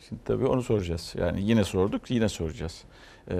Şimdi 0.09 0.23
tabii 0.25 0.47
onu 0.47 0.63
soracağız. 0.63 1.15
Yani 1.19 1.43
yine 1.43 1.65
sorduk, 1.65 2.11
yine 2.11 2.29
soracağız. 2.29 2.85
Ee, 3.29 3.37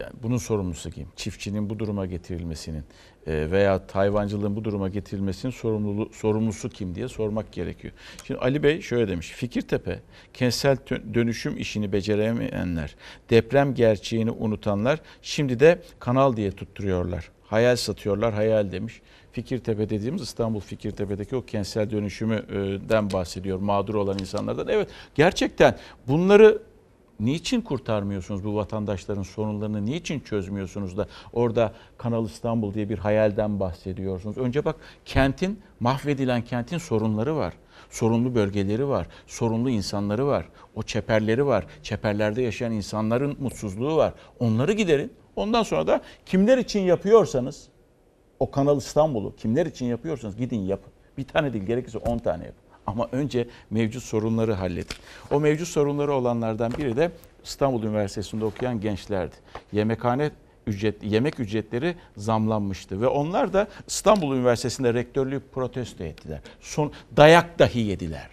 yani 0.00 0.12
bunun 0.22 0.36
sorumlusu 0.36 0.90
kim? 0.90 1.08
Çiftçinin 1.16 1.70
bu 1.70 1.78
duruma 1.78 2.06
getirilmesinin 2.06 2.84
e, 3.26 3.50
veya 3.50 3.82
hayvancılığın 3.92 4.56
bu 4.56 4.64
duruma 4.64 4.88
getirilmesinin 4.88 5.52
sorumluluğu, 5.52 6.10
sorumlusu 6.12 6.68
kim 6.68 6.94
diye 6.94 7.08
sormak 7.08 7.52
gerekiyor. 7.52 7.94
Şimdi 8.24 8.40
Ali 8.40 8.62
Bey 8.62 8.80
şöyle 8.80 9.08
demiş. 9.08 9.28
Fikirtepe, 9.28 10.00
kentsel 10.34 10.76
dönüşüm 11.14 11.56
işini 11.56 11.92
beceremeyenler, 11.92 12.96
deprem 13.30 13.74
gerçeğini 13.74 14.30
unutanlar 14.30 15.00
şimdi 15.22 15.60
de 15.60 15.82
kanal 15.98 16.36
diye 16.36 16.52
tutturuyorlar. 16.52 17.30
Hayal 17.46 17.76
satıyorlar, 17.76 18.34
hayal 18.34 18.72
demiş. 18.72 19.02
Fikirtepe 19.32 19.88
dediğimiz 19.90 20.22
İstanbul 20.22 20.60
Fikirtepe'deki 20.60 21.36
o 21.36 21.44
kentsel 21.44 21.90
dönüşümden 21.90 23.10
bahsediyor. 23.10 23.58
Mağdur 23.58 23.94
olan 23.94 24.18
insanlardan. 24.18 24.68
Evet 24.68 24.88
gerçekten 25.14 25.76
bunları 26.08 26.62
niçin 27.20 27.60
kurtarmıyorsunuz 27.60 28.44
bu 28.44 28.54
vatandaşların 28.54 29.22
sorunlarını 29.22 29.86
niçin 29.86 30.20
çözmüyorsunuz 30.20 30.96
da 30.96 31.06
orada 31.32 31.72
Kanal 31.98 32.26
İstanbul 32.26 32.74
diye 32.74 32.88
bir 32.88 32.98
hayalden 32.98 33.60
bahsediyorsunuz. 33.60 34.38
Önce 34.38 34.64
bak 34.64 34.76
kentin 35.04 35.60
mahvedilen 35.80 36.42
kentin 36.42 36.78
sorunları 36.78 37.36
var. 37.36 37.54
Sorunlu 37.90 38.34
bölgeleri 38.34 38.88
var, 38.88 39.06
sorunlu 39.26 39.70
insanları 39.70 40.26
var, 40.26 40.48
o 40.74 40.82
çeperleri 40.82 41.46
var, 41.46 41.66
çeperlerde 41.82 42.42
yaşayan 42.42 42.72
insanların 42.72 43.36
mutsuzluğu 43.40 43.96
var. 43.96 44.14
Onları 44.40 44.72
giderin. 44.72 45.12
Ondan 45.36 45.62
sonra 45.62 45.86
da 45.86 46.00
kimler 46.26 46.58
için 46.58 46.80
yapıyorsanız 46.80 47.68
o 48.40 48.50
Kanal 48.50 48.78
İstanbul'u 48.78 49.36
kimler 49.36 49.66
için 49.66 49.86
yapıyorsanız 49.86 50.36
gidin 50.36 50.60
yapın. 50.60 50.92
Bir 51.18 51.24
tane 51.24 51.52
değil 51.52 51.64
gerekirse 51.64 51.98
10 51.98 52.18
tane 52.18 52.44
yapın. 52.44 52.67
Ama 52.88 53.08
önce 53.12 53.48
mevcut 53.70 54.02
sorunları 54.02 54.52
halledin. 54.52 54.96
O 55.30 55.40
mevcut 55.40 55.68
sorunları 55.68 56.12
olanlardan 56.12 56.72
biri 56.78 56.96
de 56.96 57.10
İstanbul 57.44 57.82
Üniversitesi'nde 57.82 58.44
okuyan 58.44 58.80
gençlerdi. 58.80 59.34
Yemekhane 59.72 60.30
ücret, 60.66 61.02
yemek 61.02 61.40
ücretleri 61.40 61.96
zamlanmıştı 62.16 63.00
ve 63.00 63.06
onlar 63.06 63.52
da 63.52 63.68
İstanbul 63.86 64.36
Üniversitesi'nde 64.36 64.94
rektörlüğü 64.94 65.40
protesto 65.40 66.04
ettiler. 66.04 66.40
Son 66.60 66.92
dayak 67.16 67.58
dahi 67.58 67.80
yediler. 67.80 68.30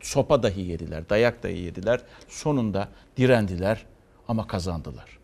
Sopa 0.00 0.42
dahi 0.42 0.60
yediler, 0.60 1.08
dayak 1.08 1.42
dahi 1.42 1.58
yediler. 1.58 2.00
Sonunda 2.28 2.88
direndiler 3.16 3.86
ama 4.28 4.46
kazandılar. 4.46 5.17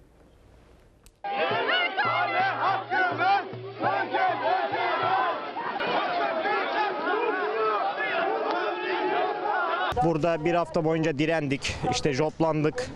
Burada 10.05 10.45
bir 10.45 10.55
hafta 10.55 10.85
boyunca 10.85 11.19
direndik, 11.19 11.75
işte 11.91 12.13
joplandık, 12.13 12.91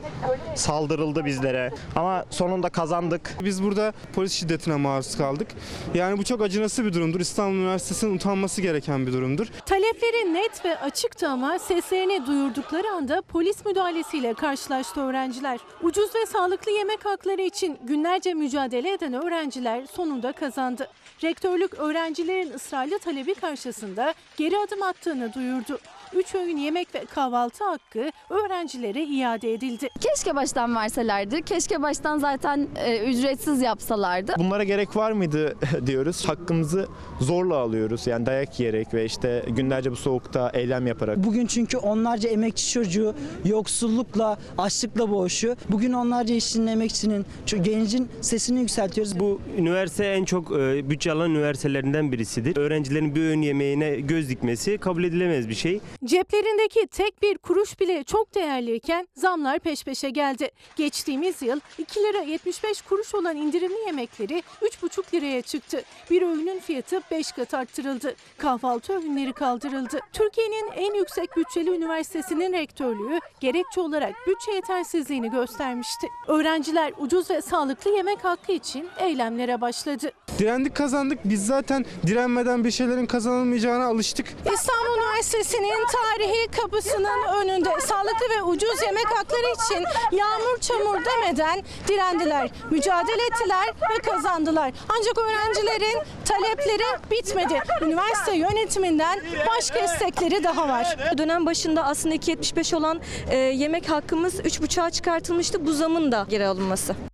saldırıldı 0.55 1.25
bizlere 1.25 1.71
ama 1.97 2.25
sonunda 2.31 2.69
kazandık. 2.69 3.37
Biz 3.45 3.63
burada 3.63 3.93
polis 4.15 4.33
şiddetine 4.33 4.77
maruz 4.77 5.17
kaldık. 5.17 5.49
Yani 5.95 6.19
bu 6.19 6.25
çok 6.25 6.43
acınası 6.43 6.85
bir 6.85 6.93
durumdur. 6.95 7.21
İstanbul 7.21 7.57
Üniversitesi'nin 7.57 8.17
utanması 8.17 8.63
gereken 8.63 9.07
bir 9.07 9.13
durumdur. 9.13 9.47
Talepleri 9.67 10.35
net 10.35 10.65
ve 10.65 10.79
açıktı 10.81 11.29
ama 11.29 11.59
seslerini 11.59 12.27
duyurdukları 12.27 12.91
anda 12.91 13.23
polis 13.23 13.67
müdahalesiyle 13.67 14.35
karşılaştı 14.35 15.01
öğrenciler. 15.01 15.61
Ucuz 15.83 16.15
ve 16.15 16.27
sağlıklı 16.27 16.73
yemek 16.73 17.05
hakları 17.05 17.43
için 17.43 17.79
günlerce 17.83 18.35
mücadele 18.35 18.93
eden 18.93 19.13
öğrenciler 19.13 19.87
sonunda 19.87 20.33
kazandı. 20.33 20.89
Rektörlük 21.25 21.75
öğrencilerin 21.75 22.53
ısrarlı 22.53 22.99
talebi 22.99 23.35
karşısında 23.35 24.15
geri 24.37 24.59
adım 24.59 24.83
attığını 24.83 25.35
duyurdu. 25.35 25.79
3 26.17 26.35
öğün 26.35 26.57
yemek 26.57 26.95
ve 26.95 27.05
kahvaltı 27.05 27.65
hakkı 27.65 28.11
öğrencilere 28.31 29.05
iade 29.05 29.53
edildi. 29.53 29.89
Keşke 30.01 30.37
baştan 30.37 30.75
verselerdi. 30.77 31.43
Keşke 31.43 31.83
baştan 31.83 32.19
zaten 32.19 32.69
e, 32.85 33.11
ücretsiz 33.11 33.63
yapsalardı. 33.63 34.33
Bunlara 34.39 34.65
gerek 34.65 34.97
var 34.97 35.13
mıydı 35.13 35.57
diyoruz. 35.87 36.29
Hakkımızı 36.29 36.89
zorla 37.21 37.57
alıyoruz. 37.57 38.07
Yani 38.07 38.27
dayak 38.27 38.61
yiyerek 38.61 38.95
ve 38.95 39.05
işte 39.05 39.45
günlerce 39.49 39.91
bu 39.91 39.97
soğukta 39.97 40.51
eylem 40.55 40.87
yaparak. 40.87 41.17
Bugün 41.25 41.47
çünkü 41.47 41.77
onlarca 41.77 42.29
emekçi 42.29 42.71
çocuğu 42.73 43.15
yoksullukla, 43.45 44.39
açlıkla 44.59 45.11
boğuşuyor. 45.11 45.57
Bugün 45.69 45.93
onlarca 45.93 46.35
işçinin, 46.35 46.67
emekçinin, 46.67 47.27
gencin 47.63 48.09
sesini 48.21 48.61
yükseltiyoruz. 48.61 49.21
Bu 49.21 49.41
üniversite 49.59 50.05
en 50.05 50.25
çok 50.25 50.53
e, 50.53 50.91
bütçe 50.91 51.13
alan 51.13 51.31
üniversitelerinden 51.31 52.13
birisidir. 52.13 52.57
Öğrencilerin 52.57 53.15
bir 53.15 53.21
öğün 53.21 53.43
yemeğine 53.43 54.01
göz 54.01 54.29
dikmesi 54.29 54.79
kabul 54.79 55.05
edilemez 55.05 55.49
bir 55.49 55.55
şey. 55.55 55.81
Ceplerindeki 56.05 56.87
tek 56.87 57.23
bir 57.23 57.39
kuruş 57.39 57.81
bile 57.81 58.05
çok 58.05 58.35
değerliyken 58.35 59.09
zamlar 59.15 59.59
peş 59.59 59.85
peşe 59.85 60.11
geldi. 60.11 60.51
Geçtiğimiz 60.77 61.43
yıl 61.43 61.61
2 61.79 62.01
lira 62.01 62.23
75 62.23 62.83
kuruş 62.83 63.15
olan 63.15 63.37
indirimli 63.37 63.87
yemekleri 63.87 64.43
3,5 64.63 65.15
liraya 65.15 65.43
çıktı. 65.43 65.83
Bir 66.11 66.23
öğünün 66.23 66.59
fiyatı 66.59 67.01
5 67.11 67.33
kat 67.33 67.55
arttırıldı. 67.55 68.15
Kahvaltı 68.39 68.93
öğünleri 68.93 69.33
kaldırıldı. 69.33 69.99
Türkiye'nin 70.13 70.71
en 70.77 70.95
yüksek 70.95 71.37
bütçeli 71.37 71.71
üniversitesinin 71.71 72.53
rektörlüğü 72.53 73.19
gerekçe 73.41 73.81
olarak 73.81 74.15
bütçe 74.27 74.53
yetersizliğini 74.53 75.31
göstermişti. 75.31 76.07
Öğrenciler 76.29 76.93
ucuz 76.99 77.31
ve 77.31 77.43
sağlıklı 77.43 77.91
yemek 77.91 78.25
hakkı 78.25 78.53
için 78.53 78.89
eylemlere 78.99 79.61
başladı. 79.61 80.13
Direndik 80.39 80.77
kazandık. 80.77 81.19
Biz 81.25 81.47
zaten 81.47 81.85
direnmeden 82.07 82.65
bir 82.65 82.71
şeylerin 82.71 83.07
kazanılmayacağına 83.07 83.87
alıştık. 83.87 84.27
İstanbul 84.55 84.99
Üniversitesi'nin 84.99 85.88
tarihi 85.93 86.47
kapısının 86.61 87.23
önünde 87.41 87.71
sağlıklı 87.81 88.27
ve 88.37 88.43
ucuz 88.43 88.83
yemek 88.83 89.07
hakları 89.07 89.55
için 89.55 89.85
yağmur 90.17 90.59
çamur 90.61 91.05
demeden 91.05 91.63
direndiler, 91.89 92.51
mücadele 92.71 93.23
ettiler 93.31 93.67
ve 93.91 94.11
kazandılar. 94.11 94.73
Ancak 94.89 95.19
öğrencilerin 95.19 96.03
talepleri 96.25 97.11
bitmedi. 97.11 97.61
Üniversite 97.83 98.37
yönetiminden 98.37 99.21
başka 99.47 99.79
istekleri 99.79 100.45
daha 100.45 100.69
var. 100.69 100.97
Dönem 101.19 101.47
başında 101.47 101.85
aslında 101.85 102.15
2.75 102.15 102.77
olan 102.77 103.01
e, 103.31 103.37
yemek 103.37 103.91
hakkımız 103.91 104.41
3.5'a 104.41 104.91
çıkartılmıştı. 104.91 105.67
Bu 105.67 105.73
zamın 105.73 106.13
da 106.13 106.27
geri 106.31 106.47
alınması. 106.47 107.08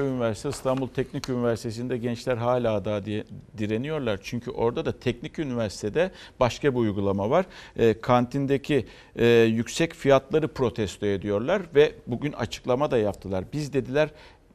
Üniversite 0.00 0.48
İstanbul 0.48 0.88
Teknik 0.88 1.28
Üniversitesi'nde 1.28 1.98
gençler 1.98 2.36
hala 2.36 2.84
daha 2.84 3.04
diye 3.04 3.24
direniyorlar. 3.58 4.20
Çünkü 4.22 4.50
orada 4.50 4.84
da 4.84 5.00
teknik 5.00 5.38
üniversitede 5.38 6.10
başka 6.40 6.74
bir 6.74 6.78
uygulama 6.78 7.30
var. 7.30 7.46
E, 7.76 8.00
kantindeki 8.00 8.86
e, 9.16 9.26
yüksek 9.26 9.94
fiyatları 9.94 10.48
protesto 10.48 11.06
ediyorlar 11.06 11.62
ve 11.74 11.94
bugün 12.06 12.32
açıklama 12.32 12.90
da 12.90 12.98
yaptılar. 12.98 13.44
Biz 13.52 13.72
dediler 13.72 14.10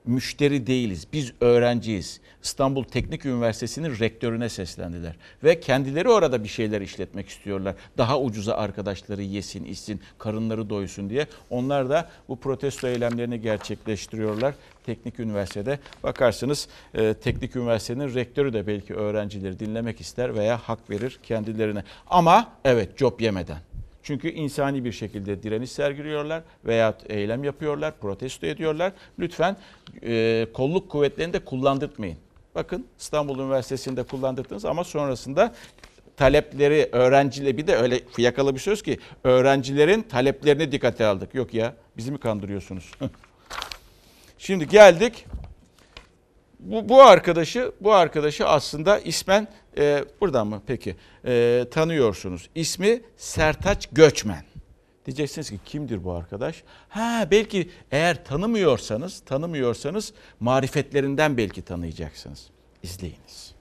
müşteri 0.07 0.67
değiliz. 0.67 1.07
Biz 1.13 1.33
öğrenciyiz. 1.41 2.21
İstanbul 2.43 2.83
Teknik 2.83 3.25
Üniversitesi'nin 3.25 3.99
rektörüne 3.99 4.49
seslendiler. 4.49 5.15
Ve 5.43 5.59
kendileri 5.59 6.09
orada 6.09 6.43
bir 6.43 6.49
şeyler 6.49 6.81
işletmek 6.81 7.29
istiyorlar. 7.29 7.75
Daha 7.97 8.21
ucuza 8.21 8.53
arkadaşları 8.53 9.21
yesin, 9.21 9.65
içsin, 9.65 10.01
karınları 10.17 10.69
doysun 10.69 11.09
diye. 11.09 11.27
Onlar 11.49 11.89
da 11.89 12.09
bu 12.29 12.39
protesto 12.39 12.87
eylemlerini 12.87 13.41
gerçekleştiriyorlar. 13.41 14.55
Teknik 14.85 15.19
Üniversitede 15.19 15.79
bakarsınız 16.03 16.67
e, 16.93 17.13
Teknik 17.13 17.55
Üniversitenin 17.55 18.13
rektörü 18.13 18.53
de 18.53 18.67
belki 18.67 18.93
öğrencileri 18.93 19.59
dinlemek 19.59 20.01
ister 20.01 20.35
veya 20.35 20.57
hak 20.57 20.89
verir 20.89 21.19
kendilerine. 21.23 21.83
Ama 22.07 22.51
evet 22.65 22.97
job 22.97 23.19
yemeden. 23.19 23.66
Çünkü 24.07 24.29
insani 24.29 24.85
bir 24.85 24.91
şekilde 24.91 25.43
direniş 25.43 25.71
sergiliyorlar 25.71 26.43
veya 26.65 26.97
eylem 27.09 27.43
yapıyorlar, 27.43 27.99
protesto 27.99 28.47
ediyorlar. 28.47 28.93
Lütfen 29.19 29.57
e, 30.03 30.47
kolluk 30.53 30.89
kuvvetlerini 30.89 31.33
de 31.33 31.39
kullandırtmayın. 31.39 32.17
Bakın 32.55 32.87
İstanbul 32.99 33.39
Üniversitesi'nde 33.39 34.03
kullandırdınız 34.03 34.65
ama 34.65 34.83
sonrasında 34.83 35.53
talepleri 36.17 36.89
öğrenciyle 36.91 37.57
bir 37.57 37.67
de 37.67 37.75
öyle 37.75 37.99
fiyakalı 38.11 38.55
bir 38.55 38.59
söz 38.59 38.81
ki 38.81 38.99
öğrencilerin 39.23 40.01
taleplerini 40.01 40.71
dikkate 40.71 41.05
aldık. 41.05 41.35
Yok 41.35 41.53
ya 41.53 41.73
bizi 41.97 42.11
mi 42.11 42.19
kandırıyorsunuz? 42.19 42.91
Şimdi 44.37 44.67
geldik 44.67 45.25
bu, 46.59 46.89
bu 46.89 47.03
arkadaşı 47.03 47.71
bu 47.81 47.93
arkadaşı 47.93 48.47
aslında 48.47 48.99
ismen 48.99 49.47
e, 49.77 50.05
buradan 50.21 50.47
mı 50.47 50.61
peki 50.67 50.95
e, 51.25 51.65
tanıyorsunuz. 51.71 52.49
İsmi 52.55 53.01
Sertaç 53.17 53.87
Göçmen. 53.91 54.43
Diyeceksiniz 55.05 55.49
ki 55.49 55.59
kimdir 55.65 56.03
bu 56.03 56.11
arkadaş? 56.11 56.63
Ha 56.89 57.27
belki 57.31 57.69
eğer 57.91 58.25
tanımıyorsanız 58.25 59.19
tanımıyorsanız 59.19 60.13
marifetlerinden 60.39 61.37
belki 61.37 61.61
tanıyacaksınız. 61.61 62.49
İzleyiniz. 62.83 63.55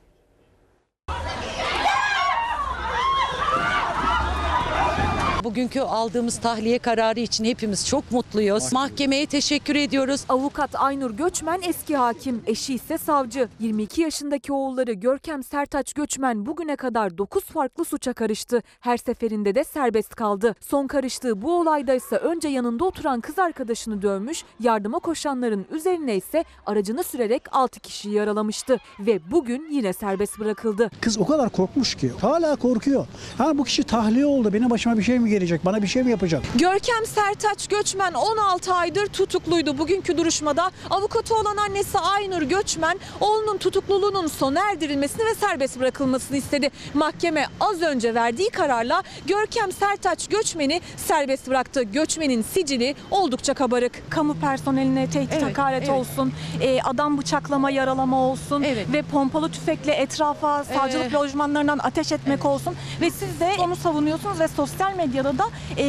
Bugünkü 5.47 5.81
aldığımız 5.81 6.39
tahliye 6.39 6.79
kararı 6.79 7.21
için 7.21 7.45
hepimiz 7.45 7.87
çok 7.87 8.13
mutluyuz. 8.13 8.73
Mahkemeye 8.73 9.27
teşekkür 9.27 9.75
ediyoruz. 9.75 10.25
Avukat 10.29 10.71
Aynur 10.75 11.11
Göçmen 11.11 11.61
eski 11.63 11.97
hakim, 11.97 12.43
eşi 12.47 12.75
ise 12.75 12.99
savcı. 12.99 13.49
22 13.61 14.01
yaşındaki 14.01 14.53
oğulları 14.53 14.93
Görkem 14.93 15.43
Sertaç 15.43 15.93
Göçmen 15.93 16.47
bugüne 16.47 16.77
kadar 16.77 17.19
9 17.19 17.45
farklı 17.45 17.85
suça 17.85 18.13
karıştı. 18.13 18.63
Her 18.81 18.97
seferinde 18.97 19.55
de 19.55 19.65
serbest 19.65 20.15
kaldı. 20.15 20.55
Son 20.61 20.87
karıştığı 20.87 21.43
bu 21.43 21.61
olayda 21.61 21.95
ise 21.95 22.17
önce 22.17 22.49
yanında 22.49 22.85
oturan 22.85 23.21
kız 23.21 23.39
arkadaşını 23.39 24.03
dövmüş, 24.03 24.45
yardıma 24.61 24.99
koşanların 24.99 25.67
üzerine 25.71 26.17
ise 26.17 26.45
aracını 26.67 27.05
sürerek 27.05 27.43
6 27.53 27.81
kişiyi 27.81 28.15
yaralamıştı. 28.15 28.79
Ve 29.01 29.31
bugün 29.31 29.69
yine 29.71 29.93
serbest 29.93 30.39
bırakıldı. 30.39 30.91
Kız 31.01 31.19
o 31.19 31.27
kadar 31.27 31.49
korkmuş 31.51 31.95
ki 31.95 32.13
hala 32.21 32.57
korkuyor. 32.57 33.07
Ha 33.39 33.59
bu 33.59 33.65
kişi 33.65 33.83
tahliye 33.83 34.27
oldu 34.27 34.53
benim 34.53 34.71
başıma 34.71 34.99
bir 34.99 35.03
şey 35.03 35.19
mi 35.19 35.36
gelecek 35.37 35.65
bana 35.65 35.83
bir 35.83 35.87
şey 35.87 36.03
mi 36.03 36.11
yapacak? 36.11 36.43
Görkem 36.55 37.07
Sertaç 37.07 37.69
Göçmen 37.69 38.13
16 38.13 38.75
aydır 38.75 39.07
tutukluydu. 39.07 39.79
Bugünkü 39.79 40.17
duruşmada 40.19 40.71
avukatı 40.91 41.35
olan 41.35 41.57
annesi 41.57 41.99
Aynur 41.99 42.43
Göçmen 42.43 42.99
oğlunun 43.21 43.59
tutukluluğunun 43.59 44.27
sona 44.27 44.71
erdirilmesini 44.71 45.25
ve 45.27 45.35
serbest 45.35 45.81
bırakılmasını 45.81 46.37
istedi. 46.37 46.71
Mahkeme 46.95 47.47
az 47.61 47.83
önce 47.83 48.15
verdiği 48.15 48.51
kararla 48.51 49.03
Görkem 49.27 49.73
Sertaç 49.73 50.29
Göçmen'i 50.29 50.81
serbest 50.97 51.49
bıraktı. 51.49 51.83
Göçmen'in 51.83 52.43
sicili 52.43 52.95
oldukça 53.11 53.55
kabarık. 53.55 54.11
Kamu 54.11 54.35
personeline 54.35 55.11
tehdit 55.11 55.33
Evet, 55.33 55.43
hakaret 55.43 55.83
evet. 55.89 55.91
olsun, 55.91 56.33
e, 56.61 56.83
adam 56.83 57.19
bıçaklama 57.19 57.71
yaralama 57.71 58.21
olsun 58.21 58.63
ve 58.93 59.03
pompalı 59.03 59.51
tüfekle 59.51 59.93
etrafa 59.93 60.65
savcılık 60.65 61.07
Ee, 61.07 61.13
lojmanlarından 61.13 61.79
ateş 61.79 62.13
etmek 62.13 62.45
olsun 62.45 62.75
ve 63.01 63.11
siz 63.11 63.41
de 63.41 63.51
onu 63.59 63.77
savunuyorsunuz 63.77 64.41
ve 64.41 64.49
sosyal 64.49 64.97
medyada 64.97 65.26
da 65.39 65.45
e, 65.77 65.85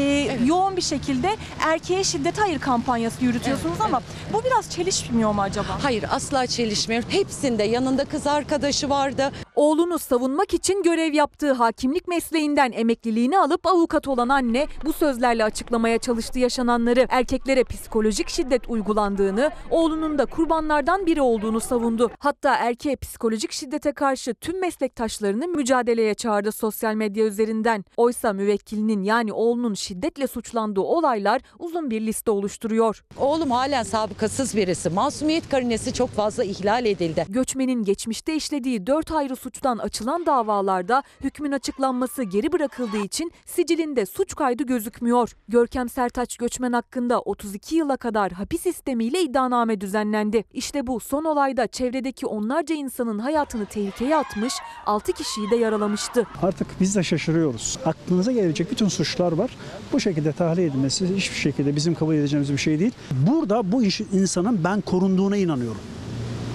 yoğun 0.46 0.78
bir 0.78 0.82
şekilde 0.82 1.36
erkeğe 1.60 2.04
şiddete 2.04 2.42
hayır 2.42 2.60
kampanyası 2.60 3.26
yürütüyorsunuz 3.26 3.82
ama 3.82 4.02
bu 4.34 4.44
biraz 4.44 4.70
çelişmiyor 4.70 5.32
mu 5.32 5.42
acaba? 5.42 5.78
Hayır 5.82 6.06
asla 6.12 6.48
çelişmiyor. 6.48 7.04
Hepsinde 7.10 7.64
yanında 7.64 8.06
kız 8.06 8.28
arkadaşı 8.28 8.90
vardı. 8.90 9.32
Oğlunu 9.58 10.00
savunmak 10.00 10.54
için 10.54 10.84
görev 10.84 11.14
yaptığı 11.14 11.52
hakimlik 11.52 12.08
mesleğinden 12.08 12.72
emekliliğini 12.72 13.40
alıp 13.40 13.68
avukat 13.68 14.08
olan 14.08 14.30
anne 14.30 14.68
bu 14.86 14.94
sözlerle 14.94 15.44
açıklamaya 15.44 15.98
çalıştı 15.98 16.40
yaşananları. 16.40 17.06
Erkeklere 17.10 17.64
psikolojik 17.64 18.30
şiddet 18.30 18.70
uygulandığını, 18.70 19.52
oğlunun 19.72 20.18
da 20.18 20.26
kurbanlardan 20.26 21.06
biri 21.06 21.22
olduğunu 21.22 21.60
savundu. 21.60 22.12
Hatta 22.20 22.56
erkeğe 22.56 22.96
psikolojik 22.96 23.52
şiddete 23.52 23.92
karşı 23.92 24.34
tüm 24.34 24.62
meslektaşlarını 24.62 25.48
mücadeleye 25.48 26.14
çağırdı 26.14 26.52
sosyal 26.52 26.94
medya 26.96 27.26
üzerinden. 27.26 27.86
Oysa 27.98 28.34
müvekkilinin 28.34 29.04
yani 29.04 29.34
oğlunun 29.34 29.74
şiddetle 29.74 30.28
suçlandığı 30.28 30.82
olaylar 30.82 31.42
uzun 31.60 31.92
bir 31.92 32.02
liste 32.02 32.32
oluşturuyor. 32.32 33.04
Oğlum 33.20 33.52
halen 33.52 33.84
sabıkasız 33.84 34.56
birisi. 34.56 34.90
Masumiyet 34.90 35.50
karinesi 35.50 35.94
çok 35.94 36.10
fazla 36.10 36.44
ihlal 36.44 36.86
edildi. 36.86 37.26
Göçmenin 37.30 37.84
geçmişte 37.84 38.36
işlediği 38.36 38.88
4 38.88 39.12
ayrı 39.12 39.36
suçtan 39.48 39.78
açılan 39.78 40.26
davalarda 40.26 41.04
hükmün 41.24 41.52
açıklanması 41.52 42.24
geri 42.24 42.52
bırakıldığı 42.52 43.04
için 43.04 43.32
sicilinde 43.46 44.06
suç 44.06 44.36
kaydı 44.36 44.64
gözükmüyor. 44.64 45.32
Görkem 45.48 45.90
Sertaç 45.90 46.38
Göçmen 46.38 46.74
hakkında 46.74 47.20
32 47.22 47.76
yıla 47.76 47.98
kadar 47.98 48.32
hapis 48.32 48.62
sistemiyle 48.62 49.22
iddianame 49.22 49.82
düzenlendi. 49.82 50.44
İşte 50.54 50.88
bu 50.88 51.00
son 51.00 51.24
olayda 51.24 51.68
çevredeki 51.68 52.26
onlarca 52.26 52.76
insanın 52.76 53.20
hayatını 53.20 53.66
tehlikeye 53.66 54.18
atmış, 54.18 54.54
6 54.86 55.14
kişiyi 55.14 55.52
de 55.52 55.56
yaralamıştı. 55.56 56.28
Artık 56.42 56.68
biz 56.80 56.96
de 56.96 57.04
şaşırıyoruz. 57.04 57.78
Aklınıza 57.86 58.32
gelebilecek 58.32 58.72
bütün 58.72 58.88
suçlar 58.88 59.32
var. 59.32 59.58
Bu 59.94 60.00
şekilde 60.00 60.32
tahliye 60.32 60.68
edilmesi 60.68 61.16
hiçbir 61.16 61.38
şekilde 61.38 61.76
bizim 61.76 61.96
kabul 61.96 62.16
edeceğimiz 62.16 62.52
bir 62.52 62.58
şey 62.58 62.80
değil. 62.80 62.92
Burada 63.12 63.72
bu 63.72 63.84
insanın 64.14 64.64
ben 64.64 64.82
korunduğuna 64.82 65.38
inanıyorum. 65.38 65.82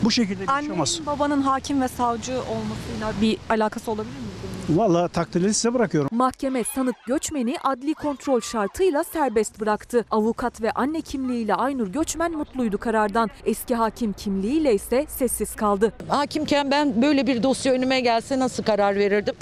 Bu 0.03 0.11
şekilde 0.11 0.41
yaşamaz. 0.41 0.91
Annenin 0.93 1.07
babanın 1.07 1.43
hakim 1.43 1.83
ve 1.83 1.89
savcı 1.89 2.33
olmasıyla 2.33 3.13
bir 3.21 3.39
alakası 3.51 3.91
olabilir 3.91 4.11
mi? 4.13 4.33
Vallahi 4.69 5.13
takdirleri 5.13 5.55
size 5.55 5.75
bırakıyorum. 5.75 6.09
Mahkeme 6.13 6.65
sanık 6.65 6.97
Göçmen'i 7.07 7.57
adli 7.65 7.95
kontrol 7.95 8.41
şartıyla 8.41 9.05
serbest 9.05 9.61
bıraktı. 9.61 10.05
Avukat 10.11 10.63
ve 10.63 10.71
anne 10.73 11.01
kimliğiyle 11.01 11.55
Aynur 11.55 11.89
Göçmen 11.89 12.33
mutluydu 12.33 12.79
karardan. 12.79 13.31
Eski 13.45 13.75
hakim 13.75 14.13
kimliğiyle 14.13 14.75
ise 14.75 15.07
sessiz 15.09 15.55
kaldı. 15.57 15.93
Hakimken 16.09 16.71
ben 16.71 17.03
böyle 17.03 17.27
bir 17.27 17.43
dosya 17.43 17.73
önüme 17.73 18.01
gelse 18.01 18.39
nasıl 18.39 18.63
karar 18.63 18.97
verirdim? 18.97 19.35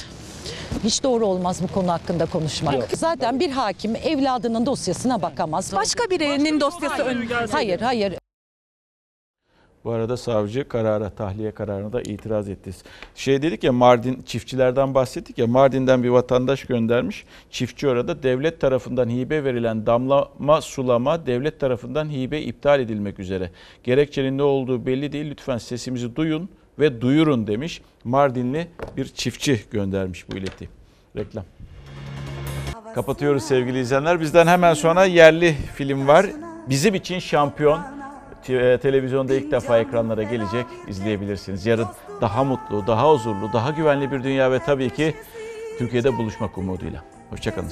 Hiç 0.84 1.02
doğru 1.02 1.26
olmaz 1.26 1.62
bu 1.62 1.68
konu 1.74 1.92
hakkında 1.92 2.26
konuşmak. 2.26 2.74
Zaten 2.96 3.40
bir 3.40 3.50
hakim 3.50 3.96
evladının 3.96 4.66
dosyasına 4.66 5.22
bakamaz. 5.22 5.72
Başka 5.72 6.10
birinin 6.10 6.60
dosyası 6.60 7.02
ön. 7.02 7.28
Hayır, 7.52 7.80
hayır. 7.80 8.14
Bu 9.84 9.90
arada 9.90 10.16
savcı 10.16 10.68
karara, 10.68 11.10
tahliye 11.10 11.50
kararına 11.50 11.92
da 11.92 12.02
itiraz 12.02 12.48
etti. 12.48 12.70
Şey 13.14 13.42
dedik 13.42 13.64
ya 13.64 13.72
Mardin 13.72 14.22
çiftçilerden 14.26 14.94
bahsettik 14.94 15.38
ya 15.38 15.46
Mardin'den 15.46 16.02
bir 16.02 16.08
vatandaş 16.08 16.64
göndermiş. 16.64 17.24
Çiftçi 17.50 17.88
orada 17.88 18.22
devlet 18.22 18.60
tarafından 18.60 19.08
hibe 19.08 19.44
verilen 19.44 19.86
damlama 19.86 20.60
sulama 20.60 21.26
devlet 21.26 21.60
tarafından 21.60 22.10
hibe 22.10 22.40
iptal 22.40 22.80
edilmek 22.80 23.18
üzere. 23.18 23.50
Gerekçenin 23.84 24.38
ne 24.38 24.42
olduğu 24.42 24.86
belli 24.86 25.12
değil. 25.12 25.30
Lütfen 25.30 25.58
sesimizi 25.58 26.16
duyun 26.16 26.48
ve 26.78 27.00
duyurun 27.00 27.46
demiş. 27.46 27.82
Mardinli 28.04 28.68
bir 28.96 29.04
çiftçi 29.04 29.60
göndermiş 29.70 30.28
bu 30.30 30.36
ileti. 30.36 30.68
Reklam. 31.16 31.44
Kapatıyoruz 32.94 33.42
sevgili 33.42 33.80
izleyenler. 33.80 34.20
Bizden 34.20 34.46
hemen 34.46 34.74
sonra 34.74 35.04
yerli 35.04 35.52
film 35.74 36.08
var. 36.08 36.26
Bizim 36.68 36.94
için 36.94 37.18
şampiyon. 37.18 37.99
Te- 38.44 38.78
Televizyonda 38.78 39.34
ilk 39.34 39.50
defa 39.52 39.78
ekranlara 39.78 40.22
gelecek. 40.22 40.66
izleyebilirsiniz. 40.88 41.66
Yarın 41.66 41.86
daha 42.20 42.44
mutlu, 42.44 42.86
daha 42.86 43.12
huzurlu, 43.12 43.52
daha 43.52 43.70
güvenli 43.70 44.12
bir 44.12 44.22
dünya 44.24 44.52
ve 44.52 44.58
tabii 44.58 44.90
ki 44.90 45.14
Türkiye'de 45.78 46.16
buluşmak 46.18 46.58
umuduyla. 46.58 47.04
Hoşçakalın. 47.30 47.70